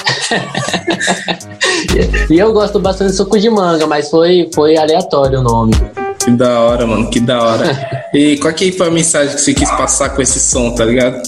e 2.31 2.39
eu 2.39 2.53
gosto 2.53 2.79
bastante 2.79 3.11
de 3.11 3.17
suco 3.17 3.39
de 3.39 3.51
manga, 3.51 3.87
mas 3.87 4.09
foi, 4.09 4.49
foi 4.55 4.77
aleatório 4.77 5.41
o 5.41 5.43
nome. 5.43 5.75
Que 6.19 6.31
da 6.31 6.61
hora, 6.61 6.87
mano, 6.87 7.11
que 7.11 7.21
da 7.21 7.43
hora. 7.43 8.07
e 8.13 8.37
qual 8.39 8.53
que 8.53 8.73
foi 8.73 8.89
a 8.89 8.91
mensagem 8.91 9.35
que 9.35 9.41
você 9.41 9.55
quis 9.55 9.71
passar 9.71 10.11
com 10.11 10.21
esse 10.21 10.41
som, 10.41 10.75
tá 10.75 10.85
ligado? 10.85 11.21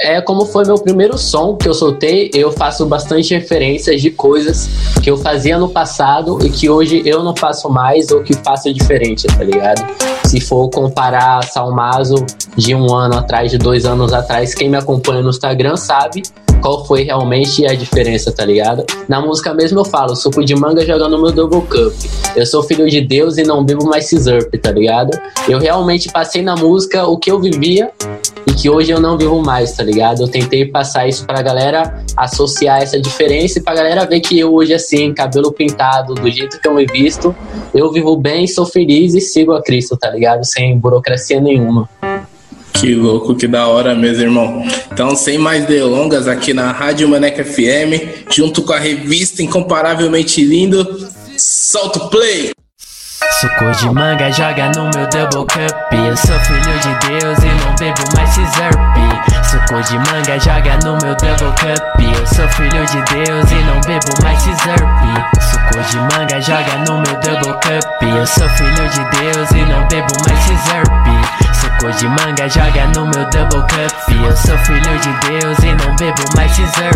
É 0.00 0.20
como 0.20 0.46
foi 0.46 0.64
meu 0.64 0.76
primeiro 0.76 1.18
som 1.18 1.56
que 1.56 1.68
eu 1.68 1.74
soltei, 1.74 2.30
eu 2.32 2.52
faço 2.52 2.86
bastante 2.86 3.34
referências 3.34 4.00
de 4.00 4.12
coisas 4.12 4.68
que 5.02 5.10
eu 5.10 5.16
fazia 5.16 5.58
no 5.58 5.68
passado 5.68 6.38
e 6.46 6.50
que 6.50 6.70
hoje 6.70 7.02
eu 7.04 7.24
não 7.24 7.34
faço 7.34 7.68
mais 7.68 8.12
ou 8.12 8.22
que 8.22 8.32
faço 8.32 8.72
diferente, 8.72 9.26
tá 9.26 9.42
ligado? 9.42 9.84
Se 10.24 10.40
for 10.40 10.70
comparar 10.70 11.42
Salmazo 11.42 12.24
de 12.56 12.76
um 12.76 12.94
ano 12.94 13.18
atrás, 13.18 13.50
de 13.50 13.58
dois 13.58 13.84
anos 13.84 14.12
atrás, 14.12 14.54
quem 14.54 14.68
me 14.68 14.76
acompanha 14.76 15.20
no 15.20 15.30
Instagram 15.30 15.76
sabe 15.76 16.22
qual 16.60 16.84
foi 16.84 17.04
realmente 17.04 17.66
a 17.66 17.74
diferença, 17.74 18.32
tá 18.32 18.44
ligado? 18.44 18.84
Na 19.08 19.20
música 19.20 19.54
mesmo 19.54 19.80
eu 19.80 19.84
falo, 19.84 20.14
suco 20.14 20.44
de 20.44 20.54
manga 20.54 20.84
jogando 20.84 21.20
meu 21.20 21.32
double 21.32 21.62
cup. 21.62 21.94
Eu 22.36 22.46
sou 22.46 22.62
filho 22.62 22.88
de 22.88 23.00
Deus 23.00 23.38
e 23.38 23.42
não 23.42 23.64
bebo 23.64 23.84
mais 23.84 24.06
scissor, 24.06 24.44
tá 24.62 24.70
ligado? 24.70 25.18
Eu 25.48 25.58
realmente 25.58 26.10
passei 26.10 26.42
na 26.42 26.54
música 26.56 27.06
o 27.06 27.16
que 27.18 27.30
eu 27.30 27.40
vivia 27.40 27.90
e 28.46 28.52
que 28.52 28.68
hoje 28.68 28.90
eu 28.90 29.00
não 29.00 29.16
vivo 29.16 29.40
mais, 29.42 29.72
tá 29.72 29.82
ligado? 29.82 30.22
Eu 30.22 30.28
tentei 30.28 30.64
passar 30.64 31.06
isso 31.08 31.24
pra 31.26 31.42
galera 31.42 32.04
associar 32.16 32.82
essa 32.82 33.00
diferença 33.00 33.58
e 33.58 33.62
pra 33.62 33.74
galera 33.74 34.04
ver 34.04 34.20
que 34.20 34.38
eu 34.38 34.54
hoje 34.54 34.74
assim, 34.74 35.12
cabelo 35.12 35.52
pintado, 35.52 36.14
do 36.14 36.30
jeito 36.30 36.60
que 36.60 36.68
eu 36.68 36.74
me 36.74 36.86
visto, 36.86 37.34
eu 37.74 37.90
vivo 37.92 38.16
bem, 38.16 38.46
sou 38.46 38.66
feliz 38.66 39.14
e 39.14 39.20
sigo 39.20 39.52
a 39.52 39.62
Cristo, 39.62 39.96
tá 39.96 40.10
ligado? 40.10 40.44
Sem 40.44 40.78
burocracia 40.78 41.40
nenhuma. 41.40 41.88
Que 42.72 42.94
louco, 42.94 43.34
que 43.34 43.48
da 43.48 43.66
hora 43.66 43.94
mesmo, 43.94 44.22
irmão. 44.22 44.64
Então, 44.92 45.16
sem 45.16 45.38
mais 45.38 45.66
delongas, 45.66 46.28
aqui 46.28 46.54
na 46.54 46.70
Rádio 46.70 47.08
Maneca 47.08 47.44
FM, 47.44 48.26
junto 48.30 48.62
com 48.62 48.72
a 48.72 48.78
revista 48.78 49.42
Incomparavelmente 49.42 50.44
Lindo, 50.44 51.08
solta 51.36 51.98
o 51.98 52.08
play! 52.08 52.52
Suco 53.40 53.70
de 53.78 53.94
manga 53.94 54.30
joga 54.32 54.70
no 54.74 54.90
meu 54.94 55.08
double 55.10 55.46
cup 55.46 55.92
Eu 55.92 56.16
sou 56.16 56.38
filho 56.40 56.78
de 56.80 57.08
Deus 57.08 57.38
e 57.38 57.46
não 57.46 57.74
bebo 57.76 58.02
mais 58.16 58.30
Scissor 58.30 59.17
Suco 59.50 59.82
de 59.82 59.98
manga 59.98 60.38
joga 60.38 60.78
no 60.84 60.98
meu 60.98 61.14
double 61.16 61.52
cup. 61.52 62.00
Eu 62.00 62.26
sou 62.26 62.48
filho 62.48 62.84
de 62.86 63.02
Deus 63.12 63.50
e 63.50 63.54
não 63.64 63.80
bebo 63.82 64.22
mais 64.22 64.38
Scissor 64.42 64.78
Suco 65.40 65.82
de 65.90 65.98
manga 65.98 66.40
joga 66.40 66.78
no 66.86 67.00
meu 67.00 67.20
double 67.20 67.52
cup. 67.54 68.02
Eu 68.02 68.26
sou 68.26 68.48
filho 68.50 68.88
de 68.88 69.04
Deus 69.18 69.50
e 69.52 69.64
não 69.64 69.86
bebo 69.88 70.12
mais 70.26 70.38
Scissor 70.40 70.84
Suco 71.54 71.92
de 71.92 72.08
manga 72.08 72.48
joga 72.48 72.86
no 72.94 73.06
meu 73.06 73.28
double 73.30 73.62
cup. 73.62 74.24
Eu 74.24 74.36
sou 74.36 74.58
filho 74.58 74.98
de 74.98 75.12
Deus 75.28 75.58
e 75.60 75.74
não 75.74 75.96
bebo 75.96 76.22
mais 76.36 76.52
Scissor 76.52 76.92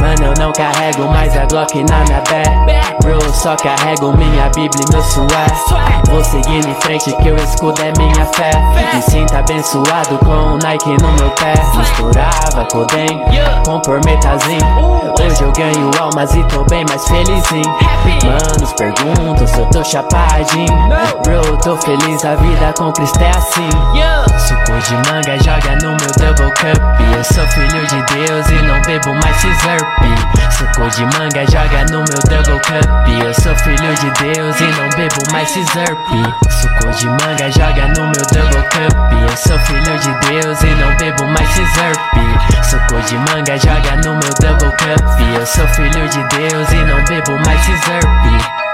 Mano, 0.00 0.24
eu 0.24 0.34
não 0.38 0.52
carrego 0.52 1.08
mais 1.08 1.36
a 1.36 1.46
Glock 1.46 1.82
na 1.84 2.00
minha 2.04 2.22
back 2.30 2.96
Bro, 3.02 3.32
só 3.32 3.56
carrego 3.56 4.16
minha 4.16 4.48
Bíblia 4.50 4.84
e 4.88 4.92
meu 4.92 5.02
sué. 5.02 5.46
Vou 6.08 6.22
seguir 6.24 6.66
em 6.66 6.74
frente 6.82 7.12
que 7.22 7.30
o 7.30 7.36
escudo 7.36 7.80
é 7.82 7.92
minha 7.98 8.26
fé. 8.26 8.50
Me 8.94 9.02
sinto 9.02 9.34
abençoado 9.34 10.18
com 10.18 10.54
o 10.54 10.58
Nike 10.58 10.96
no 11.00 11.12
meu 11.12 11.30
pé 11.30 11.54
Misturava 11.74 12.64
Codem 12.70 13.22
com 13.64 13.80
Pormetazinho 13.80 15.06
Hoje 15.18 15.42
eu 15.42 15.52
ganho 15.52 15.90
almas 15.98 16.34
e 16.34 16.44
tô 16.44 16.64
bem 16.64 16.84
mais 16.88 17.06
felizinho 17.08 17.76
Manos 18.24 18.72
perguntam 18.74 19.46
se 19.46 19.58
eu 19.58 19.66
tô 19.66 19.84
chapadinho. 19.84 20.88
Bro, 21.22 21.56
tô 21.58 21.76
feliz, 21.76 22.24
a 22.24 22.34
vida 22.36 22.72
com 22.76 22.92
Cristo 22.92 23.20
é 23.20 23.30
assim. 23.30 23.68
Suco 24.38 24.78
de 24.80 25.10
manga 25.10 25.36
joga 25.42 25.76
no 25.82 25.90
meu 25.90 26.10
double 26.18 26.52
cup. 26.54 26.80
Eu 27.16 27.24
sou 27.24 27.46
filho 27.48 27.86
de 27.86 28.02
Deus 28.14 28.48
e 28.48 28.62
não 28.62 28.80
bebo 28.82 29.14
mais 29.14 29.36
Scissor 29.36 29.78
Suco 30.50 30.88
de 30.90 31.04
manga 31.18 31.44
joga 31.50 31.84
no 31.90 31.98
meu 31.98 32.20
double 32.28 32.60
cup. 32.60 33.24
Eu 33.24 33.34
sou 33.34 33.56
filho 33.56 33.94
de 33.94 34.10
Deus 34.22 34.60
e 34.60 34.64
não 34.64 34.88
bebo 34.96 35.32
mais 35.32 35.48
Scissor 35.50 35.96
Suco 36.50 36.90
de 36.98 37.06
manga 37.06 37.50
joga 37.50 37.88
no 37.88 38.04
meu 38.06 38.26
double 38.32 38.62
cup. 38.68 38.96
Eu 39.28 39.36
sou 39.36 39.58
filho 39.60 39.98
de 39.98 40.26
Deus 40.28 40.60
e 40.62 40.66
não 40.66 40.96
bebo 40.96 41.24
mais 41.26 41.55
Scissor 41.56 41.92
Suco 42.62 43.00
de 43.08 43.16
manga 43.16 43.56
joga 43.56 43.96
no 44.04 44.14
meu 44.16 44.34
double 44.40 44.70
cup 44.76 45.20
Eu 45.34 45.46
sou 45.46 45.66
filho 45.68 46.06
de 46.06 46.22
Deus 46.36 46.70
e 46.70 46.84
não 46.84 47.02
bebo 47.04 47.32
mais 47.46 47.58
Scissor 47.64 48.65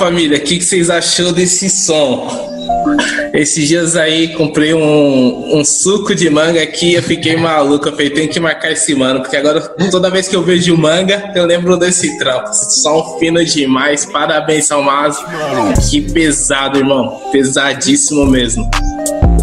família, 0.00 0.38
o 0.38 0.40
que, 0.40 0.56
que 0.56 0.64
vocês 0.64 0.88
achou 0.88 1.30
desse 1.30 1.68
som? 1.68 2.26
Esses 3.34 3.68
dias 3.68 3.96
aí 3.96 4.28
comprei 4.28 4.72
um, 4.72 5.58
um 5.58 5.62
suco 5.62 6.14
de 6.14 6.30
manga 6.30 6.62
aqui 6.62 6.94
eu 6.94 7.02
fiquei 7.02 7.36
maluco. 7.36 7.88
Eu 7.88 7.92
falei, 7.92 8.08
tem 8.08 8.26
que 8.26 8.40
marcar 8.40 8.72
esse 8.72 8.94
mano, 8.94 9.20
porque 9.20 9.36
agora 9.36 9.60
toda 9.90 10.10
vez 10.10 10.26
que 10.26 10.34
eu 10.34 10.42
vejo 10.42 10.74
manga, 10.74 11.32
eu 11.34 11.44
lembro 11.44 11.76
desse 11.76 12.18
trampo. 12.18 12.48
Som 12.52 13.18
fino 13.18 13.44
demais, 13.44 14.06
parabéns, 14.06 14.68
Salmazo. 14.68 15.20
Que 15.90 16.00
pesado, 16.00 16.78
irmão. 16.78 17.20
Pesadíssimo 17.30 18.24
mesmo. 18.24 18.68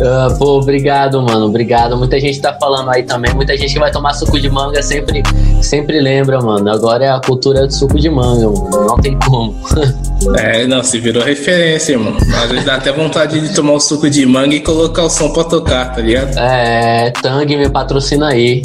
Ah, 0.01 0.33
pô, 0.39 0.57
obrigado, 0.59 1.21
mano. 1.21 1.45
Obrigado. 1.45 1.95
Muita 1.95 2.19
gente 2.19 2.41
tá 2.41 2.57
falando 2.59 2.89
aí 2.89 3.03
também. 3.03 3.33
Muita 3.35 3.55
gente 3.55 3.73
que 3.73 3.79
vai 3.79 3.91
tomar 3.91 4.15
suco 4.15 4.39
de 4.39 4.49
manga 4.49 4.81
sempre, 4.81 5.21
sempre 5.61 5.99
lembra, 5.99 6.41
mano. 6.41 6.67
Agora 6.71 7.05
é 7.05 7.09
a 7.09 7.19
cultura 7.19 7.67
do 7.67 7.73
suco 7.73 7.99
de 7.99 8.09
manga, 8.09 8.49
mano. 8.49 8.87
Não 8.87 8.97
tem 8.97 9.17
como. 9.19 9.55
É, 10.37 10.65
não, 10.65 10.83
se 10.83 10.99
virou 10.99 11.23
referência, 11.23 11.93
irmão. 11.93 12.17
Às 12.17 12.49
vezes 12.49 12.65
dá 12.65 12.75
até 12.75 12.91
vontade 12.91 13.39
de 13.39 13.53
tomar 13.53 13.73
o 13.73 13.79
suco 13.79 14.09
de 14.09 14.25
manga 14.25 14.55
e 14.55 14.59
colocar 14.59 15.03
o 15.03 15.09
som 15.09 15.31
pra 15.31 15.43
tocar, 15.43 15.93
tá 15.93 16.01
ligado? 16.01 16.37
É, 16.37 17.11
Tang 17.21 17.55
me 17.55 17.69
patrocina 17.69 18.29
aí. 18.29 18.61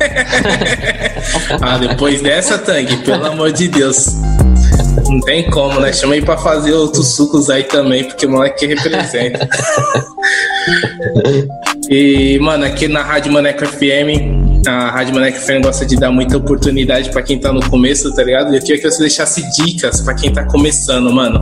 ah, 1.60 1.78
depois 1.78 2.22
dessa, 2.22 2.58
Tang, 2.58 2.96
pelo 2.98 3.26
amor 3.26 3.52
de 3.52 3.68
Deus. 3.68 4.16
Não 5.08 5.20
tem 5.20 5.50
como, 5.50 5.80
né? 5.80 5.92
Chama 5.92 6.14
aí 6.14 6.22
pra 6.22 6.38
fazer 6.38 6.72
outros 6.72 7.08
sucos 7.08 7.50
aí 7.50 7.64
também, 7.64 8.04
porque 8.04 8.26
o 8.26 8.30
moleque 8.30 8.66
representa. 8.66 9.48
e, 11.90 12.38
mano, 12.40 12.64
aqui 12.64 12.88
na 12.88 13.02
Rádio 13.02 13.32
Maneco 13.32 13.66
FM, 13.66 14.49
a 14.66 14.90
Rádio 14.90 15.14
Maneco 15.14 15.38
FM 15.38 15.62
gosta 15.62 15.86
de 15.86 15.96
dar 15.96 16.10
muita 16.10 16.36
oportunidade 16.36 17.10
pra 17.10 17.22
quem 17.22 17.38
tá 17.38 17.52
no 17.52 17.66
começo, 17.68 18.14
tá 18.14 18.22
ligado? 18.22 18.54
Eu 18.54 18.60
queria 18.60 18.80
que 18.80 18.90
você 18.90 19.00
deixasse 19.00 19.42
dicas 19.52 20.00
pra 20.02 20.14
quem 20.14 20.32
tá 20.32 20.44
começando, 20.44 21.12
mano. 21.12 21.40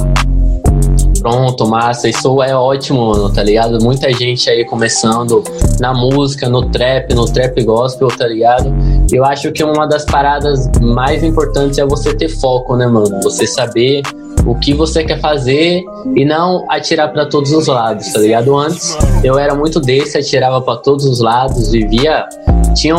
Pronto, 1.21 1.67
massa, 1.67 2.09
isso 2.09 2.41
é 2.43 2.55
ótimo, 2.55 3.11
mano, 3.11 3.33
tá 3.33 3.43
ligado? 3.43 3.83
Muita 3.83 4.13
gente 4.13 4.49
aí 4.49 4.65
começando 4.65 5.43
na 5.81 5.93
música, 5.93 6.49
no 6.49 6.71
trap, 6.71 7.13
no 7.13 7.27
trap 7.27 7.61
gospel, 7.65 8.09
tá 8.09 8.27
ligado? 8.27 8.73
Eu 9.11 9.25
acho 9.25 9.51
que 9.51 9.65
uma 9.65 9.87
das 9.87 10.05
paradas 10.05 10.71
mais 10.81 11.25
importantes 11.25 11.79
é 11.79 11.85
você 11.85 12.15
ter 12.15 12.29
foco, 12.29 12.77
né, 12.77 12.87
mano? 12.87 13.21
Você 13.23 13.47
saber 13.49 14.03
o 14.47 14.55
que 14.55 14.73
você 14.73 15.05
quer 15.05 15.21
fazer 15.21 15.85
e 16.17 16.25
não 16.25 16.65
atirar 16.71 17.13
para 17.13 17.27
todos 17.27 17.53
os 17.53 17.67
lados, 17.67 18.13
tá 18.13 18.21
ligado? 18.21 18.57
Antes 18.57 18.97
eu 19.23 19.39
era 19.39 19.55
muito 19.55 19.81
desse, 19.81 20.19
atirava 20.19 20.61
para 20.61 20.77
todos 20.77 21.05
os 21.05 21.21
lados, 21.21 21.71
vivia 21.71 22.27
tinha, 22.75 22.95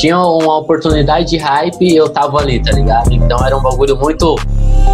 tinha 0.00 0.18
uma 0.18 0.58
oportunidade 0.58 1.30
de 1.30 1.38
hype 1.38 1.80
e 1.80 1.96
eu 1.96 2.08
tava 2.08 2.38
ali, 2.38 2.60
tá 2.60 2.72
ligado? 2.72 3.12
Então 3.12 3.44
era 3.44 3.56
um 3.56 3.62
bagulho 3.62 3.96
muito 3.96 4.36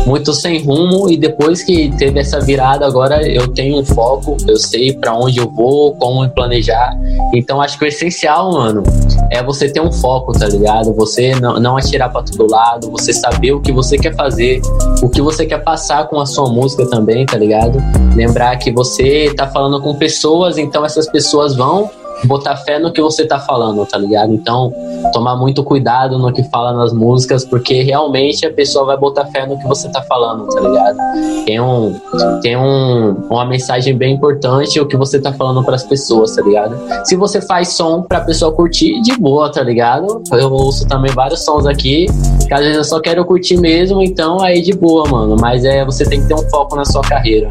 muito 0.07 0.33
sem 0.33 0.62
rumo 0.64 1.11
e 1.11 1.16
depois 1.16 1.62
que 1.62 1.93
teve 1.99 2.18
essa 2.18 2.41
virada 2.41 2.87
agora 2.87 3.26
eu 3.29 3.47
tenho 3.49 3.79
um 3.79 3.85
foco, 3.85 4.37
eu 4.47 4.57
sei 4.57 4.95
para 4.95 5.14
onde 5.14 5.39
eu 5.39 5.49
vou, 5.49 5.95
como 5.97 6.22
me 6.22 6.29
planejar. 6.29 6.97
Então 7.35 7.61
acho 7.61 7.79
que 7.79 7.85
o 7.85 7.89
essencial, 7.89 8.53
mano, 8.53 8.83
é 9.31 9.43
você 9.43 9.68
ter 9.68 9.81
um 9.81 9.93
foco, 9.93 10.33
tá 10.33 10.47
ligado? 10.47 10.95
Você 10.95 11.35
não, 11.35 11.61
não 11.61 11.76
atirar 11.76 12.11
para 12.11 12.22
todo 12.22 12.51
lado, 12.51 12.91
você 12.91 13.12
saber 13.12 13.53
o 13.53 13.61
que 13.61 13.70
você 13.70 13.99
quer 13.99 14.14
fazer, 14.14 14.62
o 15.03 15.09
que 15.09 15.20
você 15.20 15.45
quer 15.45 15.62
passar 15.62 16.09
com 16.09 16.20
a 16.20 16.26
sua 16.26 16.49
música 16.49 16.87
também, 16.87 17.26
tá 17.26 17.37
ligado? 17.37 17.79
Lembrar 18.16 18.57
que 18.57 18.72
você 18.72 19.33
tá 19.37 19.47
falando 19.47 19.81
com 19.83 19.95
pessoas, 19.95 20.57
então 20.57 20.85
essas 20.85 21.07
pessoas 21.07 21.55
vão 21.55 21.91
botar 22.25 22.57
fé 22.57 22.79
no 22.79 22.93
que 22.93 23.01
você 23.01 23.27
tá 23.27 23.39
falando, 23.39 23.85
tá 23.87 23.99
ligado? 23.99 24.33
Então, 24.33 24.73
tomar 25.12 25.37
muito 25.37 25.62
cuidado 25.62 26.19
no 26.19 26.33
que 26.33 26.43
fala 26.45 26.73
nas 26.73 26.93
músicas, 26.93 27.45
porque 27.45 27.83
realmente 27.83 28.47
a 28.47 28.53
pessoa 28.53 28.85
vai 28.85 28.97
botar 28.97 29.27
fé 29.27 29.47
no 29.47 29.59
que 29.59 29.66
você 29.66 29.89
tá 29.89 30.03
falando, 30.03 30.47
tá 30.49 30.61
ligado? 30.61 30.99
Tem 31.45 31.61
um 31.61 31.95
tem 32.43 32.57
um, 32.57 33.12
uma 33.31 33.45
mensagem 33.45 33.97
bem 33.97 34.14
importante 34.14 34.81
o 34.81 34.87
que 34.87 34.97
você 34.97 35.21
tá 35.21 35.33
falando 35.33 35.62
para 35.64 35.75
as 35.75 35.85
pessoas, 35.85 36.35
tá 36.35 36.43
ligado? 36.43 36.79
Se 37.05 37.16
você 37.16 37.41
faz 37.41 37.69
som 37.69 38.03
pra 38.03 38.21
pessoa 38.21 38.53
curtir, 38.53 39.01
de 39.03 39.16
boa, 39.19 39.51
tá 39.51 39.62
ligado? 39.62 40.23
Eu 40.33 40.53
ouço 40.53 40.87
também 40.87 41.12
vários 41.12 41.45
sons 41.45 41.66
aqui, 41.66 42.07
que 42.47 42.55
às 42.55 42.61
vezes 42.61 42.77
eu 42.77 42.85
só 42.85 43.01
quero 43.01 43.25
curtir 43.25 43.57
mesmo, 43.57 44.03
então 44.03 44.41
aí 44.41 44.61
de 44.61 44.73
boa, 44.73 45.07
mano, 45.09 45.37
mas 45.41 45.64
é 45.64 45.85
você 45.85 46.05
tem 46.05 46.21
que 46.21 46.29
ter 46.29 46.35
um 46.35 46.49
foco 46.51 46.77
na 46.77 46.85
sua 46.85 47.03
carreira. 47.03 47.51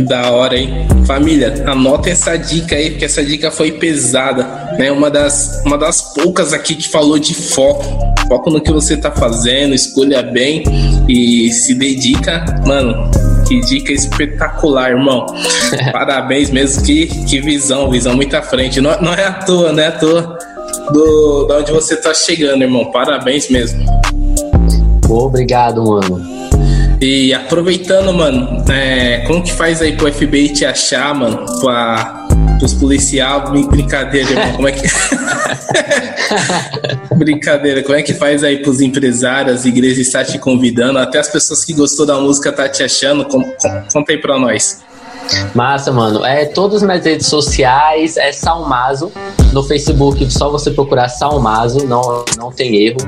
Que 0.00 0.06
da 0.06 0.30
hora, 0.30 0.56
hein? 0.56 0.86
Família, 1.06 1.62
anota 1.66 2.08
essa 2.08 2.36
dica 2.36 2.74
aí, 2.74 2.90
porque 2.90 3.04
essa 3.04 3.22
dica 3.22 3.50
foi 3.50 3.72
pesada, 3.72 4.42
né? 4.78 4.90
Uma 4.90 5.10
das, 5.10 5.62
uma 5.66 5.76
das 5.76 6.14
poucas 6.14 6.54
aqui 6.54 6.74
que 6.74 6.88
falou 6.88 7.18
de 7.18 7.34
foco. 7.34 7.84
Foco 8.26 8.50
no 8.50 8.60
que 8.60 8.72
você 8.72 8.96
tá 8.96 9.10
fazendo, 9.10 9.74
escolha 9.74 10.22
bem 10.22 10.62
e 11.08 11.52
se 11.52 11.74
dedica. 11.74 12.44
Mano, 12.66 13.10
que 13.46 13.60
dica 13.60 13.92
espetacular, 13.92 14.92
irmão. 14.92 15.26
Parabéns 15.92 16.50
mesmo, 16.50 16.82
que, 16.82 17.06
que 17.24 17.40
visão, 17.40 17.90
visão 17.90 18.14
muito 18.14 18.34
à 18.34 18.42
frente. 18.42 18.80
Não, 18.80 18.98
não 19.02 19.12
é 19.12 19.26
à 19.26 19.32
toa, 19.32 19.72
né? 19.72 19.88
À 19.88 19.92
toa 19.92 20.38
do, 20.92 21.46
da 21.46 21.58
onde 21.58 21.72
você 21.72 21.96
tá 21.96 22.14
chegando, 22.14 22.62
irmão. 22.62 22.90
Parabéns 22.90 23.50
mesmo. 23.50 23.84
Obrigado, 25.08 25.84
mano. 25.84 26.39
E 27.00 27.32
aproveitando, 27.32 28.12
mano, 28.12 28.62
é, 28.70 29.24
como 29.26 29.42
que 29.42 29.54
faz 29.54 29.80
aí 29.80 29.96
pro 29.96 30.12
FBI 30.12 30.50
te 30.50 30.66
achar, 30.66 31.14
mano? 31.14 31.46
Pra, 31.60 32.28
pros 32.58 32.74
policiais, 32.74 33.42
brincadeira, 33.68 34.30
irmão, 34.30 34.52
como 34.52 34.68
é 34.68 34.72
que... 34.72 34.86
brincadeira, 37.16 37.82
como 37.82 37.96
é 37.96 38.02
que 38.02 38.12
faz 38.12 38.44
aí 38.44 38.58
pros 38.58 38.82
empresários, 38.82 39.64
igrejas 39.64 40.06
estar 40.06 40.26
te 40.26 40.38
convidando, 40.38 40.98
até 40.98 41.18
as 41.18 41.28
pessoas 41.28 41.64
que 41.64 41.72
gostou 41.72 42.04
da 42.04 42.20
música 42.20 42.52
tá 42.52 42.68
te 42.68 42.82
achando, 42.82 43.24
conta 43.24 44.12
aí 44.12 44.18
pra 44.18 44.38
nós. 44.38 44.82
Massa, 45.54 45.92
mano. 45.92 46.24
É 46.24 46.44
todas 46.44 46.76
as 46.76 46.82
minhas 46.82 47.04
redes 47.04 47.26
sociais, 47.26 48.16
é 48.16 48.32
Salmazo. 48.32 49.12
No 49.52 49.64
Facebook, 49.64 50.30
só 50.30 50.48
você 50.48 50.70
procurar 50.70 51.08
Salmazo, 51.08 51.84
não, 51.86 52.24
não 52.38 52.52
tem 52.52 52.86
erro. 52.86 52.98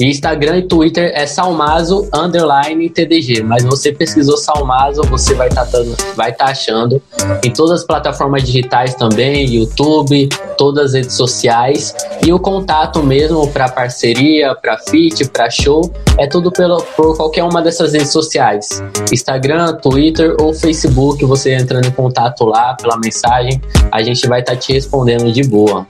E 0.00 0.06
Instagram 0.06 0.58
e 0.58 0.62
Twitter 0.62 1.12
é 1.14 1.26
Salmazo 1.26 2.08
underline 2.12 2.90
TDG. 2.90 3.42
Mas 3.42 3.62
você 3.62 3.92
pesquisou 3.92 4.36
Salmazo, 4.36 5.02
você 5.02 5.34
vai 5.34 5.48
estar 5.48 5.64
tá, 5.64 5.78
vai 6.16 6.32
tá 6.32 6.46
achando. 6.46 7.00
Em 7.44 7.52
todas 7.52 7.80
as 7.80 7.86
plataformas 7.86 8.42
digitais 8.42 8.94
também, 8.94 9.46
YouTube, 9.46 10.28
todas 10.58 10.86
as 10.86 10.92
redes 10.94 11.14
sociais. 11.14 11.94
E 12.24 12.32
o 12.32 12.38
contato 12.38 13.02
mesmo 13.02 13.46
para 13.48 13.68
parceria, 13.68 14.54
para 14.54 14.78
feat, 14.78 15.28
para 15.28 15.50
show, 15.50 15.92
é 16.18 16.26
tudo 16.26 16.50
pelo, 16.50 16.82
por 16.96 17.16
qualquer 17.16 17.44
uma 17.44 17.62
dessas 17.62 17.92
redes 17.92 18.10
sociais. 18.10 18.82
Instagram, 19.12 19.74
Twitter 19.76 20.36
ou 20.40 20.52
Facebook, 20.52 21.24
você 21.24 21.54
entra 21.54 21.71
entrando 21.72 21.86
em 21.86 21.90
contato 21.90 22.44
lá 22.44 22.74
pela 22.74 22.98
mensagem, 22.98 23.60
a 23.90 24.02
gente 24.02 24.26
vai 24.28 24.40
estar 24.40 24.52
tá 24.52 24.58
te 24.58 24.72
respondendo 24.74 25.32
de 25.32 25.42
boa. 25.42 25.86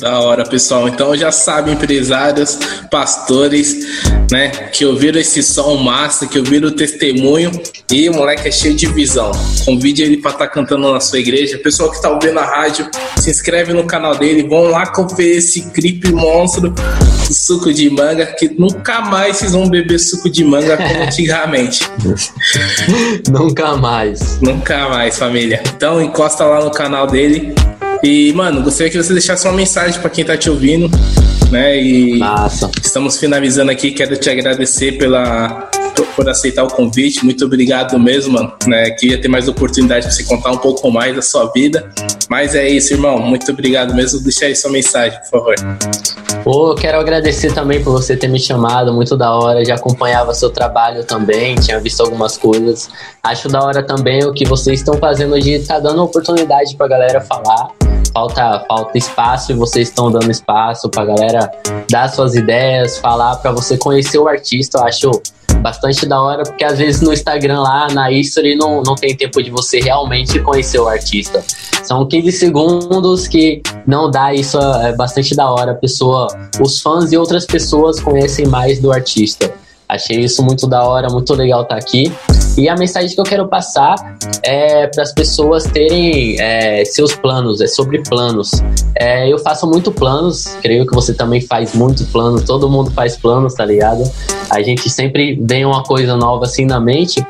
Da 0.00 0.20
hora, 0.20 0.44
pessoal. 0.44 0.88
Então 0.88 1.16
já 1.16 1.30
sabem, 1.30 1.74
empresários, 1.74 2.58
pastores, 2.90 4.02
né, 4.30 4.48
que 4.72 4.84
ouviram 4.84 5.20
esse 5.20 5.42
som 5.42 5.76
massa, 5.76 6.26
que 6.26 6.38
ouviram 6.38 6.68
o 6.68 6.72
testemunho 6.72 7.50
e 7.90 8.08
o 8.08 8.14
moleque 8.14 8.48
é 8.48 8.50
cheio 8.50 8.74
de 8.74 8.86
visão. 8.86 9.32
Convide 9.64 10.02
ele 10.02 10.16
para 10.16 10.32
estar 10.32 10.46
tá 10.46 10.50
cantando 10.50 10.92
na 10.92 11.00
sua 11.00 11.18
igreja. 11.18 11.58
Pessoal 11.58 11.90
que 11.90 11.96
está 11.96 12.10
ouvindo 12.10 12.38
a 12.38 12.44
rádio, 12.44 12.88
se 13.18 13.30
inscreve 13.30 13.72
no 13.72 13.84
canal 13.84 14.16
dele, 14.16 14.48
vão 14.48 14.64
lá 14.64 14.86
conferir 14.86 15.36
esse 15.36 15.70
clipe 15.70 16.10
monstro 16.12 16.70
do 16.70 17.34
suco 17.34 17.72
de 17.72 17.90
manga, 17.90 18.26
que 18.26 18.48
nunca 18.58 19.02
mais 19.02 19.36
vocês 19.36 19.52
vão 19.52 19.68
beber 19.68 19.98
suco 19.98 20.30
de 20.30 20.44
manga 20.44 20.76
como 20.76 21.02
antigamente. 21.04 21.80
nunca 23.30 23.76
mais. 23.76 24.40
Nunca 24.40 24.88
mais, 24.88 25.18
família. 25.18 25.62
Então 25.76 26.00
encosta 26.00 26.44
lá 26.44 26.64
no 26.64 26.70
canal 26.70 27.06
dele 27.06 27.54
e, 28.02 28.32
mano, 28.32 28.62
gostaria 28.62 28.90
que 28.90 28.96
você 29.00 29.12
deixasse 29.12 29.46
uma 29.46 29.54
mensagem 29.54 30.00
para 30.00 30.10
quem 30.10 30.24
tá 30.24 30.36
te 30.36 30.50
ouvindo, 30.50 30.90
né? 31.50 31.80
E 31.80 32.18
Massa. 32.18 32.70
estamos 32.82 33.18
finalizando 33.18 33.70
aqui. 33.70 33.92
Quero 33.92 34.16
te 34.16 34.28
agradecer 34.28 34.98
pela 34.98 35.70
por 36.14 36.28
aceitar 36.28 36.64
o 36.64 36.68
convite. 36.68 37.24
Muito 37.24 37.44
obrigado 37.44 37.98
mesmo, 37.98 38.34
mano. 38.34 38.52
Né? 38.66 38.90
Queria 38.90 39.20
ter 39.20 39.28
mais 39.28 39.48
oportunidade 39.48 40.06
para 40.06 40.14
você 40.14 40.24
contar 40.24 40.50
um 40.52 40.58
pouco 40.58 40.90
mais 40.90 41.14
da 41.14 41.22
sua 41.22 41.50
vida. 41.52 41.90
Mas 42.28 42.54
é 42.54 42.68
isso, 42.68 42.92
irmão. 42.92 43.18
Muito 43.18 43.50
obrigado 43.50 43.94
mesmo. 43.94 44.20
Deixa 44.20 44.46
aí 44.46 44.56
sua 44.56 44.70
mensagem, 44.70 45.18
por 45.20 45.30
favor. 45.30 45.54
Pô, 46.42 46.74
quero 46.74 46.98
agradecer 46.98 47.52
também 47.52 47.82
por 47.82 47.92
você 47.92 48.16
ter 48.16 48.28
me 48.28 48.40
chamado, 48.40 48.92
muito 48.92 49.16
da 49.16 49.34
hora. 49.34 49.64
Já 49.64 49.74
acompanhava 49.74 50.34
seu 50.34 50.50
trabalho 50.50 51.04
também, 51.04 51.54
tinha 51.56 51.78
visto 51.78 52.00
algumas 52.00 52.36
coisas. 52.36 52.88
Acho 53.22 53.48
da 53.48 53.62
hora 53.62 53.82
também 53.82 54.24
o 54.24 54.32
que 54.32 54.44
vocês 54.44 54.80
estão 54.80 54.94
fazendo 54.94 55.38
de 55.40 55.52
estar 55.52 55.74
tá 55.74 55.80
dando 55.80 56.02
oportunidade 56.02 56.74
pra 56.76 56.88
galera 56.88 57.20
falar 57.20 57.70
falta, 58.12 58.64
falta 58.68 58.98
espaço 58.98 59.52
e 59.52 59.54
vocês 59.54 59.88
estão 59.88 60.10
dando 60.10 60.30
espaço 60.30 60.88
pra 60.88 61.04
galera 61.04 61.50
dar 61.90 62.08
suas 62.08 62.34
ideias, 62.34 62.98
falar 62.98 63.36
para 63.36 63.52
você 63.52 63.76
conhecer 63.76 64.18
o 64.18 64.28
artista. 64.28 64.78
Eu 64.78 64.84
acho 64.84 65.22
bastante 65.60 66.06
da 66.06 66.20
hora, 66.20 66.42
porque 66.42 66.64
às 66.64 66.78
vezes 66.78 67.00
no 67.00 67.12
Instagram 67.12 67.60
lá, 67.60 67.88
na 67.92 68.10
history, 68.10 68.54
não, 68.54 68.82
não 68.82 68.94
tem 68.94 69.16
tempo 69.16 69.42
de 69.42 69.50
você 69.50 69.80
realmente 69.80 70.38
conhecer 70.40 70.78
o 70.78 70.88
artista. 70.88 71.44
São 71.82 72.06
15 72.06 72.32
segundos 72.32 73.26
que 73.26 73.62
não 73.86 74.10
dá 74.10 74.32
isso, 74.32 74.58
é 74.58 74.94
bastante 74.94 75.34
da 75.34 75.50
hora. 75.50 75.72
A 75.72 75.74
pessoa, 75.74 76.26
os 76.60 76.80
fãs 76.80 77.12
e 77.12 77.16
outras 77.16 77.44
pessoas 77.44 78.00
conhecem 78.00 78.46
mais 78.46 78.80
do 78.80 78.92
artista. 78.92 79.52
Achei 79.92 80.20
isso 80.20 80.42
muito 80.42 80.66
da 80.66 80.82
hora, 80.84 81.06
muito 81.10 81.34
legal 81.34 81.64
estar 81.64 81.74
tá 81.74 81.78
aqui. 81.78 82.10
E 82.56 82.66
a 82.66 82.74
mensagem 82.74 83.14
que 83.14 83.20
eu 83.20 83.24
quero 83.24 83.46
passar 83.46 83.94
é 84.42 84.86
para 84.86 85.02
as 85.02 85.12
pessoas 85.12 85.64
terem 85.64 86.40
é, 86.40 86.82
seus 86.86 87.14
planos, 87.14 87.60
é 87.60 87.66
sobre 87.66 88.02
planos. 88.02 88.52
É, 88.98 89.30
eu 89.30 89.38
faço 89.38 89.66
muito 89.66 89.92
planos, 89.92 90.56
creio 90.62 90.86
que 90.86 90.94
você 90.94 91.12
também 91.12 91.42
faz 91.42 91.74
muito 91.74 92.06
planos, 92.06 92.44
todo 92.44 92.70
mundo 92.70 92.90
faz 92.90 93.18
planos, 93.18 93.52
tá 93.52 93.66
ligado? 93.66 94.10
A 94.48 94.62
gente 94.62 94.88
sempre 94.88 95.38
vem 95.42 95.66
uma 95.66 95.82
coisa 95.82 96.16
nova 96.16 96.46
assim 96.46 96.64
na 96.64 96.80
mente. 96.80 97.22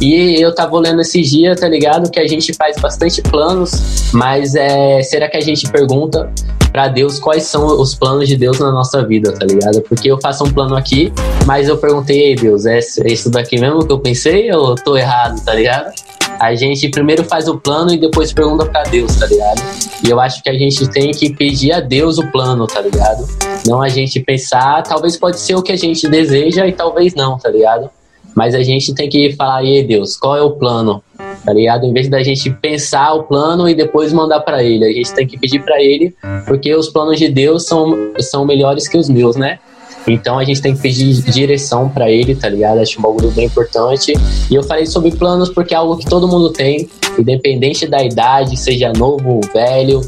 E 0.00 0.40
eu 0.40 0.54
tava 0.54 0.74
olhando 0.74 1.02
esses 1.02 1.30
dias, 1.30 1.60
tá 1.60 1.68
ligado? 1.68 2.10
Que 2.10 2.20
a 2.20 2.26
gente 2.26 2.54
faz 2.54 2.78
bastante 2.78 3.20
planos, 3.20 4.10
mas 4.14 4.54
é, 4.54 5.02
será 5.02 5.28
que 5.28 5.36
a 5.36 5.42
gente 5.42 5.70
pergunta 5.70 6.32
para 6.76 6.88
Deus 6.88 7.18
quais 7.18 7.44
são 7.44 7.80
os 7.80 7.94
planos 7.94 8.28
de 8.28 8.36
Deus 8.36 8.58
na 8.58 8.70
nossa 8.70 9.02
vida, 9.02 9.32
tá 9.32 9.46
ligado? 9.46 9.80
Porque 9.80 10.10
eu 10.10 10.20
faço 10.20 10.44
um 10.44 10.52
plano 10.52 10.76
aqui, 10.76 11.10
mas 11.46 11.68
eu 11.68 11.78
perguntei, 12.06 12.28
ei 12.28 12.34
Deus, 12.36 12.66
é, 12.66 12.78
é 12.78 13.12
isso 13.12 13.28
daqui 13.30 13.60
mesmo 13.60 13.84
que 13.84 13.92
eu 13.92 13.98
pensei 13.98 14.50
ou 14.52 14.74
tô 14.76 14.96
errado, 14.96 15.44
tá 15.44 15.52
ligado? 15.52 15.92
A 16.38 16.54
gente 16.54 16.88
primeiro 16.88 17.24
faz 17.24 17.48
o 17.48 17.58
plano 17.58 17.92
e 17.92 17.98
depois 17.98 18.32
pergunta 18.32 18.64
para 18.64 18.82
Deus, 18.84 19.16
tá 19.16 19.26
ligado? 19.26 19.62
E 20.06 20.10
eu 20.10 20.20
acho 20.20 20.42
que 20.42 20.50
a 20.50 20.54
gente 20.54 20.88
tem 20.88 21.10
que 21.10 21.34
pedir 21.34 21.72
a 21.72 21.80
Deus 21.80 22.18
o 22.18 22.30
plano, 22.30 22.66
tá 22.66 22.80
ligado? 22.80 23.26
Não 23.66 23.82
a 23.82 23.88
gente 23.88 24.20
pensar, 24.20 24.82
talvez 24.82 25.16
pode 25.16 25.40
ser 25.40 25.54
o 25.54 25.62
que 25.62 25.72
a 25.72 25.76
gente 25.76 26.08
deseja 26.08 26.66
e 26.66 26.72
talvez 26.72 27.14
não, 27.14 27.38
tá 27.38 27.48
ligado? 27.48 27.90
mas 28.36 28.54
a 28.54 28.62
gente 28.62 28.94
tem 28.94 29.08
que 29.08 29.32
falar, 29.32 29.64
e 29.64 29.82
Deus, 29.82 30.14
qual 30.14 30.36
é 30.36 30.42
o 30.42 30.50
plano? 30.50 31.02
Tá 31.42 31.54
ligado? 31.54 31.86
Em 31.86 31.92
vez 31.94 32.06
da 32.06 32.22
gente 32.22 32.50
pensar 32.50 33.14
o 33.14 33.22
plano 33.22 33.66
e 33.66 33.74
depois 33.74 34.12
mandar 34.12 34.40
para 34.40 34.62
ele, 34.62 34.84
a 34.84 34.92
gente 34.92 35.14
tem 35.14 35.26
que 35.26 35.38
pedir 35.38 35.64
para 35.64 35.82
ele, 35.82 36.14
porque 36.46 36.74
os 36.74 36.90
planos 36.90 37.18
de 37.18 37.30
Deus 37.30 37.64
são, 37.64 38.12
são 38.18 38.44
melhores 38.44 38.86
que 38.86 38.98
os 38.98 39.08
meus, 39.08 39.36
né? 39.36 39.58
Então 40.06 40.38
a 40.38 40.44
gente 40.44 40.60
tem 40.60 40.74
que 40.74 40.82
pedir 40.82 41.22
direção 41.22 41.88
para 41.88 42.10
ele, 42.10 42.34
tá 42.34 42.48
ligado? 42.48 42.78
Acho 42.78 42.98
um 42.98 43.02
bagulho 43.02 43.30
bem 43.30 43.46
importante. 43.46 44.12
E 44.50 44.54
eu 44.54 44.62
falei 44.62 44.86
sobre 44.86 45.10
planos 45.10 45.48
porque 45.48 45.74
é 45.74 45.76
algo 45.76 45.96
que 45.96 46.06
todo 46.06 46.28
mundo 46.28 46.50
tem, 46.50 46.88
independente 47.18 47.86
da 47.86 48.02
idade, 48.02 48.56
seja 48.56 48.92
novo 48.92 49.34
ou 49.36 49.40
velho, 49.52 50.00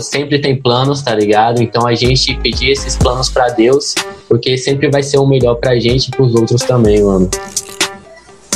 sempre 0.00 0.38
tem 0.40 0.56
planos, 0.56 1.02
tá 1.02 1.14
ligado? 1.14 1.62
Então 1.62 1.86
a 1.86 1.94
gente 1.94 2.34
pedir 2.36 2.70
esses 2.70 2.96
planos 2.96 3.28
para 3.28 3.48
Deus, 3.48 3.94
porque 4.28 4.56
sempre 4.56 4.90
vai 4.90 5.02
ser 5.02 5.18
o 5.18 5.26
melhor 5.26 5.56
pra 5.56 5.78
gente 5.78 6.08
e 6.08 6.10
pros 6.10 6.34
outros 6.34 6.62
também, 6.62 7.02
mano. 7.02 7.28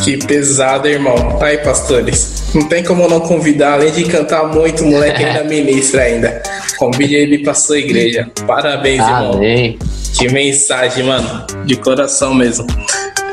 Que 0.03 0.17
pesado, 0.17 0.87
irmão. 0.89 1.39
Aí, 1.43 1.59
pastores. 1.59 2.45
Não 2.55 2.69
tem 2.69 2.83
como 2.85 3.09
não 3.09 3.21
convidar, 3.21 3.75
além 3.75 3.93
de 3.93 4.05
cantar 4.05 4.47
muito, 4.47 4.85
o 4.85 4.87
moleque 4.87 5.25
ainda 5.25 5.45
ministra 5.49 6.03
ainda. 6.03 6.43
Convide 6.79 7.15
ele 7.15 7.39
pra 7.39 7.55
sua 7.55 7.79
igreja. 7.79 8.31
Parabéns, 8.47 9.01
Amém. 9.03 9.65
irmão. 9.67 9.79
Que 10.17 10.29
mensagem, 10.29 11.05
mano. 11.05 11.45
De 11.65 11.77
coração 11.77 12.35
mesmo. 12.35 12.67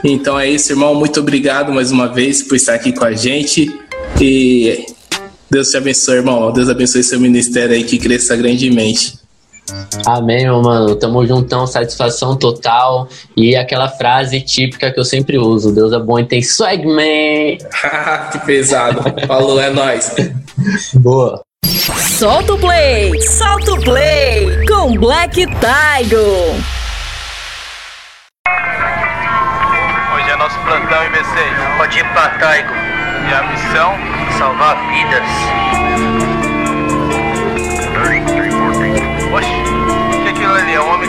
Então 0.04 0.38
é 0.40 0.50
isso, 0.50 0.72
irmão. 0.72 0.94
Muito 0.96 1.20
obrigado 1.20 1.72
mais 1.72 1.92
uma 1.92 2.08
vez 2.08 2.42
por 2.42 2.56
estar 2.56 2.74
aqui 2.74 2.92
com 2.92 3.06
a 3.06 3.14
gente. 3.14 3.72
E 4.20 4.86
Deus 5.50 5.70
te 5.70 5.78
abençoe, 5.78 6.16
irmão. 6.16 6.52
Deus 6.52 6.70
abençoe 6.70 7.04
seu 7.04 7.20
ministério 7.20 7.74
aí 7.76 7.84
que 7.84 7.98
cresça 7.98 8.36
grandemente. 8.36 9.14
Amém, 10.06 10.44
meu 10.44 10.62
mano. 10.62 10.96
Tamo 10.96 11.26
juntão, 11.26 11.66
satisfação 11.66 12.36
total. 12.36 13.08
E 13.36 13.56
aquela 13.56 13.88
frase 13.88 14.42
típica 14.42 14.92
que 14.92 15.00
eu 15.00 15.06
sempre 15.06 15.38
uso: 15.38 15.74
Deus 15.74 15.94
é 15.94 16.00
bom 16.00 16.20
e 16.20 16.26
tem 16.26 16.42
swag, 16.42 16.86
man. 16.88 17.58
que 18.32 18.40
pesado. 18.46 19.02
Falou, 19.28 19.60
é 19.62 19.70
nóis. 19.70 20.14
Boa. 20.96 21.42
Solta 21.66 22.54
o 22.54 22.60
play, 22.60 23.22
solta 23.22 23.74
o 23.74 23.82
play 23.82 24.66
com 24.68 24.96
Black 24.98 25.46
Tiger. 25.46 26.56
Hoje 30.16 30.30
é 30.30 30.36
nosso 30.38 30.58
plantão 30.60 31.04
IB6. 31.04 31.78
Pode 31.78 31.98
ir 32.00 32.14
pra 32.14 32.30
Taigo. 32.40 32.74
E 33.30 33.34
a 33.34 33.44
missão? 33.52 33.94
Salvar 34.38 34.78
vidas. 34.90 36.33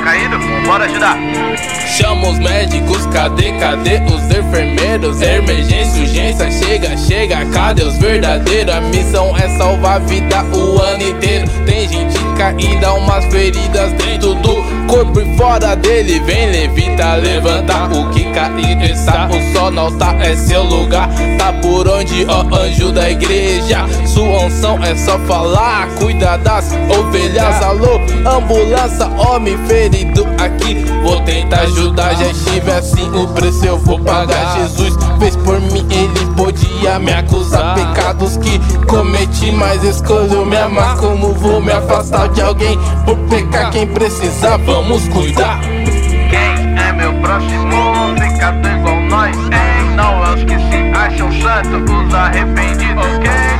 Caído? 0.05 0.44
Bora 0.67 0.85
ajudar. 0.85 1.19
Chama 1.97 2.29
os 2.29 2.39
médicos, 2.39 3.07
cadê, 3.07 3.53
cadê 3.53 4.03
os 4.13 4.25
enfermeiros? 4.25 5.21
Emergência, 5.21 6.03
urgência, 6.03 6.51
chega, 6.51 6.97
chega, 6.97 7.45
cadê 7.53 7.85
os 7.85 7.97
verdadeiros? 7.99 8.75
A 8.75 8.81
missão 8.81 9.37
é 9.37 9.47
salvar 9.57 9.97
a 9.97 9.99
vida 10.01 10.43
o 10.53 10.81
ano 10.81 11.03
inteiro. 11.03 11.49
Tem 11.67 11.87
gente 11.89 12.19
caída, 12.37 12.95
umas 12.95 13.25
feridas 13.27 13.93
dentro 13.93 14.35
do 14.35 14.57
corpo 14.89 15.21
e 15.21 15.37
fora 15.37 15.77
dele. 15.77 16.19
Vem, 16.21 16.51
levita, 16.51 17.15
levanta 17.17 17.85
o 17.97 18.11
que 18.11 18.25
cair 18.33 18.91
está. 18.91 19.29
O 19.29 19.53
sol 19.53 19.71
não 19.71 19.97
tá, 19.97 20.17
é 20.21 20.35
seu 20.35 20.65
lugar. 20.65 21.09
Tá 21.39 21.53
por 21.53 21.87
onde, 21.87 22.27
ó, 22.29 22.43
anjo 22.57 22.91
da 22.91 23.09
igreja. 23.11 23.87
Sua 24.07 24.47
unção 24.47 24.83
é 24.83 24.97
só 24.97 25.19
falar, 25.21 25.87
cuida 25.99 26.39
das 26.39 26.73
ovelhas. 26.99 27.63
Alô, 27.63 28.01
ambulância, 28.27 29.07
homem 29.07 29.57
ferido 29.67 30.27
aqui. 30.39 30.54
Vou 31.03 31.21
tentar 31.21 31.61
ajudar, 31.61 32.15
já 32.15 32.27
estive 32.27 32.71
assim, 32.71 33.11
o 33.15 33.29
preço 33.29 33.65
eu 33.67 33.79
vou 33.79 34.01
pagar. 34.01 34.57
Jesus 34.57 34.97
fez 35.19 35.37
por 35.37 35.61
mim, 35.61 35.87
ele 35.91 36.35
podia 36.35 36.99
me 36.99 37.13
acusar. 37.13 37.75
Pecados 37.75 38.39
que 38.39 38.59
cometi, 38.87 39.53
mas 39.53 39.85
escolheu 39.85 40.47
me 40.47 40.57
amar. 40.57 40.97
Como 40.97 41.35
vou 41.35 41.61
me 41.61 41.73
afastar 41.73 42.29
de 42.29 42.41
alguém 42.41 42.79
por 43.05 43.17
pecar? 43.29 43.71
Quem 43.71 43.87
precisar, 43.87 44.57
vamos 44.59 45.07
cuidar. 45.09 45.61
Quem 45.61 46.83
é 46.83 46.93
meu 46.93 47.13
próximo? 47.21 48.15
Pecado 48.19 48.67
igual 48.67 49.01
nós, 49.03 49.37
hein? 49.37 49.95
Não 49.95 50.25
é 50.25 50.35
os 50.35 50.45
que 50.45 50.57
se 50.57 50.97
acham 50.97 51.31
santos, 51.43 51.93
os 51.93 52.15
arrependidos. 52.15 53.05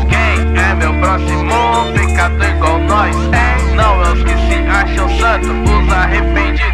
Quem? 0.09 0.63
É 0.63 0.75
meu 0.75 0.95
próximo? 0.95 1.53
Pecado 1.95 2.43
igual 2.43 2.79
nós, 2.81 3.15
hein? 3.17 3.77
Não 3.77 4.03
é 4.03 4.13
os 4.13 4.23
que 4.23 4.33
se 4.33 4.67
acham 4.69 5.09
santos, 5.19 5.51
os 5.51 5.93
arrependidos. 5.93 6.74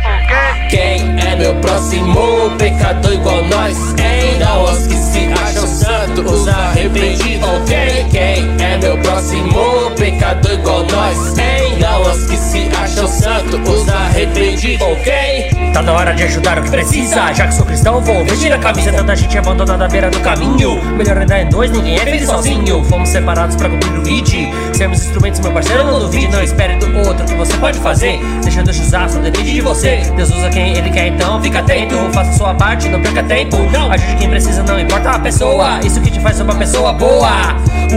Quem? 0.70 1.00
É 1.18 1.34
meu 1.34 1.52
próximo 1.56 2.48
pecador 2.56 3.12
igual 3.12 3.44
nós? 3.46 3.76
Hein? 3.98 4.38
Não 4.38 4.62
os 4.64 4.86
que 4.86 4.94
se 4.94 5.26
acham 5.32 5.59
santos, 5.80 6.32
os 6.32 6.48
arrependidos. 6.48 7.48
Ok? 7.48 8.06
Quem 8.10 8.64
é 8.64 8.78
meu 8.78 8.98
próximo 8.98 9.90
pecador 9.96 10.52
igual 10.52 10.84
nós? 10.84 11.38
Hein? 11.38 11.78
Não 11.80 12.02
os 12.02 12.26
que 12.26 12.36
se 12.36 12.68
acham 12.76 13.08
santos, 13.08 13.60
os 13.68 13.88
arrependidos. 13.88 14.86
Ok? 14.86 15.70
Tá 15.72 15.82
na 15.82 15.92
hora 15.92 16.12
de 16.12 16.24
ajudar 16.24 16.58
o 16.58 16.62
que 16.62 16.70
precisa 16.70 17.32
Já 17.32 17.46
que 17.46 17.54
sou 17.54 17.64
cristão 17.64 18.00
vou 18.00 18.24
vestir 18.24 18.52
a 18.52 18.58
camisa 18.58 18.92
Tanta 18.92 19.14
gente 19.14 19.38
abandonada 19.38 19.84
à 19.84 19.88
beira 19.88 20.10
do 20.10 20.18
caminho 20.20 20.82
Melhor 20.96 21.16
ainda 21.16 21.38
é 21.38 21.44
dois, 21.44 21.70
ninguém 21.70 21.94
é 21.94 22.00
feliz 22.00 22.26
sozinho 22.26 22.82
Fomos 22.84 23.08
separados 23.08 23.54
pra 23.54 23.68
cumprir 23.68 23.92
o 23.92 24.08
ID 24.08 24.52
Sermos 24.74 25.04
instrumentos, 25.04 25.38
meu 25.40 25.52
parceiro, 25.52 25.84
não 25.84 26.00
duvide 26.00 26.28
Não 26.28 26.42
espere 26.42 26.74
do 26.76 26.86
outro 27.06 27.24
o 27.24 27.28
que 27.28 27.34
você 27.34 27.56
pode 27.58 27.78
fazer 27.78 28.18
Deixa 28.42 28.62
Deus 28.62 28.80
usar, 28.80 29.08
só 29.08 29.20
depende 29.20 29.52
de 29.52 29.60
você 29.60 29.98
Deus 30.16 30.30
usa 30.30 30.50
quem 30.50 30.76
ele 30.76 30.90
quer, 30.90 31.06
então 31.06 31.40
fica 31.40 31.60
atento 31.60 31.94
Faça 32.12 32.32
sua 32.32 32.52
parte, 32.54 32.88
não 32.88 33.00
perca 33.00 33.22
tempo 33.22 33.56
Não 33.72 33.92
ajude 33.92 34.16
quem 34.16 34.28
precisa, 34.28 34.62
não 34.64 34.78
importa 34.78 35.10
a 35.10 35.18
pessoa 35.20 35.69
Isso 35.78 36.00
que 36.00 36.10
te 36.10 36.20
faz 36.20 36.36
ser 36.36 36.42
uma 36.42 36.54
pessoa 36.54 36.92
boa 36.92 37.30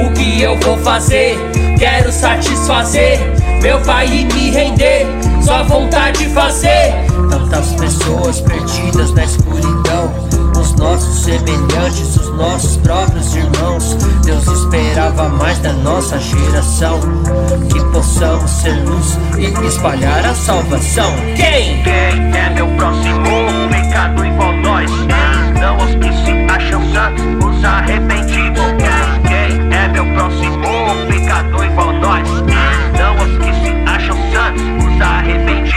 O 0.05 0.13
que 0.13 0.41
eu 0.41 0.57
vou 0.59 0.77
fazer? 0.77 1.37
Quero 1.77 2.11
satisfazer 2.11 3.19
meu 3.63 3.79
pai 3.79 4.05
e 4.07 4.25
me 4.33 4.51
render 4.51 5.07
Sua 5.41 5.63
vontade 5.63 6.25
de 6.25 6.33
fazer 6.33 6.93
Tantas 7.29 7.71
pessoas 7.73 8.41
perdidas 8.41 9.13
na 9.13 9.23
escuridão 9.23 10.13
Os 10.59 10.73
nossos 10.75 11.23
semelhantes, 11.23 12.17
os 12.17 12.29
nossos 12.37 12.77
próprios 12.77 13.33
irmãos 13.35 13.95
Deus 14.25 14.45
esperava 14.45 15.29
mais 15.29 15.59
da 15.59 15.71
nossa 15.71 16.19
geração 16.19 16.99
Que 17.71 17.79
possamos 17.91 18.51
ser 18.51 18.73
luz 18.83 19.17
e 19.37 19.67
espalhar 19.67 20.25
a 20.25 20.35
salvação 20.35 21.13
Quem? 21.35 21.81
Quem 21.83 22.37
é 22.37 22.49
meu 22.53 22.67
próximo? 22.75 23.69
Pecado 23.69 24.25
igual 24.25 24.53
nós? 24.57 24.91
Não 25.59 25.77
os 25.77 26.25
se 26.25 26.42
acham 26.93 27.15
santos, 27.17 27.45
os 27.45 27.63
arrependidos. 27.65 28.63
Quem? 28.77 29.57
Quem 29.57 29.77
é 29.77 29.87
meu 29.87 30.05
próximo? 30.13 30.63
Pecado 31.07 31.65
igual 31.65 31.93
nós? 31.93 32.29
Não 32.97 33.15
os 33.15 33.37
que 33.37 33.53
se 33.53 33.73
acham 33.85 34.17
santos, 34.31 34.85
os 34.85 35.01
arrependidos. 35.01 35.73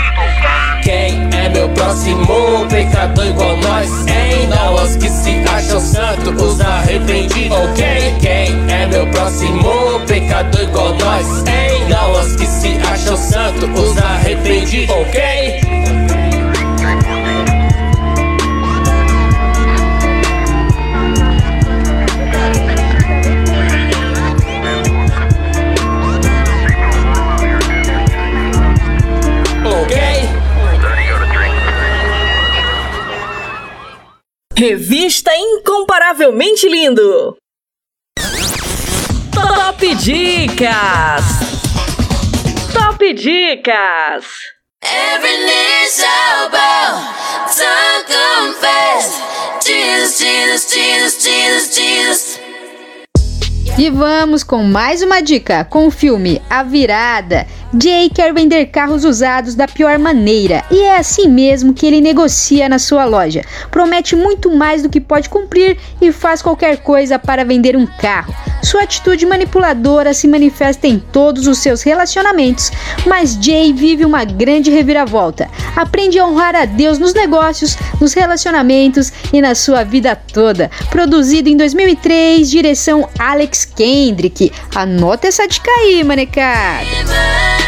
Quem 0.82 1.28
é 1.32 1.48
meu 1.48 1.68
próximo 1.70 2.66
pecador 2.68 3.26
igual 3.26 3.56
nós? 3.56 4.06
Hein? 4.06 4.46
Não 4.48 4.74
os 4.74 4.96
que 4.96 5.08
se 5.08 5.42
acham 5.48 5.80
santos, 5.80 6.42
os 6.42 6.60
arrependidos. 6.60 7.58
Ok? 7.58 8.14
Quem 8.20 8.72
é 8.72 8.86
meu 8.86 9.06
próximo 9.08 10.00
pecador 10.06 10.62
igual 10.62 10.94
nós? 10.94 11.26
Hein? 11.48 11.88
Não 11.88 12.12
os 12.12 12.36
que 12.36 12.46
se 12.46 12.78
acham 12.92 13.16
santos, 13.16 13.68
os 13.80 13.98
arrependidos. 13.98 14.94
Ok? 14.94 15.85
Revista 34.58 35.30
Incomparavelmente 35.36 36.66
Lindo. 36.66 37.36
Top 39.30 39.94
Dicas. 39.96 41.24
Top 42.72 43.12
Dicas. 43.12 44.24
Every 44.82 45.36
knee 45.44 45.90
shall 45.90 46.48
bow, 46.48 47.02
tongue 47.52 48.06
confess. 48.06 49.20
Jesus, 49.62 50.18
Jesus, 50.18 50.72
Jesus, 50.72 51.22
Jesus, 51.22 51.74
Jesus. 51.74 52.40
E 53.78 53.90
vamos 53.90 54.42
com 54.42 54.62
mais 54.62 55.02
uma 55.02 55.20
dica 55.20 55.66
com 55.66 55.86
o 55.86 55.90
filme 55.90 56.40
A 56.48 56.62
Virada. 56.62 57.46
Jay 57.82 58.08
quer 58.08 58.32
vender 58.32 58.66
carros 58.66 59.04
usados 59.04 59.54
da 59.54 59.68
pior 59.68 59.98
maneira 59.98 60.64
e 60.70 60.80
é 60.80 60.96
assim 60.96 61.28
mesmo 61.28 61.74
que 61.74 61.86
ele 61.86 62.00
negocia 62.00 62.68
na 62.68 62.78
sua 62.78 63.04
loja. 63.04 63.44
Promete 63.70 64.16
muito 64.16 64.54
mais 64.54 64.82
do 64.82 64.88
que 64.88 65.00
pode 65.00 65.28
cumprir 65.28 65.76
e 66.00 66.10
faz 66.10 66.40
qualquer 66.40 66.78
coisa 66.78 67.18
para 67.18 67.44
vender 67.44 67.76
um 67.76 67.86
carro. 67.86 68.34
Sua 68.62 68.82
atitude 68.82 69.26
manipuladora 69.26 70.14
se 70.14 70.26
manifesta 70.26 70.86
em 70.88 70.98
todos 70.98 71.46
os 71.46 71.58
seus 71.58 71.82
relacionamentos, 71.82 72.72
mas 73.06 73.38
Jay 73.40 73.72
vive 73.72 74.04
uma 74.04 74.24
grande 74.24 74.70
reviravolta. 74.70 75.48
Aprende 75.76 76.18
a 76.18 76.26
honrar 76.26 76.56
a 76.56 76.64
Deus 76.64 76.98
nos 76.98 77.12
negócios, 77.12 77.76
nos 78.00 78.14
relacionamentos 78.14 79.12
e 79.32 79.40
na 79.40 79.54
sua 79.54 79.84
vida 79.84 80.16
toda. 80.16 80.70
Produzido 80.90 81.48
em 81.48 81.56
2003, 81.56 82.48
direção 82.50 83.08
Alex 83.18 83.64
Kendrick. 83.64 84.50
Anota 84.74 85.28
essa 85.28 85.46
dica 85.46 85.70
aí, 85.70 86.02
manecada. 86.02 87.65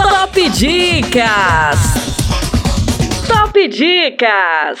Top 0.00 0.32
Dicas! 0.32 1.78
Top 3.28 3.52
Dicas! 3.52 4.80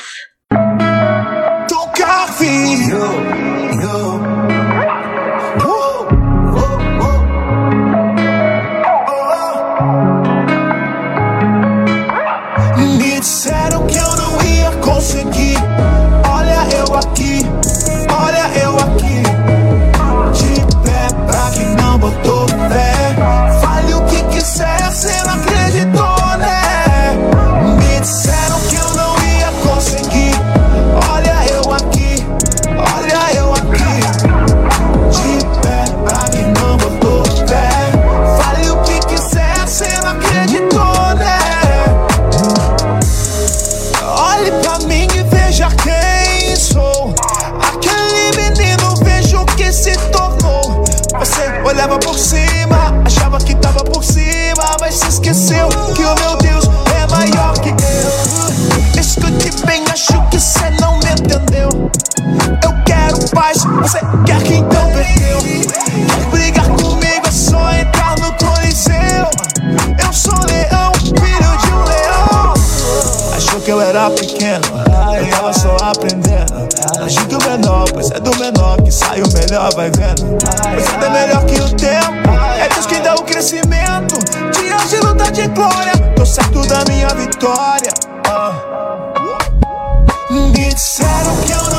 Tocar 1.68 2.32
filho. 2.32 3.49
Olhava 51.70 51.98
por 52.00 52.18
cima, 52.18 53.00
achava 53.04 53.38
que 53.38 53.54
tava 53.54 53.84
por 53.84 54.02
cima, 54.02 54.76
mas 54.80 54.96
se 54.96 55.08
esqueceu 55.08 55.68
que 55.94 56.04
o 56.04 56.14
meu 56.16 56.36
Deus 56.38 56.64
é 56.96 57.06
maior 57.06 57.52
que 57.60 57.68
eu. 57.68 59.00
Escute 59.00 59.64
bem, 59.64 59.84
acho 59.92 60.20
que 60.30 60.40
cê 60.40 60.70
não 60.80 60.98
me 60.98 61.10
entendeu. 61.12 61.68
Eu 62.64 62.74
quero 62.84 63.30
paz, 63.30 63.64
você 63.64 64.00
quer 64.26 64.42
que 64.42 64.54
então 64.54 64.90
perdeu. 64.90 65.38
Brigar 66.32 66.68
comigo, 66.70 67.26
é 67.26 67.30
só 67.30 67.72
entrar 67.72 68.18
no 68.18 68.32
Coliseu. 68.32 69.30
Eu 70.04 70.12
sou 70.12 70.34
leão, 70.46 70.92
filho 70.94 71.56
de 71.56 71.72
um 71.72 71.84
leão. 71.84 72.54
Achou 73.36 73.60
que 73.60 73.70
eu 73.70 73.80
era 73.80 74.10
pequeno, 74.10 74.66
só 75.60 75.76
aprendendo. 75.82 76.68
Acho 77.04 77.26
que 77.26 77.34
o 77.34 77.38
menor, 77.38 77.84
pois 77.92 78.10
é 78.10 78.20
do 78.20 78.34
menor 78.38 78.80
que 78.82 78.90
sai 78.90 79.20
o 79.20 79.32
melhor, 79.32 79.72
vai 79.74 79.90
vendo. 79.90 80.38
Pois 80.38 81.04
é 81.04 81.10
melhor 81.10 81.44
que 81.44 81.60
o 81.60 81.68
tempo, 81.76 82.30
é 82.58 82.68
Deus 82.68 82.86
quem 82.86 83.02
dá 83.02 83.14
o 83.14 83.22
crescimento. 83.22 84.18
De 84.88 84.96
luta 84.96 85.30
de 85.30 85.46
glória, 85.48 85.92
tô 86.16 86.24
certo 86.24 86.66
da 86.66 86.84
minha 86.90 87.08
vitória. 87.08 87.92
Ah. 88.28 88.52
Me 90.30 90.50
disseram 90.52 91.36
que 91.46 91.52
eu 91.52 91.69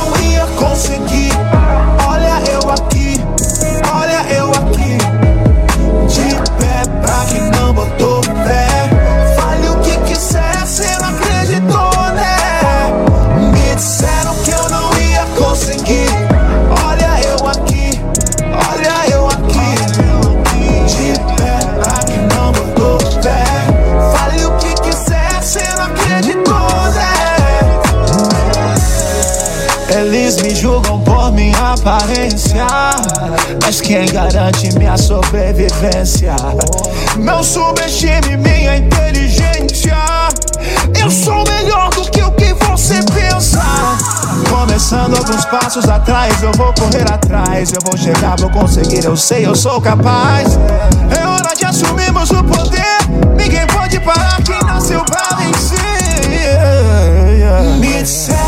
aparência, 31.81 32.67
mas 33.63 33.81
quem 33.81 34.05
garante 34.05 34.71
minha 34.77 34.95
sobrevivência? 34.97 36.35
Não 37.17 37.43
subestime 37.43 38.37
minha 38.37 38.77
inteligência. 38.77 39.97
Eu 40.99 41.09
sou 41.09 41.43
melhor 41.45 41.89
do 41.89 42.03
que 42.11 42.21
o 42.21 42.31
que 42.33 42.53
você 42.53 42.99
pensa. 43.11 43.61
Começando 44.49 45.17
alguns 45.17 45.43
passos 45.45 45.89
atrás, 45.89 46.43
eu 46.43 46.51
vou 46.51 46.71
correr 46.73 47.11
atrás. 47.11 47.73
Eu 47.73 47.79
vou 47.83 47.97
chegar, 47.97 48.39
vou 48.39 48.51
conseguir, 48.51 49.03
eu 49.03 49.17
sei, 49.17 49.47
eu 49.47 49.55
sou 49.55 49.81
capaz. 49.81 50.59
É 51.19 51.27
hora 51.27 51.55
de 51.55 51.65
assumirmos 51.65 52.29
o 52.29 52.43
poder. 52.43 52.99
Ninguém 53.35 53.65
pode 53.67 53.99
parar 54.01 54.39
quem 54.43 54.59
nasceu 54.67 55.03
pra 55.05 55.37
vencer. 55.37 55.79
Me 57.79 58.03
disseram 58.03 58.40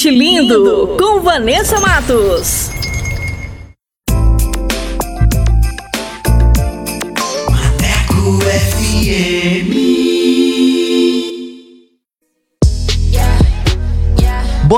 Incomparavelmente 0.00 0.10
Lindo, 0.10 0.96
com 0.98 1.20
Vanessa 1.20 1.78
Matos. 1.80 2.59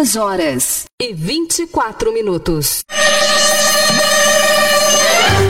Duas 0.00 0.16
horas 0.16 0.84
e 0.98 1.12
24 1.12 2.10
minutos. 2.10 2.82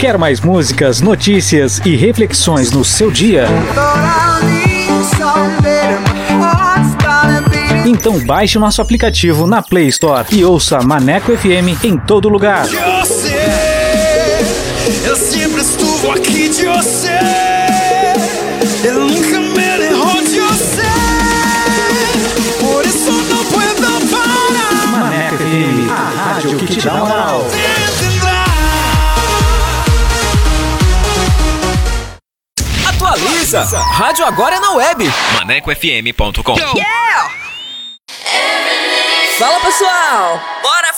Quer 0.00 0.18
mais 0.18 0.40
músicas, 0.40 1.00
notícias 1.00 1.80
e 1.86 1.94
reflexões 1.94 2.72
no 2.72 2.84
seu 2.84 3.12
dia? 3.12 3.46
Então 7.86 8.18
baixe 8.26 8.58
o 8.58 8.60
nosso 8.60 8.82
aplicativo 8.82 9.46
na 9.46 9.62
Play 9.62 9.86
Store 9.86 10.26
e 10.32 10.44
ouça 10.44 10.80
Maneco 10.80 11.30
FM 11.36 11.84
em 11.84 11.96
todo 11.96 12.28
lugar. 12.28 12.66
Você 12.66 13.30
Él 15.06 15.16
siempre 15.16 15.62
estuvo 15.62 16.10
aquí, 16.10 16.50
yo 16.60 16.82
sé. 16.82 17.29
Dá 26.78 26.94
moral. 26.94 27.46
Atualiza! 32.88 33.62
Rádio 33.78 34.24
agora 34.24 34.56
é 34.56 34.60
na 34.60 34.72
web. 34.72 35.12
ManecoFM.com. 35.34 36.56
Fala 39.38 39.60
pessoal! 39.60 40.40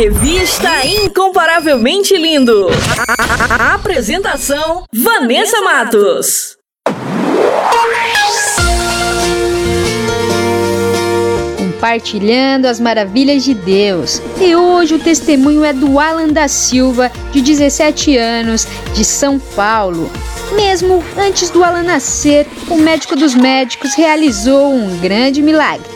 Revista 0.00 0.84
Incomparavelmente 0.86 2.14
Lindo. 2.18 2.66
A- 3.48 3.72
Apresentação: 3.76 4.84
Vanessa 4.92 5.62
Matos. 5.62 6.54
compartilhando 11.56 12.66
as 12.66 12.80
maravilhas 12.80 13.44
de 13.44 13.54
Deus. 13.54 14.20
E 14.40 14.54
hoje 14.54 14.94
o 14.94 14.98
testemunho 14.98 15.64
é 15.64 15.72
do 15.72 15.98
Alan 16.00 16.28
da 16.28 16.48
Silva, 16.48 17.10
de 17.32 17.40
17 17.40 18.16
anos, 18.16 18.66
de 18.94 19.04
São 19.04 19.38
Paulo. 19.38 20.10
Mesmo 20.54 21.02
antes 21.18 21.50
do 21.50 21.62
Alan 21.64 21.82
nascer, 21.82 22.46
o 22.70 22.76
médico 22.76 23.16
dos 23.16 23.34
médicos 23.34 23.94
realizou 23.94 24.72
um 24.72 24.96
grande 24.98 25.42
milagre. 25.42 25.95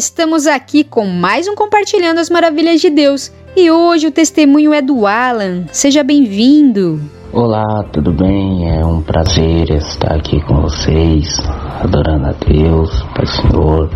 Estamos 0.00 0.46
aqui 0.46 0.82
com 0.82 1.04
mais 1.04 1.46
um 1.46 1.54
Compartilhando 1.54 2.20
as 2.20 2.30
Maravilhas 2.30 2.80
de 2.80 2.88
Deus. 2.88 3.30
E 3.54 3.70
hoje 3.70 4.06
o 4.06 4.10
testemunho 4.10 4.72
é 4.72 4.80
do 4.80 5.06
Alan. 5.06 5.66
Seja 5.72 6.02
bem-vindo. 6.02 6.98
Olá, 7.30 7.84
tudo 7.92 8.10
bem? 8.10 8.78
É 8.78 8.82
um 8.82 9.02
prazer 9.02 9.70
estar 9.70 10.14
aqui 10.14 10.40
com 10.40 10.62
vocês, 10.62 11.38
adorando 11.82 12.28
a 12.28 12.32
Deus, 12.32 12.90
Pai 13.14 13.26
Senhor, 13.26 13.90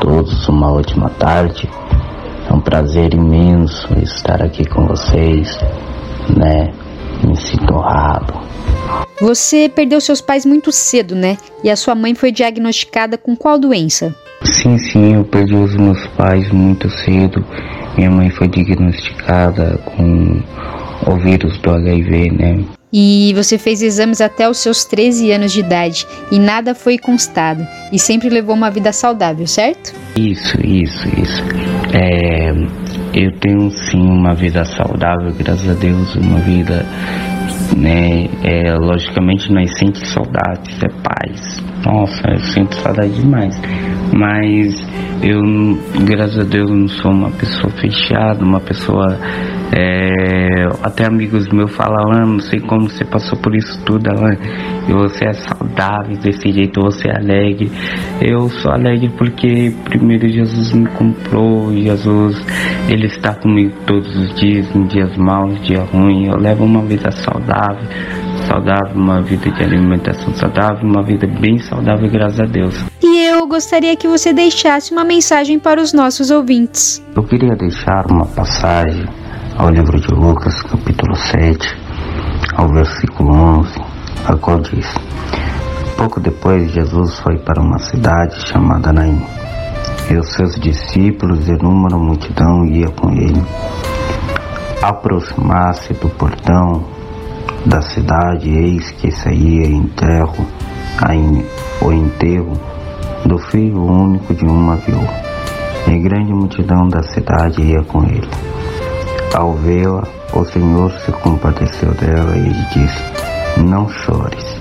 todos 0.00 0.48
uma 0.48 0.72
ótima 0.72 1.10
tarde. 1.10 1.68
É 2.48 2.54
um 2.54 2.60
prazer 2.60 3.12
imenso 3.12 3.92
estar 3.98 4.42
aqui 4.42 4.64
com 4.64 4.86
vocês, 4.86 5.54
né? 6.34 6.72
Me 7.22 7.36
sinto 7.36 7.74
honrado. 7.74 8.32
Você 9.20 9.68
perdeu 9.68 10.00
seus 10.00 10.22
pais 10.22 10.46
muito 10.46 10.72
cedo, 10.72 11.14
né? 11.14 11.36
E 11.62 11.68
a 11.68 11.76
sua 11.76 11.94
mãe 11.94 12.14
foi 12.14 12.32
diagnosticada 12.32 13.18
com 13.18 13.36
qual 13.36 13.58
doença? 13.58 14.14
Sim, 14.42 14.78
sim, 14.78 15.14
eu 15.14 15.24
perdi 15.24 15.54
os 15.54 15.74
meus 15.74 16.06
pais 16.08 16.50
muito 16.50 16.88
cedo. 16.90 17.44
Minha 17.96 18.10
mãe 18.10 18.30
foi 18.30 18.48
diagnosticada 18.48 19.78
com 19.84 20.42
o 21.06 21.16
vírus 21.16 21.58
do 21.58 21.70
HIV, 21.70 22.30
né? 22.30 22.64
E 22.92 23.32
você 23.34 23.58
fez 23.58 23.82
exames 23.82 24.20
até 24.20 24.48
os 24.48 24.58
seus 24.58 24.84
13 24.84 25.30
anos 25.32 25.52
de 25.52 25.60
idade 25.60 26.06
e 26.30 26.38
nada 26.38 26.74
foi 26.74 26.96
constado. 26.96 27.66
E 27.92 27.98
sempre 27.98 28.28
levou 28.28 28.54
uma 28.54 28.70
vida 28.70 28.92
saudável, 28.92 29.46
certo? 29.46 29.92
Isso, 30.16 30.56
isso, 30.64 31.06
isso. 31.20 31.42
É, 31.92 32.52
eu 33.12 33.32
tenho 33.38 33.70
sim 33.70 34.00
uma 34.00 34.34
vida 34.34 34.64
saudável, 34.64 35.32
graças 35.36 35.68
a 35.68 35.74
Deus, 35.74 36.14
uma 36.14 36.38
vida, 36.38 36.86
né? 37.76 38.28
É, 38.42 38.74
logicamente 38.74 39.52
nós 39.52 39.70
sentimos 39.78 40.08
saudades, 40.10 40.78
é 40.82 40.88
paz. 41.02 41.64
Nossa, 41.84 42.22
eu 42.30 42.38
sinto 42.38 42.74
saudade 42.76 43.14
demais. 43.14 43.60
Mas 44.12 44.74
eu, 45.22 45.40
graças 46.04 46.38
a 46.38 46.44
Deus, 46.44 46.70
não 46.70 46.88
sou 46.88 47.10
uma 47.10 47.30
pessoa 47.30 47.72
fechada, 47.72 48.44
uma 48.44 48.60
pessoa. 48.60 49.18
É, 49.72 50.68
até 50.82 51.06
amigos 51.06 51.48
meus 51.48 51.74
falam, 51.74 51.98
Alan, 51.98 52.26
não 52.26 52.40
sei 52.40 52.60
como 52.60 52.88
você 52.88 53.04
passou 53.04 53.38
por 53.38 53.54
isso 53.54 53.78
tudo, 53.84 54.08
Alan. 54.08 54.36
E 54.88 54.92
você 54.92 55.26
é 55.26 55.32
saudável 55.32 56.16
desse 56.18 56.52
jeito, 56.52 56.80
você 56.80 57.08
é 57.08 57.16
alegre. 57.16 57.70
Eu 58.20 58.48
sou 58.48 58.70
alegre 58.70 59.10
porque 59.16 59.74
primeiro 59.84 60.28
Jesus 60.28 60.72
me 60.72 60.86
comprou, 60.90 61.72
Jesus, 61.72 62.36
Ele 62.88 63.06
está 63.06 63.34
comigo 63.34 63.72
todos 63.86 64.14
os 64.16 64.34
dias, 64.34 64.66
em 64.74 64.84
dias 64.84 65.16
maus, 65.16 65.60
dia 65.62 65.80
ruim. 65.80 66.26
Eu 66.26 66.38
levo 66.38 66.64
uma 66.64 66.82
vida 66.82 67.10
saudável, 67.10 67.88
saudável, 68.46 68.94
uma 68.94 69.20
vida 69.22 69.50
de 69.50 69.62
alimentação 69.62 70.32
saudável, 70.34 70.88
uma 70.88 71.02
vida 71.02 71.26
bem 71.26 71.58
saudável, 71.58 72.08
graças 72.08 72.40
a 72.40 72.44
Deus. 72.44 72.84
E 73.02 73.24
eu 73.26 73.46
gostaria 73.46 73.96
que 73.96 74.06
você 74.06 74.32
deixasse 74.32 74.92
uma 74.92 75.04
mensagem 75.04 75.58
para 75.58 75.80
os 75.80 75.92
nossos 75.92 76.30
ouvintes. 76.30 77.04
Eu 77.14 77.24
queria 77.24 77.56
deixar 77.56 78.06
uma 78.10 78.26
passagem 78.26 79.04
ao 79.58 79.70
livro 79.70 79.98
de 79.98 80.08
Lucas, 80.14 80.60
capítulo 80.62 81.16
7, 81.16 81.66
ao 82.56 82.68
versículo 82.68 83.32
11, 83.32 83.80
a 84.26 84.36
qual 84.36 84.60
diz: 84.60 84.86
Pouco 85.96 86.20
depois, 86.20 86.70
Jesus 86.72 87.18
foi 87.20 87.38
para 87.38 87.62
uma 87.62 87.78
cidade 87.78 88.36
chamada 88.48 88.92
Naim, 88.92 89.22
e 90.10 90.16
os 90.16 90.30
seus 90.32 90.54
discípulos 90.60 91.48
e 91.48 91.52
número 91.52 91.98
multidão 91.98 92.66
ia 92.66 92.88
com 92.88 93.10
ele. 93.12 93.42
Aproximar-se 94.82 95.94
do 95.94 96.08
portão 96.10 96.84
da 97.64 97.80
cidade, 97.80 98.50
eis 98.50 98.90
que 98.90 99.10
saía 99.10 99.66
enterro, 99.66 100.46
o 101.80 101.92
enterro 101.92 102.52
do 103.24 103.38
filho 103.38 103.82
único 103.82 104.34
de 104.34 104.44
uma 104.44 104.76
viúva. 104.76 105.14
E 105.88 105.98
grande 105.98 106.32
multidão 106.32 106.88
da 106.88 107.02
cidade 107.02 107.62
ia 107.62 107.82
com 107.84 108.04
ele. 108.04 108.55
Ao 109.34 109.52
vê-la, 109.54 110.04
o 110.32 110.44
Senhor 110.44 110.90
se 111.04 111.12
compadeceu 111.12 111.92
dela 111.92 112.36
e 112.36 112.50
disse: 112.72 113.62
Não 113.62 113.88
chores. 113.88 114.60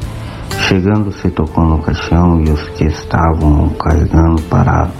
Chegando, 0.68 1.12
se 1.12 1.30
tocou 1.30 1.64
no 1.64 1.80
caixão 1.80 2.42
e 2.42 2.50
os 2.50 2.68
que 2.70 2.86
estavam 2.86 3.70
carregando 3.70 4.42
pararam. 4.44 4.92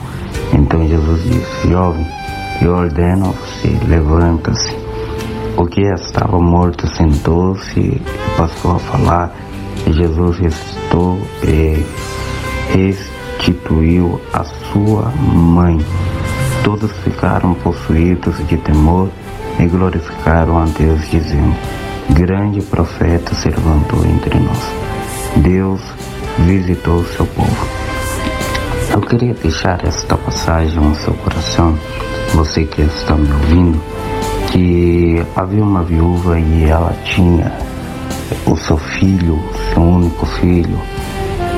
Então 0.54 0.88
Jesus 0.88 1.24
disse: 1.24 1.70
Jovem, 1.70 2.06
eu 2.62 2.74
ordeno 2.74 3.28
a 3.28 3.32
você, 3.32 3.78
levanta-se. 3.88 4.76
O 5.58 5.66
que 5.66 5.82
estava 5.82 6.38
morto 6.40 6.88
sentou-se 6.88 7.80
e 7.80 8.02
passou 8.38 8.76
a 8.76 8.80
falar. 8.80 9.34
E 9.88 9.94
Jesus 9.94 10.38
ressuscitou 10.38 11.20
e 11.44 11.86
restituiu 12.74 14.22
a 14.34 14.44
sua 14.44 15.12
mãe. 15.20 15.78
Todos 16.64 16.92
ficaram 17.04 17.54
possuídos 17.56 18.36
de 18.48 18.58
temor 18.58 19.10
e 19.60 19.66
glorificaram 19.68 20.60
a 20.60 20.66
Deus, 20.66 21.10
dizendo: 21.10 21.56
Grande 22.10 22.62
profeta 22.62 23.34
se 23.34 23.50
levantou 23.50 24.06
entre 24.06 24.40
nós. 24.40 24.74
Deus 25.38 25.82
visitou 26.40 26.98
o 26.98 27.06
seu 27.06 27.26
povo. 27.26 27.68
Eu 28.92 29.02
queria 29.02 29.34
deixar 29.34 29.84
esta 29.86 30.16
passagem 30.16 30.80
no 30.80 30.96
seu 30.96 31.14
coração, 31.16 31.78
você 32.34 32.64
que 32.64 32.82
está 32.82 33.16
me 33.16 33.32
ouvindo, 33.32 33.82
que 34.52 35.26
havia 35.36 35.64
uma 35.64 35.84
viúva 35.84 36.40
e 36.40 36.66
ela 36.66 36.94
tinha 37.04 37.52
o 38.46 38.56
seu 38.56 38.78
filho, 38.78 39.40
seu 39.74 39.84
único 39.84 40.26
filho, 40.26 40.80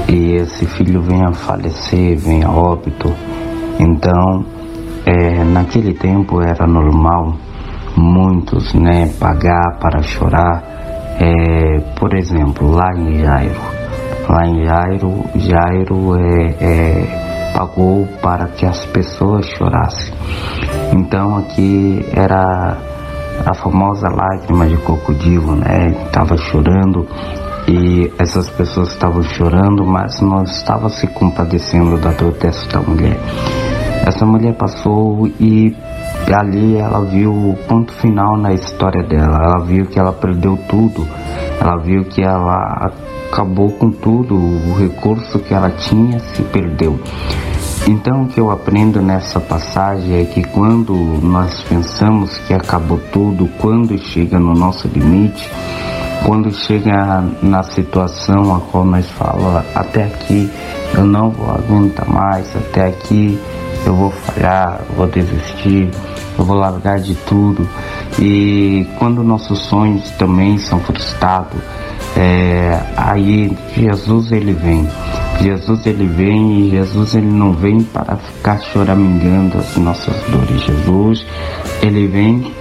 e 0.08 0.36
esse 0.36 0.66
filho 0.66 1.02
vem 1.02 1.24
a 1.24 1.34
falecer, 1.34 2.18
vem 2.18 2.44
a 2.44 2.50
óbito. 2.50 3.14
Então, 3.78 4.46
é, 5.06 5.44
naquele 5.44 5.94
tempo 5.94 6.42
era 6.42 6.66
normal 6.66 7.38
muitos 7.98 8.74
né, 8.74 9.12
pagar 9.20 9.78
para 9.80 10.02
chorar. 10.02 10.64
É, 11.20 11.80
por 12.00 12.14
exemplo, 12.14 12.70
lá 12.70 12.94
em 12.96 13.20
Jairo, 13.20 13.60
lá 14.30 14.46
em 14.46 14.66
Jairo, 14.66 15.24
Jairo 15.36 16.16
é, 16.16 16.56
é, 16.62 17.52
pagou 17.58 18.08
para 18.22 18.48
que 18.50 18.66
as 18.68 18.86
pessoas 18.86 19.48
chorassem. 19.48 20.14
Então 20.94 21.38
aqui 21.38 22.06
era 22.14 22.78
a 23.44 23.54
famosa 23.56 24.08
lágrima 24.10 24.68
de 24.68 24.78
crocodilo, 24.78 25.56
né? 25.56 25.88
Estava 26.06 26.38
chorando 26.38 27.08
e 27.68 28.12
essas 28.20 28.50
pessoas 28.50 28.90
estavam 28.90 29.24
chorando, 29.24 29.86
mas 29.86 30.22
não 30.22 30.44
estavam 30.44 30.90
se 30.90 31.08
compadecendo 31.08 31.98
da 31.98 32.12
dor 32.12 32.34
dessa 32.34 32.80
mulher. 32.82 33.18
Essa 34.06 34.26
mulher 34.26 34.54
passou 34.54 35.28
e 35.40 35.76
ali 36.34 36.78
ela 36.78 37.02
viu 37.02 37.32
o 37.32 37.58
ponto 37.68 37.94
final 37.94 38.38
na 38.38 38.54
história 38.54 39.04
dela. 39.04 39.40
Ela 39.44 39.66
viu 39.66 39.86
que 39.86 40.00
ela 40.00 40.14
perdeu 40.14 40.58
tudo. 40.68 41.08
Ela 41.60 41.78
viu 41.78 42.04
que 42.06 42.22
ela 42.22 42.92
acabou 43.30 43.72
com 43.72 43.92
tudo. 43.92 44.36
O 44.36 44.76
recurso 44.78 45.40
que 45.40 45.54
ela 45.54 45.70
tinha 45.72 46.20
se 46.20 46.42
perdeu. 46.44 47.00
Então 47.88 48.24
o 48.24 48.28
que 48.28 48.40
eu 48.40 48.52
aprendo 48.52 49.02
nessa 49.02 49.40
passagem 49.40 50.20
é 50.20 50.26
que 50.26 50.44
quando 50.44 50.94
nós 50.94 51.64
pensamos 51.64 52.38
que 52.40 52.54
acabou 52.54 53.00
tudo, 53.14 53.48
quando 53.60 53.98
chega 53.98 54.38
no 54.38 54.54
nosso 54.54 54.90
limite, 54.90 55.50
quando 56.26 56.52
chega 56.52 57.24
na 57.42 57.64
situação 57.64 58.54
a 58.54 58.60
qual 58.60 58.84
nós 58.84 59.10
falamos 59.12 59.64
até 59.74 60.04
aqui 60.04 60.50
eu 60.94 61.06
não 61.06 61.30
vou 61.30 61.50
aguentar 61.52 62.10
mais, 62.10 62.54
até 62.56 62.88
aqui 62.88 63.40
eu 63.88 63.96
vou 63.96 64.12
falhar, 64.12 64.82
eu 64.90 64.96
vou 64.96 65.08
desistir, 65.08 65.90
eu 66.38 66.46
vou 66.46 66.58
largar 66.58 67.00
de 67.00 67.16
tudo. 67.16 67.68
E 68.20 68.86
quando 69.00 69.24
nossos 69.24 69.60
sonhos 69.60 70.10
também 70.12 70.58
são 70.58 70.80
frustrados, 70.80 71.60
é, 72.16 72.82
aí 72.98 73.56
Jesus 73.76 74.32
ele 74.32 74.54
vem. 74.54 74.88
Jesus 75.42 75.86
ele 75.86 76.06
vem 76.06 76.60
e 76.60 76.70
Jesus 76.72 77.16
ele 77.16 77.28
não 77.28 77.54
vem 77.54 77.82
para 77.82 78.18
ficar 78.18 78.60
choramingando 78.60 79.58
as 79.58 79.78
nossas 79.78 80.16
dores. 80.30 80.62
Jesus 80.64 81.26
ele 81.82 82.08
vem 82.08 82.54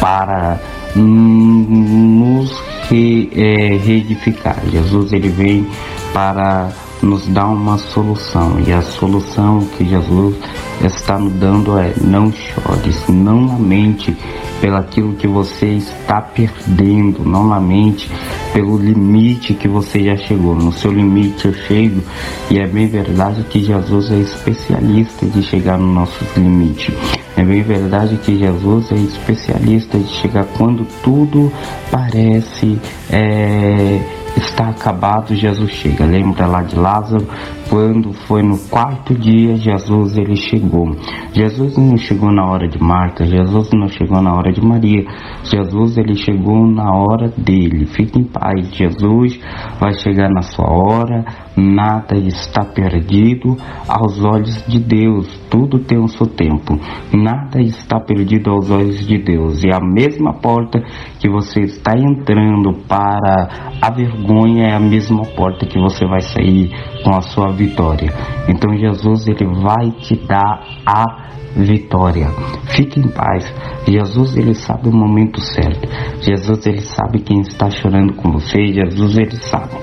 para 0.00 0.58
nos 0.96 2.60
re, 2.90 3.30
é, 3.34 3.76
reedificar. 3.76 4.56
Jesus 4.70 5.12
ele 5.12 5.28
vem 5.28 5.66
para 6.12 6.70
nos 7.02 7.26
dar 7.28 7.46
uma 7.46 7.78
solução 7.78 8.60
e 8.66 8.72
a 8.72 8.82
solução 8.82 9.60
que 9.76 9.84
Jesus 9.84 10.36
está 10.84 11.18
nos 11.18 11.32
dando 11.34 11.78
é 11.78 11.92
não 12.00 12.32
chores, 12.32 13.06
não 13.08 13.46
lamente 13.46 14.16
pelaquilo 14.60 15.14
que 15.14 15.26
você 15.26 15.66
está 15.66 16.20
perdendo, 16.20 17.24
não 17.24 17.48
lamente 17.48 18.10
pelo 18.52 18.76
limite 18.76 19.54
que 19.54 19.66
você 19.66 20.04
já 20.04 20.16
chegou. 20.16 20.54
No 20.54 20.72
seu 20.72 20.92
limite 20.92 21.46
eu 21.46 21.54
chego 21.54 22.02
e 22.50 22.58
é 22.58 22.66
bem 22.66 22.86
verdade 22.86 23.42
que 23.44 23.62
Jesus 23.62 24.10
é 24.10 24.18
especialista 24.18 25.26
de 25.26 25.42
chegar 25.42 25.78
no 25.78 25.92
nosso 25.92 26.24
limite. 26.36 26.94
É 27.36 27.42
bem 27.42 27.62
verdade 27.62 28.18
que 28.18 28.38
Jesus 28.38 28.92
é 28.92 28.96
especialista 28.96 29.98
de 29.98 30.08
chegar 30.08 30.44
quando 30.58 30.86
tudo 31.02 31.50
parece 31.90 32.78
é, 33.10 34.00
está 34.36 34.68
acabado, 34.68 35.34
Jesus 35.34 35.70
chega. 35.70 36.04
Lembra 36.04 36.46
lá 36.46 36.62
de 36.62 36.76
Lázaro? 36.76 37.26
Quando 37.70 38.12
foi 38.12 38.42
no 38.42 38.58
quarto 38.58 39.14
dia, 39.14 39.54
Jesus 39.54 40.18
ele 40.18 40.34
chegou. 40.34 40.90
Jesus 41.32 41.78
não 41.78 41.96
chegou 41.96 42.32
na 42.32 42.44
hora 42.44 42.66
de 42.66 42.82
Marta, 42.82 43.24
Jesus 43.24 43.70
não 43.72 43.86
chegou 43.86 44.20
na 44.20 44.34
hora 44.34 44.52
de 44.52 44.60
Maria. 44.60 45.04
Jesus 45.44 45.96
ele 45.96 46.16
chegou 46.16 46.66
na 46.66 46.92
hora 46.92 47.28
dele. 47.28 47.86
Fique 47.86 48.18
em 48.18 48.24
paz. 48.24 48.74
Jesus 48.74 49.38
vai 49.78 49.94
chegar 49.94 50.28
na 50.28 50.42
sua 50.42 50.68
hora. 50.68 51.24
Nada 51.56 52.16
está 52.16 52.64
perdido 52.64 53.56
aos 53.86 54.20
olhos 54.20 54.64
de 54.66 54.80
Deus. 54.80 55.28
Tudo 55.48 55.78
tem 55.78 55.98
o 55.98 56.08
seu 56.08 56.26
tempo. 56.26 56.76
Nada 57.12 57.60
está 57.60 58.00
perdido 58.00 58.50
aos 58.50 58.68
olhos 58.68 59.06
de 59.06 59.18
Deus. 59.18 59.62
E 59.62 59.70
a 59.72 59.78
mesma 59.78 60.32
porta 60.32 60.82
que 61.20 61.28
você 61.28 61.60
está 61.60 61.92
entrando 61.96 62.72
para 62.88 63.76
a 63.80 63.90
vergonha 63.90 64.68
é 64.68 64.74
a 64.74 64.80
mesma 64.80 65.24
porta 65.24 65.66
que 65.66 65.78
você 65.78 66.04
vai 66.06 66.20
sair 66.20 66.70
com 67.04 67.14
a 67.14 67.20
sua 67.20 67.59
vitória. 67.60 68.10
Então 68.48 68.74
Jesus 68.76 69.26
ele 69.26 69.44
vai 69.44 69.90
te 70.00 70.16
dar 70.16 70.64
a 70.86 71.39
vitória. 71.56 72.28
Fique 72.68 73.00
em 73.00 73.08
paz. 73.08 73.44
Jesus 73.86 74.36
ele 74.36 74.54
sabe 74.54 74.88
o 74.88 74.92
momento 74.92 75.40
certo. 75.40 75.88
Jesus 76.20 76.66
ele 76.66 76.82
sabe 76.82 77.20
quem 77.20 77.40
está 77.40 77.70
chorando 77.70 78.14
com 78.14 78.30
você. 78.32 78.72
Jesus 78.72 79.16
ele 79.16 79.36
sabe. 79.36 79.74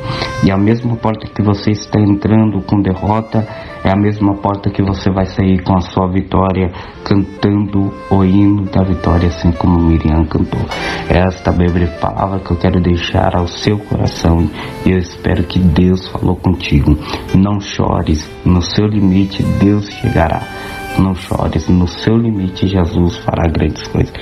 E 0.43 0.51
a 0.51 0.57
mesma 0.57 0.95
porta 0.95 1.27
que 1.27 1.41
você 1.41 1.71
está 1.71 1.99
entrando 1.99 2.61
com 2.61 2.81
derrota 2.81 3.47
é 3.83 3.91
a 3.91 3.95
mesma 3.95 4.35
porta 4.35 4.69
que 4.69 4.81
você 4.81 5.09
vai 5.09 5.25
sair 5.25 5.63
com 5.63 5.75
a 5.75 5.81
sua 5.81 6.07
vitória 6.07 6.71
cantando 7.03 7.93
o 8.09 8.23
hino 8.23 8.65
da 8.65 8.83
vitória, 8.83 9.29
assim 9.29 9.51
como 9.51 9.79
Miriam 9.79 10.25
cantou. 10.25 10.61
Esta 11.09 11.51
breve 11.51 11.87
palavra 11.99 12.39
que 12.39 12.51
eu 12.51 12.57
quero 12.57 12.81
deixar 12.81 13.35
ao 13.35 13.47
seu 13.47 13.77
coração 13.79 14.49
e 14.85 14.91
eu 14.91 14.97
espero 14.97 15.43
que 15.43 15.59
Deus 15.59 16.07
falou 16.07 16.35
contigo. 16.35 16.97
Não 17.33 17.59
chores, 17.59 18.29
no 18.45 18.61
seu 18.61 18.85
limite 18.85 19.41
Deus 19.43 19.89
chegará. 19.89 20.41
Não 20.99 21.13
chores, 21.15 21.67
no 21.67 21.87
seu 21.87 22.17
limite 22.17 22.67
Jesus 22.67 23.17
fará 23.17 23.47
grandes 23.47 23.87
coisas. 23.87 24.13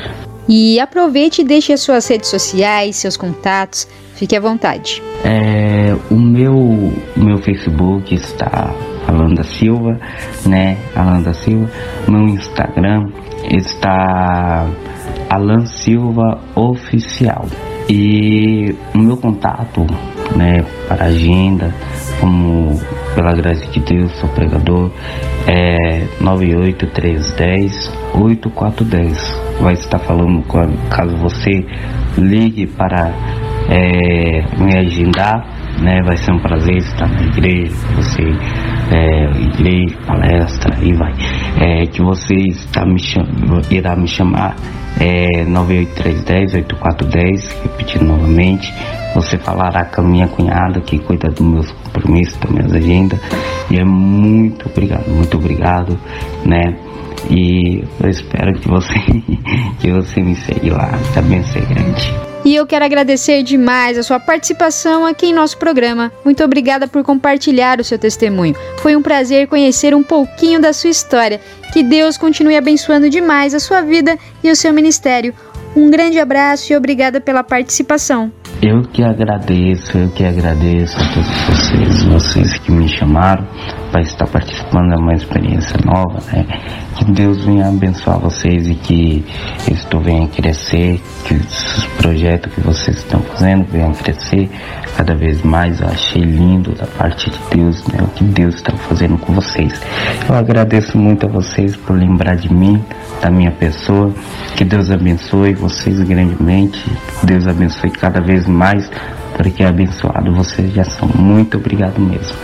E 0.48 0.80
aproveite 0.80 1.42
e 1.42 1.46
deixe 1.46 1.74
as 1.74 1.82
suas 1.82 2.08
redes 2.08 2.30
sociais, 2.30 2.98
seus 2.98 3.18
contatos, 3.18 3.88
fique 4.14 4.36
à 4.36 4.40
vontade. 4.40 5.02
É, 5.24 5.96
o 6.12 6.16
meu, 6.16 6.94
meu 7.16 7.38
Facebook 7.40 8.14
está 8.14 8.72
Alanda 9.08 9.44
Silva, 9.44 10.00
né? 10.46 10.78
Alanda 10.96 11.34
Silva. 11.34 11.70
Meu 12.08 12.28
Instagram 12.28 13.08
está 13.50 14.68
Alan 15.30 15.66
Silva 15.66 16.40
Oficial. 16.56 17.48
E 17.88 18.76
o 18.94 18.98
meu 18.98 19.16
contato, 19.18 19.86
né, 20.36 20.66
para 20.88 21.06
agenda, 21.06 21.74
como 22.20 22.80
pela 23.14 23.34
graça 23.34 23.66
de 23.68 23.80
Deus, 23.80 24.12
sou 24.20 24.30
pregador, 24.30 24.92
é 25.48 26.08
98310 26.20 27.94
8410. 28.14 29.42
Vai 29.62 29.74
estar 29.74 30.00
falando 30.00 30.44
caso 30.90 31.16
você 31.18 31.66
ligue 32.18 32.66
para 32.68 33.14
é, 33.70 34.44
me 34.58 34.76
agendar, 34.78 35.46
né? 35.82 36.02
Vai 36.04 36.18
ser 36.18 36.32
um 36.32 36.40
prazer 36.40 36.78
estar 36.78 37.08
na 37.08 37.24
igreja, 37.24 37.76
você 37.96 38.24
é, 38.92 39.32
igreja, 39.42 39.98
palestra 40.06 40.78
e 40.82 40.94
vai. 40.94 41.14
É, 41.60 41.88
que 41.88 42.02
você 42.02 42.36
está 42.36 42.86
me 42.86 43.00
cham... 43.00 43.26
irá 43.70 43.96
me 43.96 44.08
chamar 44.08 44.56
é, 45.00 45.46
98310-8410, 45.46 47.64
repetindo 47.64 48.06
novamente. 48.06 48.74
Você 49.14 49.38
falará 49.38 49.86
com 49.86 50.02
a 50.02 50.04
minha 50.04 50.28
cunhada 50.28 50.82
que 50.82 50.98
cuida 51.00 51.30
dos 51.30 51.42
meus 51.42 51.72
compromissos, 51.72 52.36
das 52.38 52.52
minhas 52.52 52.74
agendas. 52.74 53.18
E 53.72 53.78
é 53.78 53.86
muito 53.86 54.68
obrigado, 54.68 55.08
muito 55.10 55.38
obrigado, 55.38 55.98
né? 56.46 56.76
E 57.30 57.82
eu 58.02 58.10
espero 58.10 58.54
que 58.60 58.68
você, 58.68 59.00
que 59.80 59.90
você 59.92 60.22
me 60.22 60.36
segue 60.36 60.70
lá, 60.70 60.92
também 61.14 61.42
ser 61.44 61.66
grande. 61.66 62.35
E 62.46 62.54
eu 62.54 62.68
quero 62.68 62.86
agradecer 62.86 63.42
demais 63.42 63.98
a 63.98 64.04
sua 64.04 64.20
participação 64.20 65.04
aqui 65.04 65.26
em 65.26 65.34
nosso 65.34 65.58
programa. 65.58 66.12
Muito 66.24 66.44
obrigada 66.44 66.88
por 66.88 67.04
compartilhar 67.04 67.80
o 67.80 67.84
seu 67.84 67.98
testemunho. 67.98 68.56
Foi 68.78 68.96
um 68.96 69.02
prazer 69.02 69.48
conhecer 69.48 69.96
um 69.96 70.04
pouquinho 70.04 70.62
da 70.62 70.72
sua 70.72 70.92
história. 70.92 71.42
Que 71.74 71.82
Deus 71.82 72.20
continue 72.20 72.56
abençoando 72.56 73.10
demais 73.10 73.56
a 73.56 73.60
sua 73.60 73.82
vida 73.82 74.16
e 74.44 74.52
o 74.52 74.56
seu 74.56 74.72
ministério. 74.72 75.34
Um 75.76 75.90
grande 75.90 76.20
abraço 76.20 76.72
e 76.72 76.78
obrigada 76.78 77.20
pela 77.20 77.44
participação. 77.44 78.32
Eu 78.62 78.84
que 78.84 79.04
agradeço, 79.04 79.98
eu 79.98 80.10
que 80.10 80.24
agradeço 80.24 80.96
a 80.98 81.14
todos 81.14 81.42
vocês, 81.50 82.04
vocês 82.04 82.58
que 82.60 82.72
me 82.72 82.88
chamaram 82.88 83.46
vai 83.96 84.04
estar 84.04 84.28
participando 84.28 84.90
de 84.90 85.02
uma 85.02 85.14
experiência 85.14 85.80
nova, 85.86 86.20
né? 86.34 86.46
Que 86.98 87.06
Deus 87.06 87.46
venha 87.46 87.70
abençoar 87.70 88.20
vocês 88.20 88.68
e 88.68 88.76
que 88.76 89.26
isto 89.72 90.00
venha 90.02 90.28
crescer, 90.28 91.02
que 91.24 91.34
os 91.34 91.86
projetos 91.98 92.54
que 92.54 92.60
vocês 92.60 92.98
estão 92.98 93.22
fazendo 93.22 93.64
venham 93.72 93.94
crescer 93.94 94.50
cada 94.98 95.16
vez 95.16 95.42
mais. 95.44 95.80
Eu 95.80 95.88
achei 95.88 96.22
lindo 96.22 96.74
da 96.76 96.86
parte 96.86 97.30
de 97.30 97.40
Deus, 97.50 97.88
né? 97.88 98.00
O 98.02 98.08
que 98.08 98.26
Deus 98.26 98.56
está 98.56 98.76
fazendo 98.76 99.18
com 99.18 99.32
vocês. 99.32 99.82
Eu 100.28 100.36
agradeço 100.36 100.98
muito 100.98 101.26
a 101.26 101.30
vocês 101.30 101.74
por 101.78 101.98
lembrar 101.98 102.36
de 102.36 102.54
mim, 102.54 102.84
da 103.22 103.32
minha 103.32 103.52
pessoa. 103.52 104.14
Que 104.58 104.66
Deus 104.66 104.92
abençoe 104.92 105.54
vocês 105.54 106.02
grandemente. 106.02 106.84
Deus 107.24 107.48
abençoe 107.48 107.92
cada 107.92 108.20
vez 108.20 108.46
mais, 108.46 108.92
porque 109.36 109.64
é 109.64 109.68
abençoado 109.68 110.34
vocês 110.34 110.74
já 110.74 110.84
são. 110.84 111.08
Muito 111.10 111.58
obrigado 111.58 112.00
mesmo. 112.00 112.36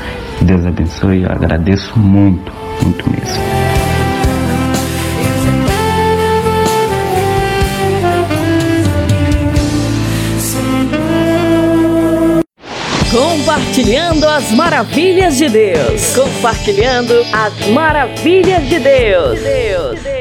Deus 0.42 0.66
abençoe. 0.66 1.24
Eu 1.24 1.32
agradeço 1.32 1.98
muito, 1.98 2.52
muito 2.84 3.10
mesmo. 3.10 3.42
Compartilhando 13.12 14.26
as 14.26 14.52
maravilhas 14.52 15.38
de 15.38 15.50
Deus. 15.50 16.16
Compartilhando 16.16 17.14
as 17.34 17.68
maravilhas 17.70 18.64
de 18.70 18.80
Deus, 18.80 19.40
Deus. 19.42 20.21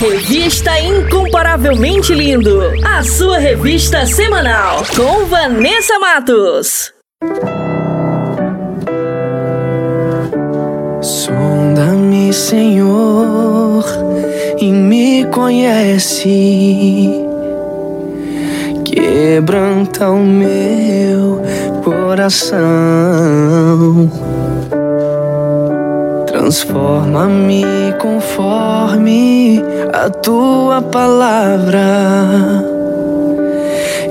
Revista 0.00 0.80
Incomparavelmente 0.80 2.14
Lindo. 2.14 2.72
A 2.82 3.02
sua 3.02 3.36
revista 3.36 4.06
semanal. 4.06 4.82
Com 4.96 5.26
Vanessa 5.26 5.98
Matos. 5.98 6.90
Sonda-me, 11.02 12.32
Senhor, 12.32 13.84
e 14.58 14.72
me 14.72 15.26
conhece. 15.26 17.22
Quebranta 18.86 20.08
o 20.08 20.18
meu 20.18 21.42
coração. 21.84 22.60
Transforma-me 26.50 27.62
conforme 28.00 29.62
a 29.92 30.10
tua 30.10 30.82
palavra. 30.82 31.80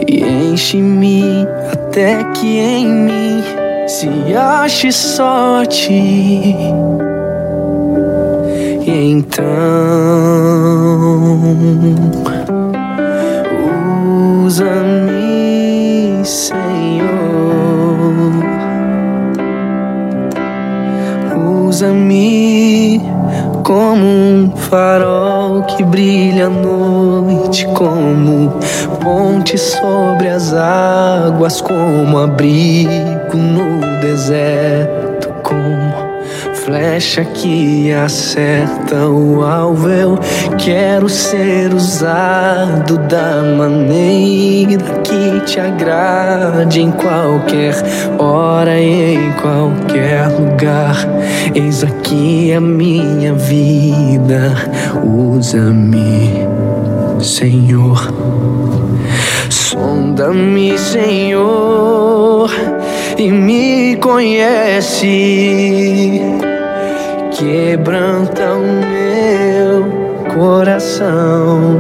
E 0.08 0.24
enche-me 0.24 1.46
até 1.70 2.24
que 2.32 2.60
em 2.60 2.88
mim 2.88 3.44
se 3.86 4.34
ache 4.34 4.90
só 4.90 5.66
ti. 5.66 6.56
E 8.88 9.12
então 9.12 9.36
usa-me, 14.46 16.24
Senhor. 16.24 16.79
Usa-me 21.70 23.00
como 23.64 24.04
um 24.04 24.52
farol 24.56 25.62
que 25.62 25.84
brilha 25.84 26.48
à 26.48 26.50
noite, 26.50 27.64
como 27.76 28.58
ponte 29.00 29.56
sobre 29.56 30.30
as 30.30 30.52
águas, 30.52 31.62
como 31.62 32.18
abrigo 32.18 33.38
no 33.38 34.02
deserto, 34.02 35.09
flecha 36.70 37.26
que 37.26 37.92
acerta 37.92 39.08
o 39.08 39.44
alvo. 39.44 39.90
Eu 39.90 40.20
quero 40.60 41.10
ser 41.10 41.74
usado 41.74 42.96
da 43.08 43.42
maneira 43.58 44.84
que 45.04 45.40
te 45.48 45.60
agrade 45.60 46.80
em 46.82 46.92
qualquer 46.92 47.74
hora 48.20 48.80
e 48.80 49.16
em 49.16 49.32
qualquer 49.34 50.28
lugar. 50.28 50.96
Eis 51.56 51.84
aqui 51.84 52.54
a 52.54 52.62
minha 52.62 53.34
vida, 53.34 54.54
usa-me, 55.04 56.48
Senhor. 57.20 58.14
Sonda-me, 59.50 60.78
Senhor, 60.78 62.52
e 63.18 63.32
me 63.32 63.96
conhece. 63.96 65.10
Quebranta 67.40 68.52
o 68.52 68.84
meu 68.84 69.88
coração. 70.36 71.80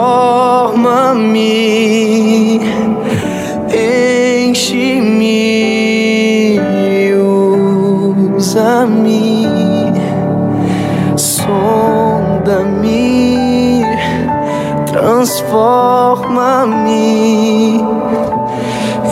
transforma-me 15.19 17.83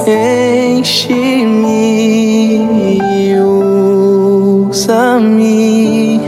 enche-me, 0.06 1.02
usa-me, 4.68 6.20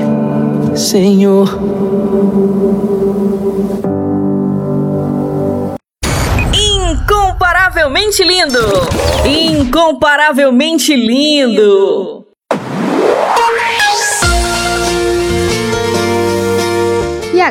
Senhor. 0.75 1.59
Incomparavelmente 6.53 8.25
lindo! 8.25 8.89
Incomparavelmente 9.25 10.97
lindo! 10.97 12.18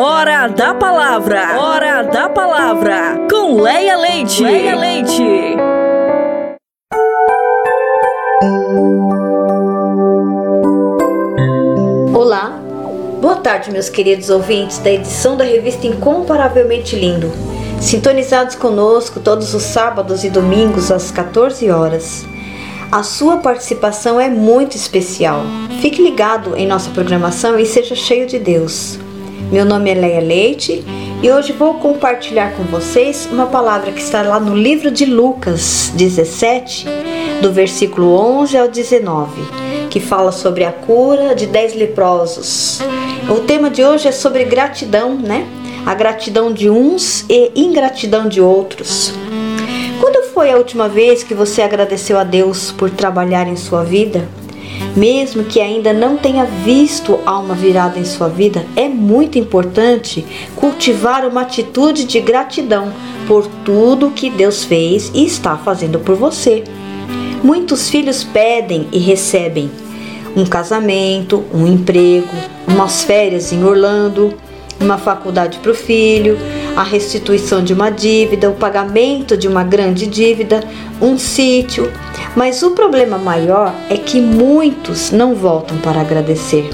Hora 0.00 0.46
da 0.46 0.74
palavra. 0.74 1.60
Hora 1.60 2.02
da 2.04 2.28
palavra. 2.28 3.26
Com 3.28 3.60
Leia 3.60 3.96
Leite. 3.96 4.44
Leia 4.44 4.76
Leite. 4.76 5.24
Olá, 12.14 12.60
boa 13.20 13.34
tarde, 13.42 13.72
meus 13.72 13.88
queridos 13.88 14.30
ouvintes 14.30 14.78
da 14.78 14.92
edição 14.92 15.36
da 15.36 15.42
revista 15.42 15.88
Incomparavelmente 15.88 16.94
Lindo. 16.94 17.32
Sintonizados 17.80 18.54
conosco 18.54 19.18
todos 19.18 19.52
os 19.52 19.64
sábados 19.64 20.22
e 20.22 20.30
domingos 20.30 20.92
às 20.92 21.10
14 21.10 21.68
horas. 21.72 22.24
A 22.92 23.02
sua 23.02 23.38
participação 23.38 24.20
é 24.20 24.28
muito 24.28 24.76
especial. 24.76 25.42
Fique 25.80 26.00
ligado 26.00 26.56
em 26.56 26.68
nossa 26.68 26.88
programação 26.90 27.58
e 27.58 27.66
seja 27.66 27.96
cheio 27.96 28.28
de 28.28 28.38
Deus. 28.38 29.07
Meu 29.40 29.64
nome 29.64 29.90
é 29.90 29.94
Leia 29.94 30.20
Leite 30.20 30.84
e 31.22 31.30
hoje 31.30 31.52
vou 31.52 31.74
compartilhar 31.74 32.52
com 32.54 32.64
vocês 32.64 33.26
uma 33.32 33.46
palavra 33.46 33.90
que 33.92 34.00
está 34.00 34.20
lá 34.20 34.38
no 34.38 34.54
livro 34.54 34.90
de 34.90 35.06
Lucas 35.06 35.90
17, 35.94 36.84
do 37.40 37.50
versículo 37.50 38.12
11 38.14 38.58
ao 38.58 38.68
19, 38.68 39.40
que 39.88 40.00
fala 40.00 40.32
sobre 40.32 40.64
a 40.64 40.72
cura 40.72 41.34
de 41.34 41.46
10 41.46 41.76
leprosos. 41.76 42.80
O 43.30 43.40
tema 43.40 43.70
de 43.70 43.82
hoje 43.82 44.08
é 44.08 44.12
sobre 44.12 44.44
gratidão, 44.44 45.14
né? 45.14 45.46
A 45.86 45.94
gratidão 45.94 46.52
de 46.52 46.68
uns 46.68 47.24
e 47.26 47.52
ingratidão 47.56 48.28
de 48.28 48.42
outros. 48.42 49.14
Quando 49.98 50.28
foi 50.34 50.50
a 50.52 50.58
última 50.58 50.90
vez 50.90 51.22
que 51.22 51.32
você 51.32 51.62
agradeceu 51.62 52.18
a 52.18 52.24
Deus 52.24 52.70
por 52.70 52.90
trabalhar 52.90 53.48
em 53.48 53.56
sua 53.56 53.82
vida? 53.82 54.28
Mesmo 54.96 55.44
que 55.44 55.60
ainda 55.60 55.92
não 55.92 56.16
tenha 56.16 56.44
visto 56.44 57.20
alma 57.24 57.54
virada 57.54 57.98
em 57.98 58.04
sua 58.04 58.28
vida, 58.28 58.66
é 58.74 58.88
muito 58.88 59.38
importante 59.38 60.24
cultivar 60.56 61.26
uma 61.26 61.42
atitude 61.42 62.04
de 62.04 62.20
gratidão 62.20 62.92
por 63.26 63.46
tudo 63.64 64.10
que 64.10 64.30
Deus 64.30 64.64
fez 64.64 65.10
e 65.14 65.24
está 65.24 65.56
fazendo 65.56 65.98
por 65.98 66.16
você. 66.16 66.64
Muitos 67.42 67.88
filhos 67.88 68.24
pedem 68.24 68.88
e 68.92 68.98
recebem 68.98 69.70
um 70.36 70.44
casamento, 70.44 71.44
um 71.52 71.66
emprego, 71.66 72.28
umas 72.66 73.04
férias 73.04 73.52
em 73.52 73.64
Orlando, 73.64 74.34
uma 74.80 74.98
faculdade 74.98 75.58
para 75.58 75.72
o 75.72 75.74
filho, 75.74 76.38
a 76.76 76.82
restituição 76.82 77.62
de 77.62 77.72
uma 77.72 77.90
dívida, 77.90 78.50
o 78.50 78.54
pagamento 78.54 79.36
de 79.36 79.48
uma 79.48 79.64
grande 79.64 80.06
dívida, 80.06 80.62
um 81.00 81.18
sítio. 81.18 81.90
Mas 82.36 82.62
o 82.62 82.70
problema 82.70 83.18
maior 83.18 83.74
é 83.90 83.96
que 83.96 84.20
muitos 84.20 85.10
não 85.10 85.34
voltam 85.34 85.76
para 85.78 86.00
agradecer. 86.00 86.70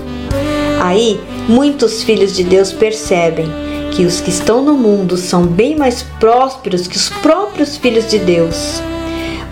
Aí, 0.81 1.19
muitos 1.49 2.03
filhos 2.03 2.35
de 2.37 2.45
Deus 2.45 2.73
percebem 2.73 3.47
que 3.91 4.05
os 4.05 4.21
que 4.21 4.31
estão 4.31 4.63
no 4.63 4.75
mundo 4.75 5.17
são 5.17 5.47
bem 5.47 5.77
mais 5.77 6.03
prósperos 6.19 6.87
que 6.87 6.97
os 6.97 7.09
próprios 7.09 7.77
filhos 7.77 8.09
de 8.09 8.19
Deus. 8.19 8.83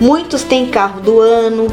Muitos 0.01 0.43
têm 0.43 0.67
carro 0.67 1.01
do 1.01 1.21
ano, 1.21 1.69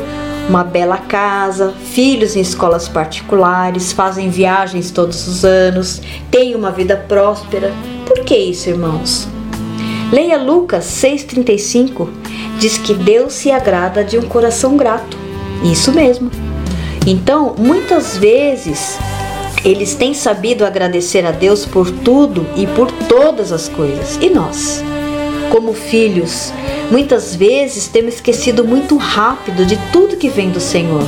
uma 0.49 0.63
bela 0.63 0.97
casa, 0.97 1.71
filhos 1.91 2.35
em 2.35 2.41
escolas 2.41 2.89
particulares, 2.89 3.93
fazem 3.93 4.31
viagens 4.31 4.89
todos 4.89 5.27
os 5.27 5.45
anos, 5.45 6.01
têm 6.31 6.55
uma 6.55 6.71
vida 6.71 6.97
próspera. 6.97 7.71
Por 8.07 8.25
que 8.25 8.35
isso, 8.35 8.67
irmãos? 8.67 9.27
Leia 10.11 10.41
Lucas 10.41 10.85
6,35, 10.85 12.09
diz 12.57 12.79
que 12.79 12.95
Deus 12.95 13.33
se 13.33 13.51
agrada 13.51 14.03
de 14.03 14.17
um 14.17 14.23
coração 14.23 14.75
grato. 14.75 15.15
Isso 15.63 15.91
mesmo. 15.91 16.31
Então, 17.05 17.53
muitas 17.55 18.17
vezes, 18.17 18.97
eles 19.63 19.93
têm 19.93 20.15
sabido 20.15 20.65
agradecer 20.65 21.25
a 21.27 21.31
Deus 21.31 21.63
por 21.63 21.91
tudo 21.91 22.43
e 22.55 22.65
por 22.65 22.91
todas 23.07 23.51
as 23.51 23.69
coisas. 23.69 24.17
E 24.19 24.31
nós? 24.31 24.83
Como 25.49 25.73
filhos, 25.73 26.53
muitas 26.91 27.35
vezes 27.35 27.87
temos 27.87 28.15
esquecido 28.15 28.63
muito 28.63 28.97
rápido 28.97 29.65
de 29.65 29.77
tudo 29.91 30.15
que 30.15 30.29
vem 30.29 30.51
do 30.51 30.59
Senhor. 30.59 31.03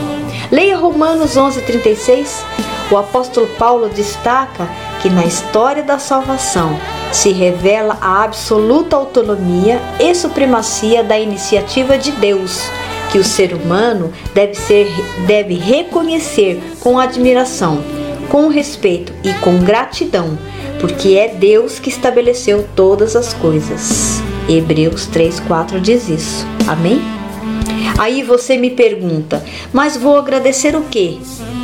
Leia 0.51 0.75
Romanos 0.77 1.37
11:36. 1.37 2.43
O 2.91 2.97
apóstolo 2.97 3.47
Paulo 3.57 3.87
destaca 3.87 4.67
que 5.01 5.09
na 5.09 5.25
história 5.25 5.81
da 5.81 5.97
salvação 5.97 6.77
se 7.11 7.31
revela 7.31 7.97
a 8.01 8.23
absoluta 8.23 8.95
autonomia 8.95 9.81
e 9.99 10.13
supremacia 10.13 11.03
da 11.03 11.17
iniciativa 11.17 11.97
de 11.97 12.11
Deus, 12.11 12.63
que 13.11 13.17
o 13.17 13.23
ser 13.23 13.53
humano 13.53 14.11
deve 14.33 14.55
ser 14.55 14.87
deve 15.25 15.55
reconhecer 15.55 16.61
com 16.81 16.99
admiração, 16.99 17.81
com 18.29 18.47
respeito 18.47 19.13
e 19.23 19.33
com 19.35 19.59
gratidão, 19.59 20.37
porque 20.81 21.15
é 21.15 21.27
Deus 21.27 21.79
que 21.79 21.89
estabeleceu 21.89 22.67
todas 22.75 23.15
as 23.15 23.33
coisas. 23.33 24.21
Hebreus 24.49 25.07
3:4 25.07 25.79
diz 25.79 26.09
isso. 26.09 26.45
Amém? 26.67 26.99
Aí 27.97 28.23
você 28.23 28.57
me 28.57 28.71
pergunta: 28.71 29.45
"Mas 29.71 29.95
vou 29.95 30.17
agradecer 30.17 30.75
o 30.75 30.81
quê?" 30.81 31.19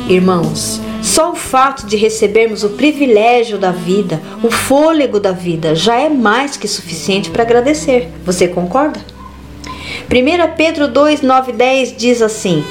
Irmãos, 0.08 0.80
só 1.02 1.32
o 1.32 1.36
fato 1.36 1.84
de 1.86 1.96
recebermos 1.96 2.62
o 2.62 2.70
privilégio 2.70 3.58
da 3.58 3.72
vida, 3.72 4.22
o 4.42 4.50
fôlego 4.50 5.18
da 5.18 5.32
vida, 5.32 5.74
já 5.74 5.96
é 5.96 6.08
mais 6.08 6.56
que 6.56 6.68
suficiente 6.68 7.28
para 7.28 7.42
agradecer. 7.42 8.08
Você 8.24 8.46
concorda? 8.46 9.00
1 10.10 10.56
Pedro 10.56 10.88
2, 10.88 11.22
9 11.22 11.52
10 11.52 11.96
diz 11.96 12.22
assim: 12.22 12.64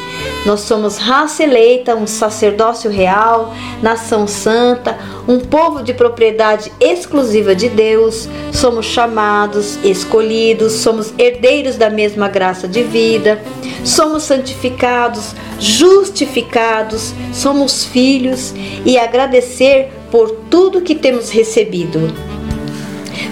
Nós 0.45 0.62
somos 0.62 0.98
raça 0.98 1.44
eleita, 1.44 1.95
um 1.95 2.08
sacerdócio 2.08 2.90
real, 2.90 3.54
nação 3.82 4.26
santa, 4.26 4.98
um 5.28 5.40
povo 5.40 5.84
de 5.84 5.94
propriedade 5.94 6.72
exclusiva 6.80 7.54
de 7.54 7.68
Deus, 7.68 8.30
somos 8.54 8.86
chamados, 8.86 9.78
escolhidos, 9.84 10.72
somos 10.74 11.14
herdeiros 11.18 11.76
da 11.76 11.90
mesma 11.90 12.30
graça 12.30 12.66
de 12.66 12.82
vida, 12.84 13.41
somos 13.84 14.24
santificados, 14.24 15.36
justificados, 15.60 17.14
somos 17.34 17.84
filhos 17.84 18.54
e 18.86 18.98
agradecer 18.98 19.90
por 20.10 20.32
tudo 20.49 20.82
que 20.82 20.95
temos 20.95 21.30
recebido. 21.30 22.14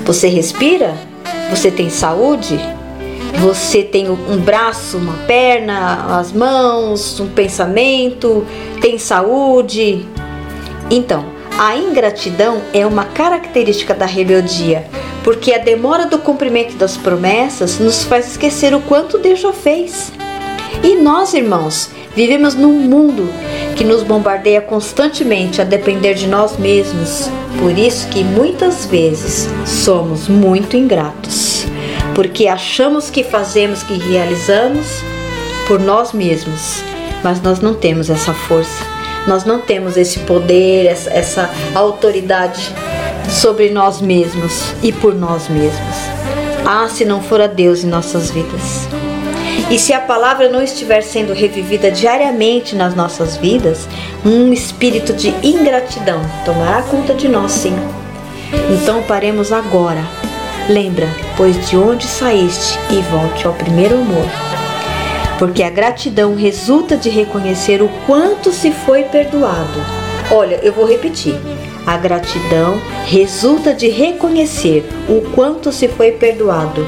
Você 0.05 0.27
respira? 0.27 0.93
Você 1.49 1.71
tem 1.71 1.89
saúde? 1.89 2.59
Você 3.39 3.83
tem 3.83 4.09
um 4.09 4.37
braço, 4.37 4.97
uma 4.97 5.13
perna, 5.27 6.17
as 6.17 6.31
mãos, 6.31 7.19
um 7.19 7.27
pensamento, 7.27 8.45
tem 8.81 8.97
saúde. 8.97 10.05
Então, 10.89 11.25
a 11.57 11.75
ingratidão 11.77 12.61
é 12.73 12.85
uma 12.85 13.05
característica 13.05 13.93
da 13.93 14.05
rebeldia, 14.05 14.85
porque 15.23 15.53
a 15.53 15.57
demora 15.57 16.05
do 16.05 16.17
cumprimento 16.17 16.75
das 16.75 16.97
promessas 16.97 17.79
nos 17.79 18.03
faz 18.03 18.31
esquecer 18.31 18.73
o 18.73 18.81
quanto 18.81 19.17
Deus 19.17 19.39
já 19.39 19.53
fez. 19.53 20.11
E 20.85 20.95
nós, 20.95 21.33
irmãos, 21.33 21.89
vivemos 22.15 22.55
num 22.55 22.79
mundo 22.79 23.27
que 23.75 23.83
nos 23.83 24.03
bombardeia 24.03 24.61
constantemente 24.61 25.59
a 25.59 25.65
depender 25.65 26.13
de 26.13 26.27
nós 26.27 26.57
mesmos. 26.57 27.29
Por 27.59 27.77
isso 27.77 28.07
que 28.07 28.23
muitas 28.23 28.85
vezes 28.85 29.49
somos 29.65 30.29
muito 30.29 30.77
ingratos 30.77 31.65
porque 32.15 32.47
achamos 32.47 33.09
que 33.09 33.23
fazemos, 33.23 33.83
que 33.83 33.97
realizamos 33.97 34.87
por 35.67 35.79
nós 35.79 36.13
mesmos, 36.13 36.81
mas 37.21 37.41
nós 37.41 37.59
não 37.59 37.73
temos 37.73 38.09
essa 38.09 38.33
força, 38.33 38.83
nós 39.27 39.43
não 39.43 39.59
temos 39.59 39.97
esse 39.97 40.19
poder, 40.19 40.85
essa, 40.85 41.09
essa 41.09 41.49
autoridade 41.75 42.73
sobre 43.29 43.69
nós 43.69 44.01
mesmos 44.01 44.73
e 44.81 44.93
por 44.93 45.13
nós 45.13 45.49
mesmos. 45.49 45.95
Ah, 46.65 46.87
se 46.87 47.03
não 47.03 47.21
for 47.21 47.41
a 47.41 47.47
Deus 47.47 47.83
em 47.83 47.87
nossas 47.87 48.31
vidas. 48.31 48.94
E 49.69 49.79
se 49.79 49.93
a 49.93 49.99
palavra 49.99 50.47
não 50.47 50.61
estiver 50.61 51.01
sendo 51.01 51.33
revivida 51.33 51.89
diariamente 51.89 52.75
nas 52.75 52.93
nossas 52.93 53.35
vidas, 53.35 53.87
um 54.23 54.53
espírito 54.53 55.13
de 55.13 55.29
ingratidão 55.41 56.21
tomará 56.45 56.83
conta 56.83 57.13
de 57.13 57.27
nós, 57.27 57.51
sim. 57.51 57.75
Então 58.69 59.01
paremos 59.03 59.51
agora 59.51 60.03
Lembra, 60.67 61.07
pois 61.37 61.69
de 61.69 61.77
onde 61.77 62.07
saíste 62.07 62.79
e 62.89 62.99
volte 63.11 63.45
ao 63.45 63.53
primeiro 63.53 63.95
amor. 63.97 64.25
Porque 65.37 65.61
a 65.61 65.69
gratidão 65.69 66.35
resulta 66.35 66.97
de 66.97 67.07
reconhecer 67.07 67.83
o 67.83 67.89
quanto 68.07 68.51
se 68.51 68.71
foi 68.71 69.03
perdoado. 69.03 69.79
Olha, 70.31 70.59
eu 70.63 70.73
vou 70.73 70.85
repetir. 70.85 71.35
A 71.85 71.97
gratidão 71.97 72.81
resulta 73.05 73.75
de 73.75 73.89
reconhecer 73.89 74.83
o 75.07 75.21
quanto 75.35 75.71
se 75.71 75.87
foi 75.87 76.13
perdoado. 76.13 76.83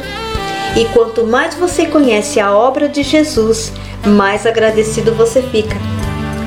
E 0.77 0.85
quanto 0.93 1.25
mais 1.25 1.55
você 1.55 1.87
conhece 1.87 2.39
a 2.39 2.55
obra 2.55 2.87
de 2.87 3.01
Jesus, 3.01 3.73
mais 4.05 4.45
agradecido 4.45 5.11
você 5.11 5.41
fica. 5.41 5.75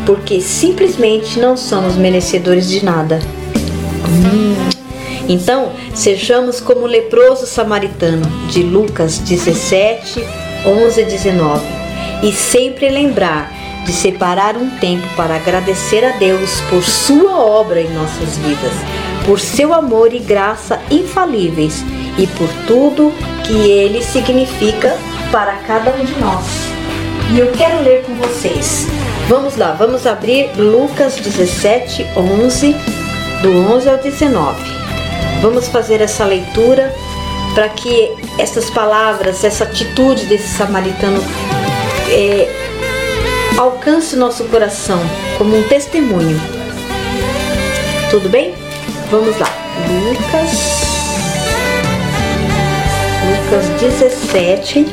porque 0.07 0.41
simplesmente 0.41 1.39
não 1.39 1.57
somos 1.57 1.95
merecedores 1.95 2.69
de 2.69 2.85
nada. 2.85 3.21
Hum. 4.09 4.57
Então, 5.29 5.73
sejamos 5.95 6.61
como 6.61 6.81
o 6.81 6.87
leproso 6.87 7.47
samaritano 7.47 8.27
de 8.49 8.63
Lucas 8.63 9.19
17, 9.19 10.25
11 10.67 11.01
e 11.01 11.05
19, 11.05 11.65
e 12.25 12.33
sempre 12.33 12.89
lembrar 12.89 13.53
de 13.85 13.93
separar 13.93 14.57
um 14.57 14.71
tempo 14.79 15.07
para 15.15 15.37
agradecer 15.37 16.05
a 16.05 16.17
Deus 16.17 16.61
por 16.69 16.83
sua 16.83 17.39
obra 17.39 17.81
em 17.81 17.93
nossas 17.93 18.37
vidas, 18.39 18.73
por 19.25 19.39
seu 19.39 19.73
amor 19.73 20.13
e 20.13 20.19
graça 20.19 20.81
infalíveis 20.91 21.85
e 22.19 22.27
por 22.27 22.49
tudo 22.67 23.13
que 23.51 23.69
ele 23.69 24.01
significa 24.01 24.97
para 25.33 25.57
cada 25.67 25.91
um 25.91 26.05
de 26.05 26.17
nós. 26.21 26.45
E 27.35 27.39
eu 27.41 27.51
quero 27.51 27.83
ler 27.83 28.05
com 28.05 28.15
vocês. 28.15 28.87
Vamos 29.29 29.57
lá, 29.57 29.73
vamos 29.73 30.07
abrir 30.07 30.51
Lucas 30.57 31.17
17, 31.17 32.07
11, 32.17 32.77
do 33.43 33.75
11 33.75 33.89
ao 33.89 33.99
19. 33.99 34.57
Vamos 35.43 35.67
fazer 35.67 36.01
essa 36.01 36.25
leitura 36.25 36.95
para 37.53 37.69
que 37.69 38.13
essas 38.39 38.71
palavras, 38.71 39.43
essa 39.43 39.65
atitude 39.65 40.27
desse 40.27 40.57
samaritano 40.57 41.21
é, 42.09 42.49
alcance 43.59 44.15
o 44.15 44.19
nosso 44.19 44.45
coração 44.45 45.01
como 45.39 45.57
um 45.57 45.63
testemunho. 45.65 46.41
Tudo 48.11 48.29
bem? 48.29 48.55
Vamos 49.11 49.37
lá. 49.39 49.49
Lucas. 49.89 50.90
Lucas 53.51 53.69
17. 53.81 54.87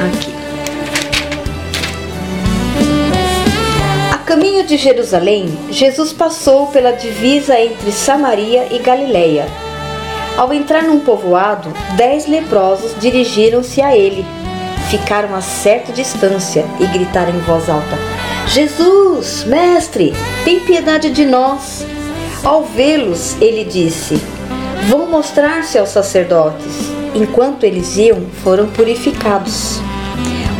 Aqui. 0.00 0.34
A 4.10 4.16
caminho 4.16 4.64
de 4.64 4.78
Jerusalém, 4.78 5.58
Jesus 5.70 6.14
passou 6.14 6.68
pela 6.68 6.92
divisa 6.92 7.60
entre 7.60 7.92
Samaria 7.92 8.68
e 8.70 8.78
Galileia. 8.78 9.46
Ao 10.38 10.54
entrar 10.54 10.84
num 10.84 11.00
povoado, 11.00 11.70
dez 11.94 12.26
leprosos 12.26 12.98
dirigiram-se 12.98 13.82
a 13.82 13.94
ele. 13.94 14.24
Ficaram 14.88 15.34
a 15.34 15.42
certa 15.42 15.92
distância 15.92 16.64
e 16.80 16.86
gritaram 16.86 17.36
em 17.36 17.40
voz 17.40 17.68
alta: 17.68 17.98
Jesus, 18.46 19.44
mestre, 19.44 20.14
tem 20.46 20.60
piedade 20.60 21.10
de 21.10 21.26
nós. 21.26 21.84
Ao 22.44 22.62
vê-los, 22.62 23.36
ele 23.40 23.64
disse: 23.64 24.20
Vão 24.88 25.06
mostrar-se 25.06 25.78
aos 25.78 25.90
sacerdotes. 25.90 26.90
Enquanto 27.14 27.64
eles 27.64 27.96
iam, 27.96 28.22
foram 28.42 28.68
purificados. 28.68 29.80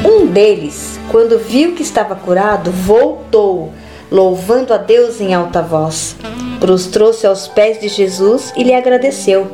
Um 0.05 0.27
deles, 0.27 0.99
quando 1.11 1.39
viu 1.39 1.75
que 1.75 1.83
estava 1.83 2.15
curado, 2.15 2.71
voltou, 2.71 3.73
louvando 4.11 4.75
a 4.75 4.77
Deus 4.77 5.21
em 5.21 5.35
alta 5.35 5.63
voz. 5.63 6.17
Prostrou-se 6.59 7.27
aos 7.27 7.47
pés 7.47 7.81
de 7.81 7.89
Jesus 7.89 8.53
e 8.57 8.65
lhe 8.65 8.75
agradeceu. 8.75 9.47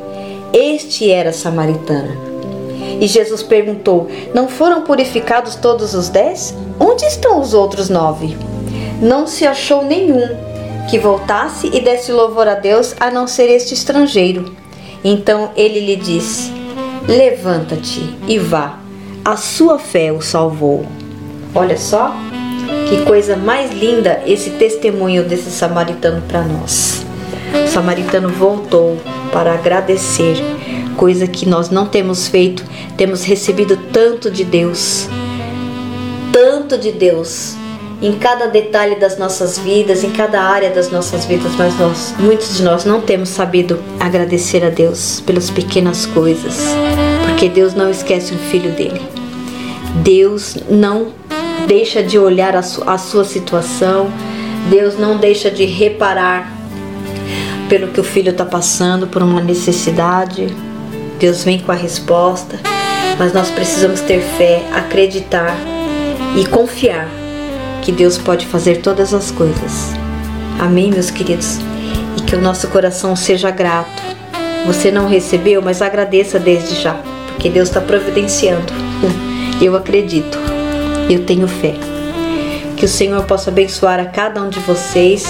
Este 0.51 1.11
era 1.11 1.31
samaritano. 1.31 2.35
E 2.99 3.07
Jesus 3.07 3.43
perguntou: 3.43 4.07
Não 4.33 4.47
foram 4.47 4.81
purificados 4.81 5.55
todos 5.55 5.93
os 5.93 6.09
dez? 6.09 6.55
Onde 6.79 7.05
estão 7.05 7.39
os 7.39 7.53
outros 7.53 7.89
nove? 7.89 8.35
Não 9.01 9.27
se 9.27 9.45
achou 9.45 9.83
nenhum 9.83 10.54
que 10.89 10.99
voltasse 10.99 11.69
e 11.73 11.79
desse 11.79 12.11
louvor 12.11 12.47
a 12.47 12.55
Deus 12.55 12.95
a 12.99 13.09
não 13.09 13.27
ser 13.27 13.49
este 13.49 13.73
estrangeiro. 13.73 14.55
Então 15.03 15.51
ele 15.55 15.79
lhe 15.79 15.95
disse: 15.95 16.51
Levanta-te 17.07 18.15
e 18.27 18.37
vá, 18.37 18.79
a 19.23 19.35
sua 19.37 19.79
fé 19.79 20.11
o 20.11 20.21
salvou. 20.21 20.85
Olha 21.53 21.77
só 21.77 22.15
que 22.89 23.03
coisa 23.05 23.35
mais 23.35 23.71
linda 23.71 24.21
esse 24.25 24.51
testemunho 24.51 25.23
desse 25.23 25.49
samaritano 25.49 26.21
para 26.27 26.41
nós. 26.41 27.05
O 27.63 27.67
samaritano 27.67 28.29
voltou 28.29 28.97
para 29.31 29.53
agradecer, 29.53 30.37
coisa 30.97 31.27
que 31.27 31.47
nós 31.47 31.69
não 31.69 31.87
temos 31.87 32.27
feito, 32.27 32.63
temos 32.97 33.23
recebido 33.23 33.77
tanto 33.91 34.29
de 34.29 34.43
Deus, 34.43 35.07
tanto 36.31 36.77
de 36.77 36.91
Deus 36.91 37.55
em 38.05 38.13
cada 38.19 38.45
detalhe 38.47 38.95
das 38.97 39.17
nossas 39.17 39.57
vidas, 39.57 40.03
em 40.03 40.11
cada 40.11 40.39
área 40.39 40.69
das 40.69 40.91
nossas 40.91 41.25
vidas, 41.25 41.51
mas 41.57 41.75
nós, 41.79 42.13
muitos 42.19 42.57
de 42.57 42.63
nós 42.63 42.85
não 42.85 43.01
temos 43.01 43.29
sabido 43.29 43.79
agradecer 43.99 44.63
a 44.63 44.69
Deus 44.69 45.21
pelas 45.21 45.49
pequenas 45.49 46.05
coisas, 46.05 46.67
porque 47.25 47.49
Deus 47.49 47.73
não 47.73 47.89
esquece 47.89 48.31
um 48.31 48.37
filho 48.37 48.71
dele. 48.73 49.01
Deus 50.03 50.55
não 50.69 51.13
deixa 51.65 52.03
de 52.03 52.19
olhar 52.19 52.55
a, 52.55 52.61
su 52.61 52.83
a 52.85 52.99
sua 52.99 53.23
situação, 53.23 54.11
Deus 54.69 54.99
não 54.99 55.17
deixa 55.17 55.49
de 55.49 55.65
reparar 55.65 56.53
pelo 57.67 57.87
que 57.87 57.99
o 57.99 58.03
filho 58.03 58.29
está 58.29 58.45
passando, 58.45 59.07
por 59.07 59.23
uma 59.23 59.41
necessidade. 59.41 60.55
Deus 61.17 61.43
vem 61.43 61.57
com 61.57 61.71
a 61.71 61.75
resposta, 61.75 62.59
mas 63.17 63.33
nós 63.33 63.49
precisamos 63.49 64.01
ter 64.01 64.21
fé, 64.21 64.61
acreditar 64.75 65.57
e 66.37 66.45
confiar 66.45 67.24
que 67.85 67.91
Deus 67.91 68.17
pode 68.17 68.47
fazer 68.47 68.81
todas 68.81 69.13
as 69.13 69.29
coisas. 69.29 69.93
Amém, 70.59 70.89
meus 70.89 71.11
queridos? 71.11 71.59
E 72.17 72.21
que 72.23 72.35
o 72.35 72.41
nosso 72.41 72.67
coração 72.69 73.15
seja 73.15 73.51
grato. 73.51 74.01
Você 74.65 74.89
não 74.89 75.07
recebeu, 75.07 75.61
mas 75.61 75.83
agradeça 75.83 76.39
desde 76.39 76.81
já, 76.81 76.99
porque 77.27 77.47
Deus 77.47 77.69
está 77.69 77.79
providenciando. 77.79 78.73
Eu 79.61 79.75
acredito, 79.75 80.35
eu 81.07 81.23
tenho 81.23 81.47
fé. 81.47 81.75
Que 82.75 82.85
o 82.85 82.89
Senhor 82.89 83.23
possa 83.23 83.51
abençoar 83.51 83.99
a 83.99 84.05
cada 84.05 84.41
um 84.41 84.49
de 84.49 84.59
vocês. 84.61 85.23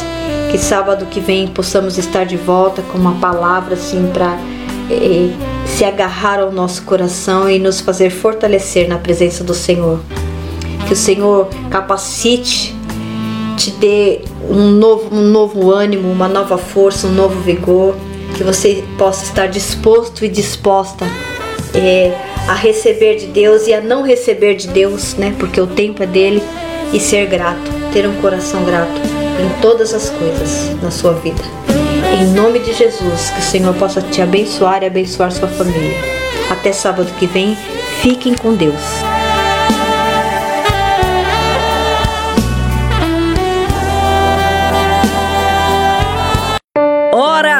Que 0.49 0.57
sábado 0.57 1.05
que 1.07 1.19
vem 1.19 1.47
possamos 1.47 1.97
estar 1.97 2.23
de 2.23 2.37
volta 2.37 2.81
com 2.83 2.97
uma 2.97 3.15
palavra 3.15 3.73
assim 3.73 4.09
para 4.13 4.39
eh, 4.89 5.29
se 5.65 5.83
agarrar 5.83 6.39
ao 6.39 6.51
nosso 6.51 6.83
coração 6.83 7.49
e 7.49 7.59
nos 7.59 7.81
fazer 7.81 8.09
fortalecer 8.09 8.87
na 8.87 8.97
presença 8.97 9.43
do 9.43 9.53
Senhor. 9.53 9.99
Que 10.87 10.93
o 10.93 10.95
Senhor 10.95 11.47
capacite, 11.69 12.75
te 13.57 13.71
dê 13.71 14.21
um 14.49 14.71
novo, 14.71 15.15
um 15.15 15.21
novo 15.21 15.71
ânimo, 15.71 16.11
uma 16.11 16.27
nova 16.27 16.57
força, 16.57 17.07
um 17.07 17.11
novo 17.11 17.39
vigor. 17.41 17.95
Que 18.35 18.43
você 18.43 18.83
possa 18.97 19.23
estar 19.23 19.47
disposto 19.47 20.25
e 20.25 20.27
disposta 20.27 21.05
é, 21.73 22.13
a 22.47 22.53
receber 22.53 23.15
de 23.15 23.27
Deus 23.27 23.67
e 23.67 23.73
a 23.73 23.81
não 23.81 24.03
receber 24.03 24.55
de 24.55 24.67
Deus, 24.67 25.15
né? 25.15 25.33
Porque 25.39 25.59
o 25.59 25.67
tempo 25.67 26.03
é 26.03 26.05
dele 26.05 26.43
e 26.93 26.99
ser 26.99 27.25
grato, 27.27 27.71
ter 27.93 28.07
um 28.07 28.15
coração 28.21 28.63
grato 28.63 29.01
em 29.39 29.61
todas 29.61 29.93
as 29.93 30.09
coisas 30.09 30.75
na 30.81 30.91
sua 30.91 31.13
vida. 31.13 31.41
Em 32.19 32.27
nome 32.33 32.59
de 32.59 32.73
Jesus, 32.73 33.29
que 33.31 33.39
o 33.39 33.43
Senhor 33.43 33.73
possa 33.75 34.01
te 34.01 34.21
abençoar 34.21 34.83
e 34.83 34.85
abençoar 34.85 35.31
sua 35.31 35.47
família. 35.47 35.97
Até 36.49 36.71
sábado 36.71 37.11
que 37.17 37.25
vem, 37.25 37.57
fiquem 38.01 38.35
com 38.35 38.53
Deus. 38.53 39.14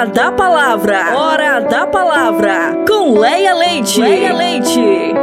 Hora 0.05 0.13
da 0.13 0.31
palavra. 0.31 1.17
Hora 1.17 1.59
da 1.61 1.87
palavra. 1.87 2.75
Com 2.87 3.17
Leia 3.17 3.55
Leite. 3.55 3.99
Leia 3.99 4.33
Leite. 4.33 5.13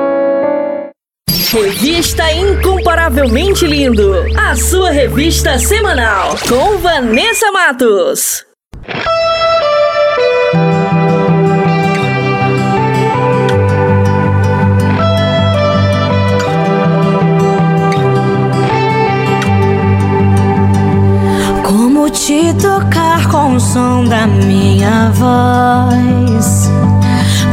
Revista 1.52 2.32
Incomparavelmente 2.32 3.64
Lindo. 3.64 4.12
A 4.36 4.56
sua 4.56 4.90
revista 4.90 5.56
semanal. 5.56 6.36
Com 6.48 6.78
Vanessa 6.78 7.52
Matos. 7.52 8.44
Como 21.74 22.10
te 22.10 22.52
tocar 22.60 23.26
com 23.30 23.56
o 23.56 23.60
som 23.60 24.04
da 24.04 24.26
minha 24.26 25.10
voz? 25.14 26.70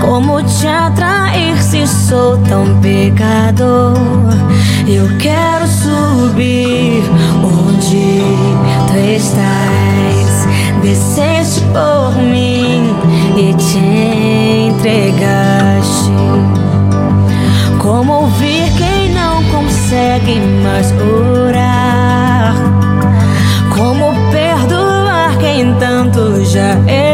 Como 0.02 0.44
te 0.44 0.68
atrair 0.68 1.58
se 1.64 1.88
sou 1.88 2.38
tão 2.40 2.66
pecador? 2.82 3.96
Eu 4.86 5.08
quero 5.20 5.66
subir 5.66 7.02
onde 7.42 8.20
tu 8.88 8.98
estás. 9.16 10.48
Desceste 10.82 11.62
por 11.72 12.22
mim 12.22 12.94
e 13.38 13.54
te 13.54 13.78
entregaste. 14.68 16.12
Como 17.82 18.24
ouvir 18.24 18.70
quem 18.78 19.14
não 19.14 19.42
consegue 19.46 20.42
mais 20.62 20.92
orar? 20.92 21.59
Perdoar 25.60 25.66
quem 25.66 25.74
tanto 25.78 26.46
já 26.46 26.72
errou? 26.88 27.09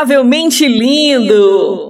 Incomparavelmente 0.00 0.66
lindo! 0.66 1.89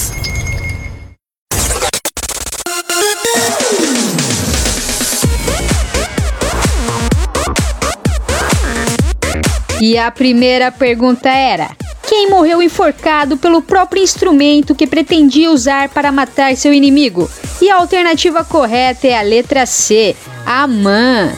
E 9.91 9.97
a 9.97 10.09
primeira 10.09 10.71
pergunta 10.71 11.27
era: 11.27 11.71
quem 12.07 12.29
morreu 12.29 12.61
enforcado 12.61 13.35
pelo 13.35 13.61
próprio 13.61 14.01
instrumento 14.01 14.73
que 14.73 14.87
pretendia 14.87 15.51
usar 15.51 15.89
para 15.89 16.13
matar 16.13 16.55
seu 16.55 16.73
inimigo? 16.73 17.29
E 17.61 17.69
a 17.69 17.75
alternativa 17.75 18.41
correta 18.45 19.05
é 19.05 19.19
a 19.19 19.21
letra 19.21 19.65
C, 19.65 20.15
Amã. 20.45 21.33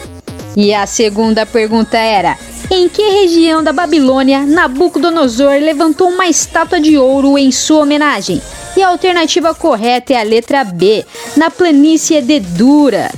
E 0.54 0.72
a 0.72 0.86
segunda 0.86 1.44
pergunta 1.44 1.98
era: 1.98 2.38
em 2.70 2.88
que 2.88 3.02
região 3.02 3.60
da 3.60 3.72
Babilônia 3.72 4.46
Nabucodonosor 4.46 5.54
levantou 5.54 6.08
uma 6.08 6.28
estátua 6.28 6.80
de 6.80 6.96
ouro 6.96 7.36
em 7.36 7.50
sua 7.50 7.82
homenagem? 7.82 8.40
E 8.76 8.82
a 8.84 8.88
alternativa 8.88 9.52
correta 9.52 10.12
é 10.12 10.20
a 10.20 10.22
letra 10.22 10.62
B, 10.62 11.04
na 11.36 11.50
planície 11.50 12.22
de 12.22 12.38
Dura. 12.38 13.10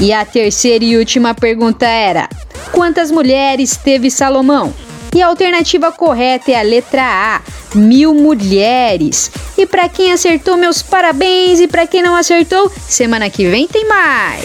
E 0.00 0.12
a 0.12 0.24
terceira 0.24 0.84
e 0.84 0.96
última 0.96 1.32
pergunta 1.32 1.86
era: 1.86 2.28
quantas 2.72 3.10
mulheres 3.10 3.76
teve 3.76 4.10
Salomão? 4.10 4.72
E 5.14 5.20
a 5.20 5.26
alternativa 5.26 5.90
correta 5.90 6.52
é 6.52 6.58
a 6.58 6.62
letra 6.62 7.02
A, 7.02 7.40
mil 7.74 8.14
mulheres. 8.14 9.30
E 9.58 9.66
para 9.66 9.88
quem 9.88 10.12
acertou, 10.12 10.56
meus 10.56 10.82
parabéns. 10.82 11.60
E 11.60 11.66
para 11.66 11.86
quem 11.86 12.02
não 12.02 12.14
acertou, 12.14 12.70
semana 12.88 13.28
que 13.28 13.48
vem 13.48 13.66
tem 13.66 13.86
mais. 13.88 14.44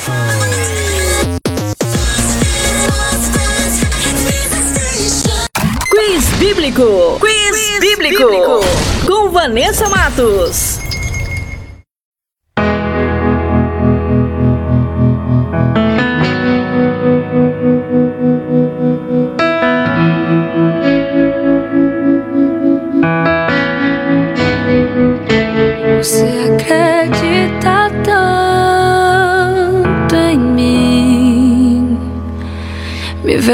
Quiz 5.90 6.26
Bíblico. 6.40 7.20
Quiz, 7.20 7.80
bíblico. 7.80 8.24
Com 9.06 9.30
Vanessa 9.30 9.88
Matos. 9.88 10.85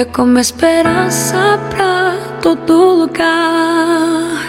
Vê 0.02 0.06
como 0.06 0.40
esperança 0.40 1.60
pra 1.69 2.15
todo 2.41 3.02
lugar. 3.02 4.41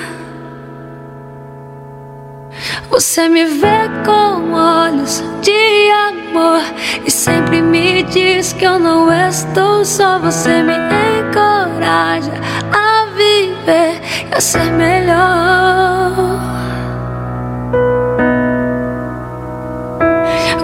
Você 2.90 3.28
me 3.28 3.44
vê 3.44 3.90
com 4.04 4.52
olhos 4.52 5.22
de 5.42 5.90
amor 6.08 6.62
e 7.04 7.10
sempre 7.10 7.60
me 7.60 8.02
diz 8.04 8.52
que 8.54 8.64
eu 8.64 8.78
não 8.78 9.12
estou 9.28 9.84
só. 9.84 10.18
Você 10.20 10.62
me 10.62 10.74
encoraja 10.74 12.32
a 12.72 13.06
viver 13.14 14.00
e 14.30 14.34
a 14.34 14.40
ser 14.40 14.70
melhor. 14.72 16.12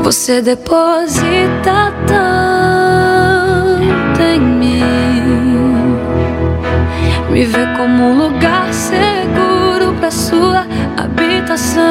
Você 0.03 0.41
deposita 0.41 1.93
tanto 2.07 2.39
em 4.23 4.58
me 7.39 7.47
vê 7.47 7.67
como 7.77 8.11
um 8.11 8.19
lugar 8.19 8.67
seguro 8.75 9.95
para 10.01 10.11
sua 10.11 10.67
habitação. 10.97 11.87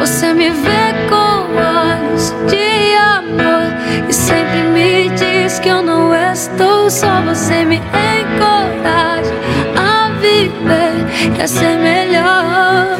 Você 0.00 0.32
me 0.32 0.48
vê 0.48 0.94
com 1.10 1.52
olhos 1.60 2.34
de 2.48 2.94
amor 2.96 3.66
e 4.08 4.12
sempre 4.14 4.62
me 4.72 5.10
diz 5.10 5.58
que 5.58 5.68
eu 5.68 5.82
não 5.82 6.14
estou 6.32 6.88
só. 6.88 7.20
Você 7.20 7.66
me 7.66 7.76
encoraja 7.76 9.34
a 9.76 10.08
viver 10.18 11.36
e 11.38 11.42
a 11.42 11.46
ser 11.46 11.76
melhor. 11.76 12.96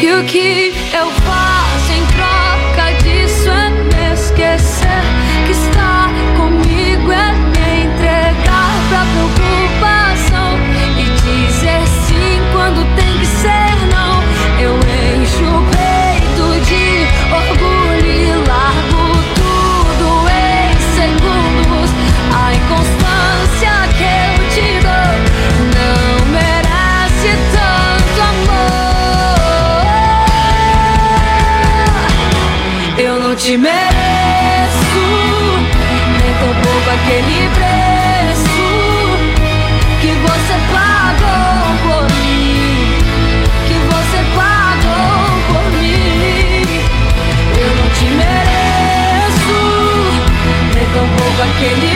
E 0.00 0.12
o 0.12 0.24
que 0.26 0.72
eu 0.94 1.06
faço 1.22 1.59
te 33.50 33.56
mereço, 33.56 35.06
nem 36.22 36.32
tão 36.38 36.54
pouco 36.62 36.88
aquele 36.88 37.50
preço 37.56 38.64
que 40.00 40.12
você 40.22 40.54
pagou 40.70 41.74
por 41.82 42.04
mim, 42.14 42.94
que 43.66 43.74
você 43.90 44.18
pagou 44.36 45.18
por 45.48 45.66
mim. 45.80 46.62
Eu 47.58 47.70
não 47.74 47.88
te 47.90 48.04
mereço, 48.20 49.58
nem 50.72 50.86
tão 50.94 51.08
pouco 51.16 51.42
aquele 51.42 51.89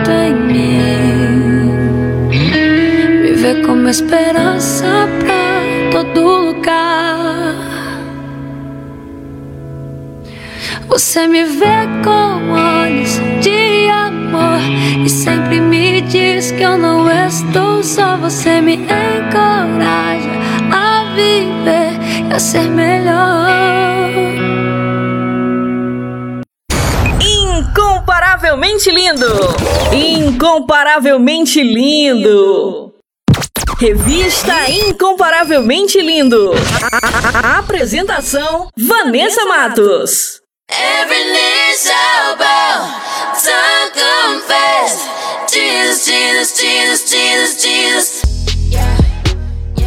em 0.09 0.33
mim? 0.33 2.29
Viver 3.23 3.65
como 3.65 3.89
esperança 3.89 4.85
pra 5.19 5.51
todo 5.91 6.21
lugar. 6.21 7.55
Você 10.87 11.27
me 11.27 11.43
vê 11.43 11.89
com 12.01 12.53
olhos 12.53 13.19
de 13.41 13.89
amor 13.89 14.61
e 15.03 15.09
sempre 15.09 15.59
me 15.59 15.99
diz 16.03 16.51
que 16.51 16.63
eu 16.63 16.77
não 16.77 17.05
estou 17.27 17.83
só. 17.83 18.15
Você 18.15 18.61
me 18.61 18.75
encoraja 18.75 20.29
a 20.71 21.03
viver 21.15 21.99
e 22.29 22.33
a 22.33 22.39
ser 22.39 22.69
melhor. 22.69 23.42
Incomparavelmente 28.83 28.91
lindo! 28.91 29.55
Incomparavelmente 29.93 31.63
lindo! 31.63 32.93
Revista 33.79 34.69
Incomparavelmente 34.69 36.01
Lindo. 36.01 36.51
A- 36.91 37.47
a- 37.55 37.59
Apresentação: 37.59 38.67
Vanessa 38.77 39.45
Matos. 39.45 40.41
Every 40.69 41.23
knee 41.31 41.75
shall 41.77 42.35
bow, 42.37 42.89
tongue 43.41 43.91
confess. 43.93 45.07
Jesus, 45.49 46.05
Jesus, 46.05 46.59
Jesus, 46.59 47.09
Jesus, 47.09 47.61
Jesus. 47.61 48.21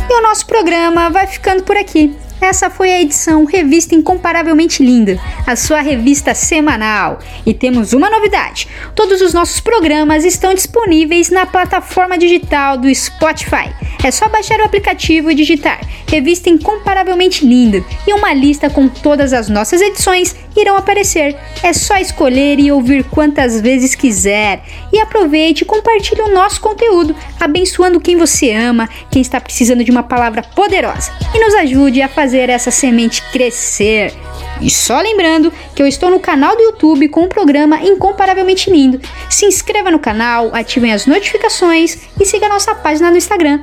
E 0.08 0.12
o 0.14 0.22
nosso 0.22 0.46
programa 0.46 1.10
vai 1.10 1.26
ficando 1.26 1.62
por 1.64 1.76
aqui. 1.76 2.16
Essa 2.40 2.68
foi 2.68 2.92
a 2.92 3.00
edição 3.00 3.44
Revista 3.44 3.94
Incomparavelmente 3.94 4.82
Linda, 4.82 5.18
a 5.46 5.56
sua 5.56 5.80
revista 5.80 6.34
semanal. 6.34 7.18
E 7.46 7.54
temos 7.54 7.92
uma 7.92 8.10
novidade: 8.10 8.68
todos 8.94 9.20
os 9.20 9.32
nossos 9.32 9.58
programas 9.58 10.24
estão 10.24 10.52
disponíveis 10.52 11.30
na 11.30 11.46
plataforma 11.46 12.18
digital 12.18 12.76
do 12.76 12.94
Spotify. 12.94 13.74
É 14.04 14.10
só 14.10 14.28
baixar 14.28 14.60
o 14.60 14.64
aplicativo 14.64 15.30
e 15.30 15.34
digitar 15.34 15.80
Revista 16.06 16.50
Incomparavelmente 16.50 17.44
Linda 17.44 17.82
e 18.06 18.12
uma 18.12 18.32
lista 18.32 18.68
com 18.68 18.88
todas 18.88 19.32
as 19.32 19.48
nossas 19.48 19.80
edições 19.80 20.36
irão 20.60 20.76
aparecer. 20.76 21.36
É 21.62 21.72
só 21.72 21.96
escolher 21.96 22.58
e 22.58 22.70
ouvir 22.72 23.04
quantas 23.04 23.60
vezes 23.60 23.94
quiser. 23.94 24.62
E 24.92 24.98
aproveite 24.98 25.62
e 25.62 25.66
compartilhe 25.66 26.20
o 26.22 26.32
nosso 26.32 26.60
conteúdo, 26.60 27.14
abençoando 27.38 28.00
quem 28.00 28.16
você 28.16 28.52
ama, 28.52 28.88
quem 29.10 29.22
está 29.22 29.40
precisando 29.40 29.84
de 29.84 29.90
uma 29.90 30.02
palavra 30.02 30.42
poderosa. 30.42 31.12
E 31.34 31.38
nos 31.38 31.54
ajude 31.54 32.02
a 32.02 32.08
fazer 32.08 32.48
essa 32.48 32.70
semente 32.70 33.22
crescer. 33.30 34.12
E 34.60 34.70
só 34.70 35.00
lembrando 35.00 35.52
que 35.74 35.82
eu 35.82 35.86
estou 35.86 36.10
no 36.10 36.20
canal 36.20 36.56
do 36.56 36.62
YouTube 36.62 37.08
com 37.08 37.24
o 37.24 37.28
programa 37.28 37.80
Incomparavelmente 37.82 38.70
Lindo. 38.70 39.00
Se 39.28 39.44
inscreva 39.44 39.90
no 39.90 39.98
canal, 39.98 40.50
ativem 40.54 40.92
as 40.92 41.06
notificações 41.06 41.98
e 42.18 42.24
siga 42.24 42.48
nossa 42.48 42.74
página 42.74 43.10
no 43.10 43.16
Instagram, 43.16 43.60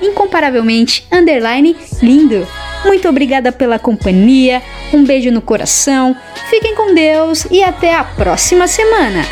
incomparavelmente 0.00 1.06
lindo. 2.02 2.46
Muito 2.84 3.08
obrigada 3.08 3.50
pela 3.50 3.78
companhia, 3.78 4.62
um 4.92 5.04
beijo 5.04 5.30
no 5.30 5.40
coração, 5.40 6.14
fiquem 6.50 6.74
com 6.74 6.94
Deus 6.94 7.46
e 7.50 7.62
até 7.62 7.94
a 7.94 8.04
próxima 8.04 8.66
semana. 8.66 9.24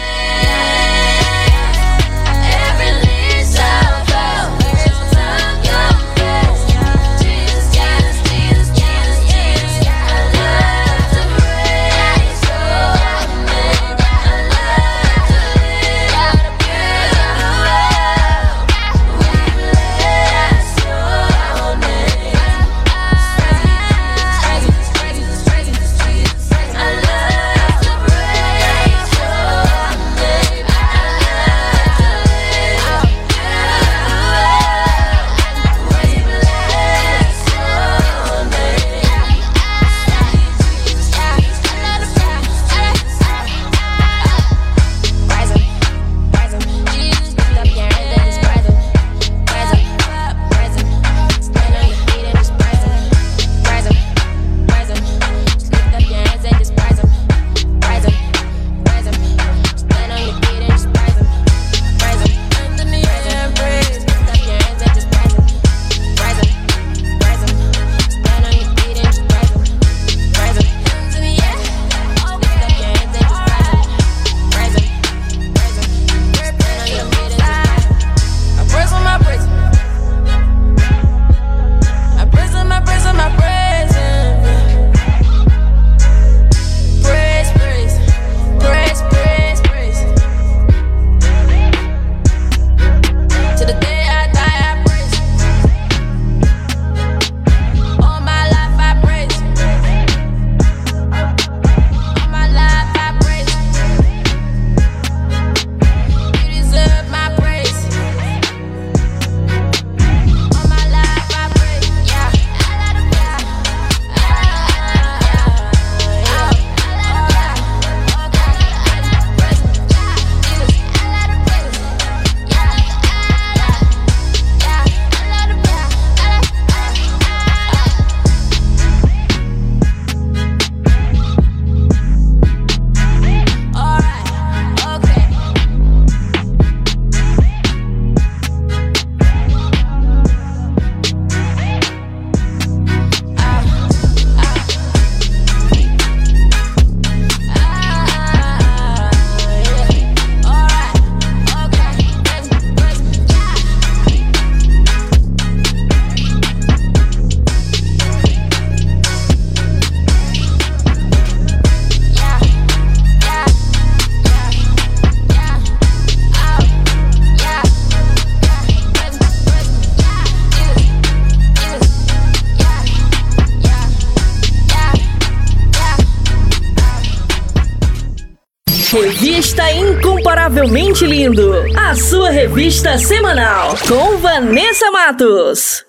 Gente 181.03 181.07
Lindo, 181.07 181.53
a 181.77 181.97
sua 181.97 182.31
revista 182.31 182.97
semanal 182.97 183.75
com 183.89 184.19
Vanessa 184.19 184.89
Matos. 184.93 185.85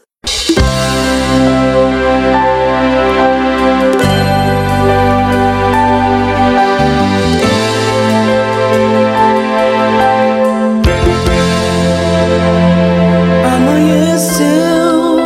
Amanheceu, 13.56 15.20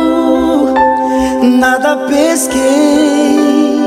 nada 1.58 1.96
pesquei, 2.08 3.78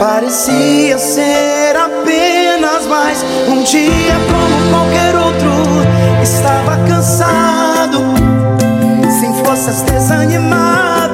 parecia 0.00 0.98
ser 0.98 1.61
apenas 2.02 2.86
mais 2.86 3.22
um 3.48 3.62
dia 3.62 4.14
como 4.30 4.70
qualquer 4.70 5.14
outro. 5.14 5.52
Estava 6.22 6.76
cansado, 6.86 7.98
sem 9.20 9.32
forças, 9.44 9.82
desanimado. 9.82 11.11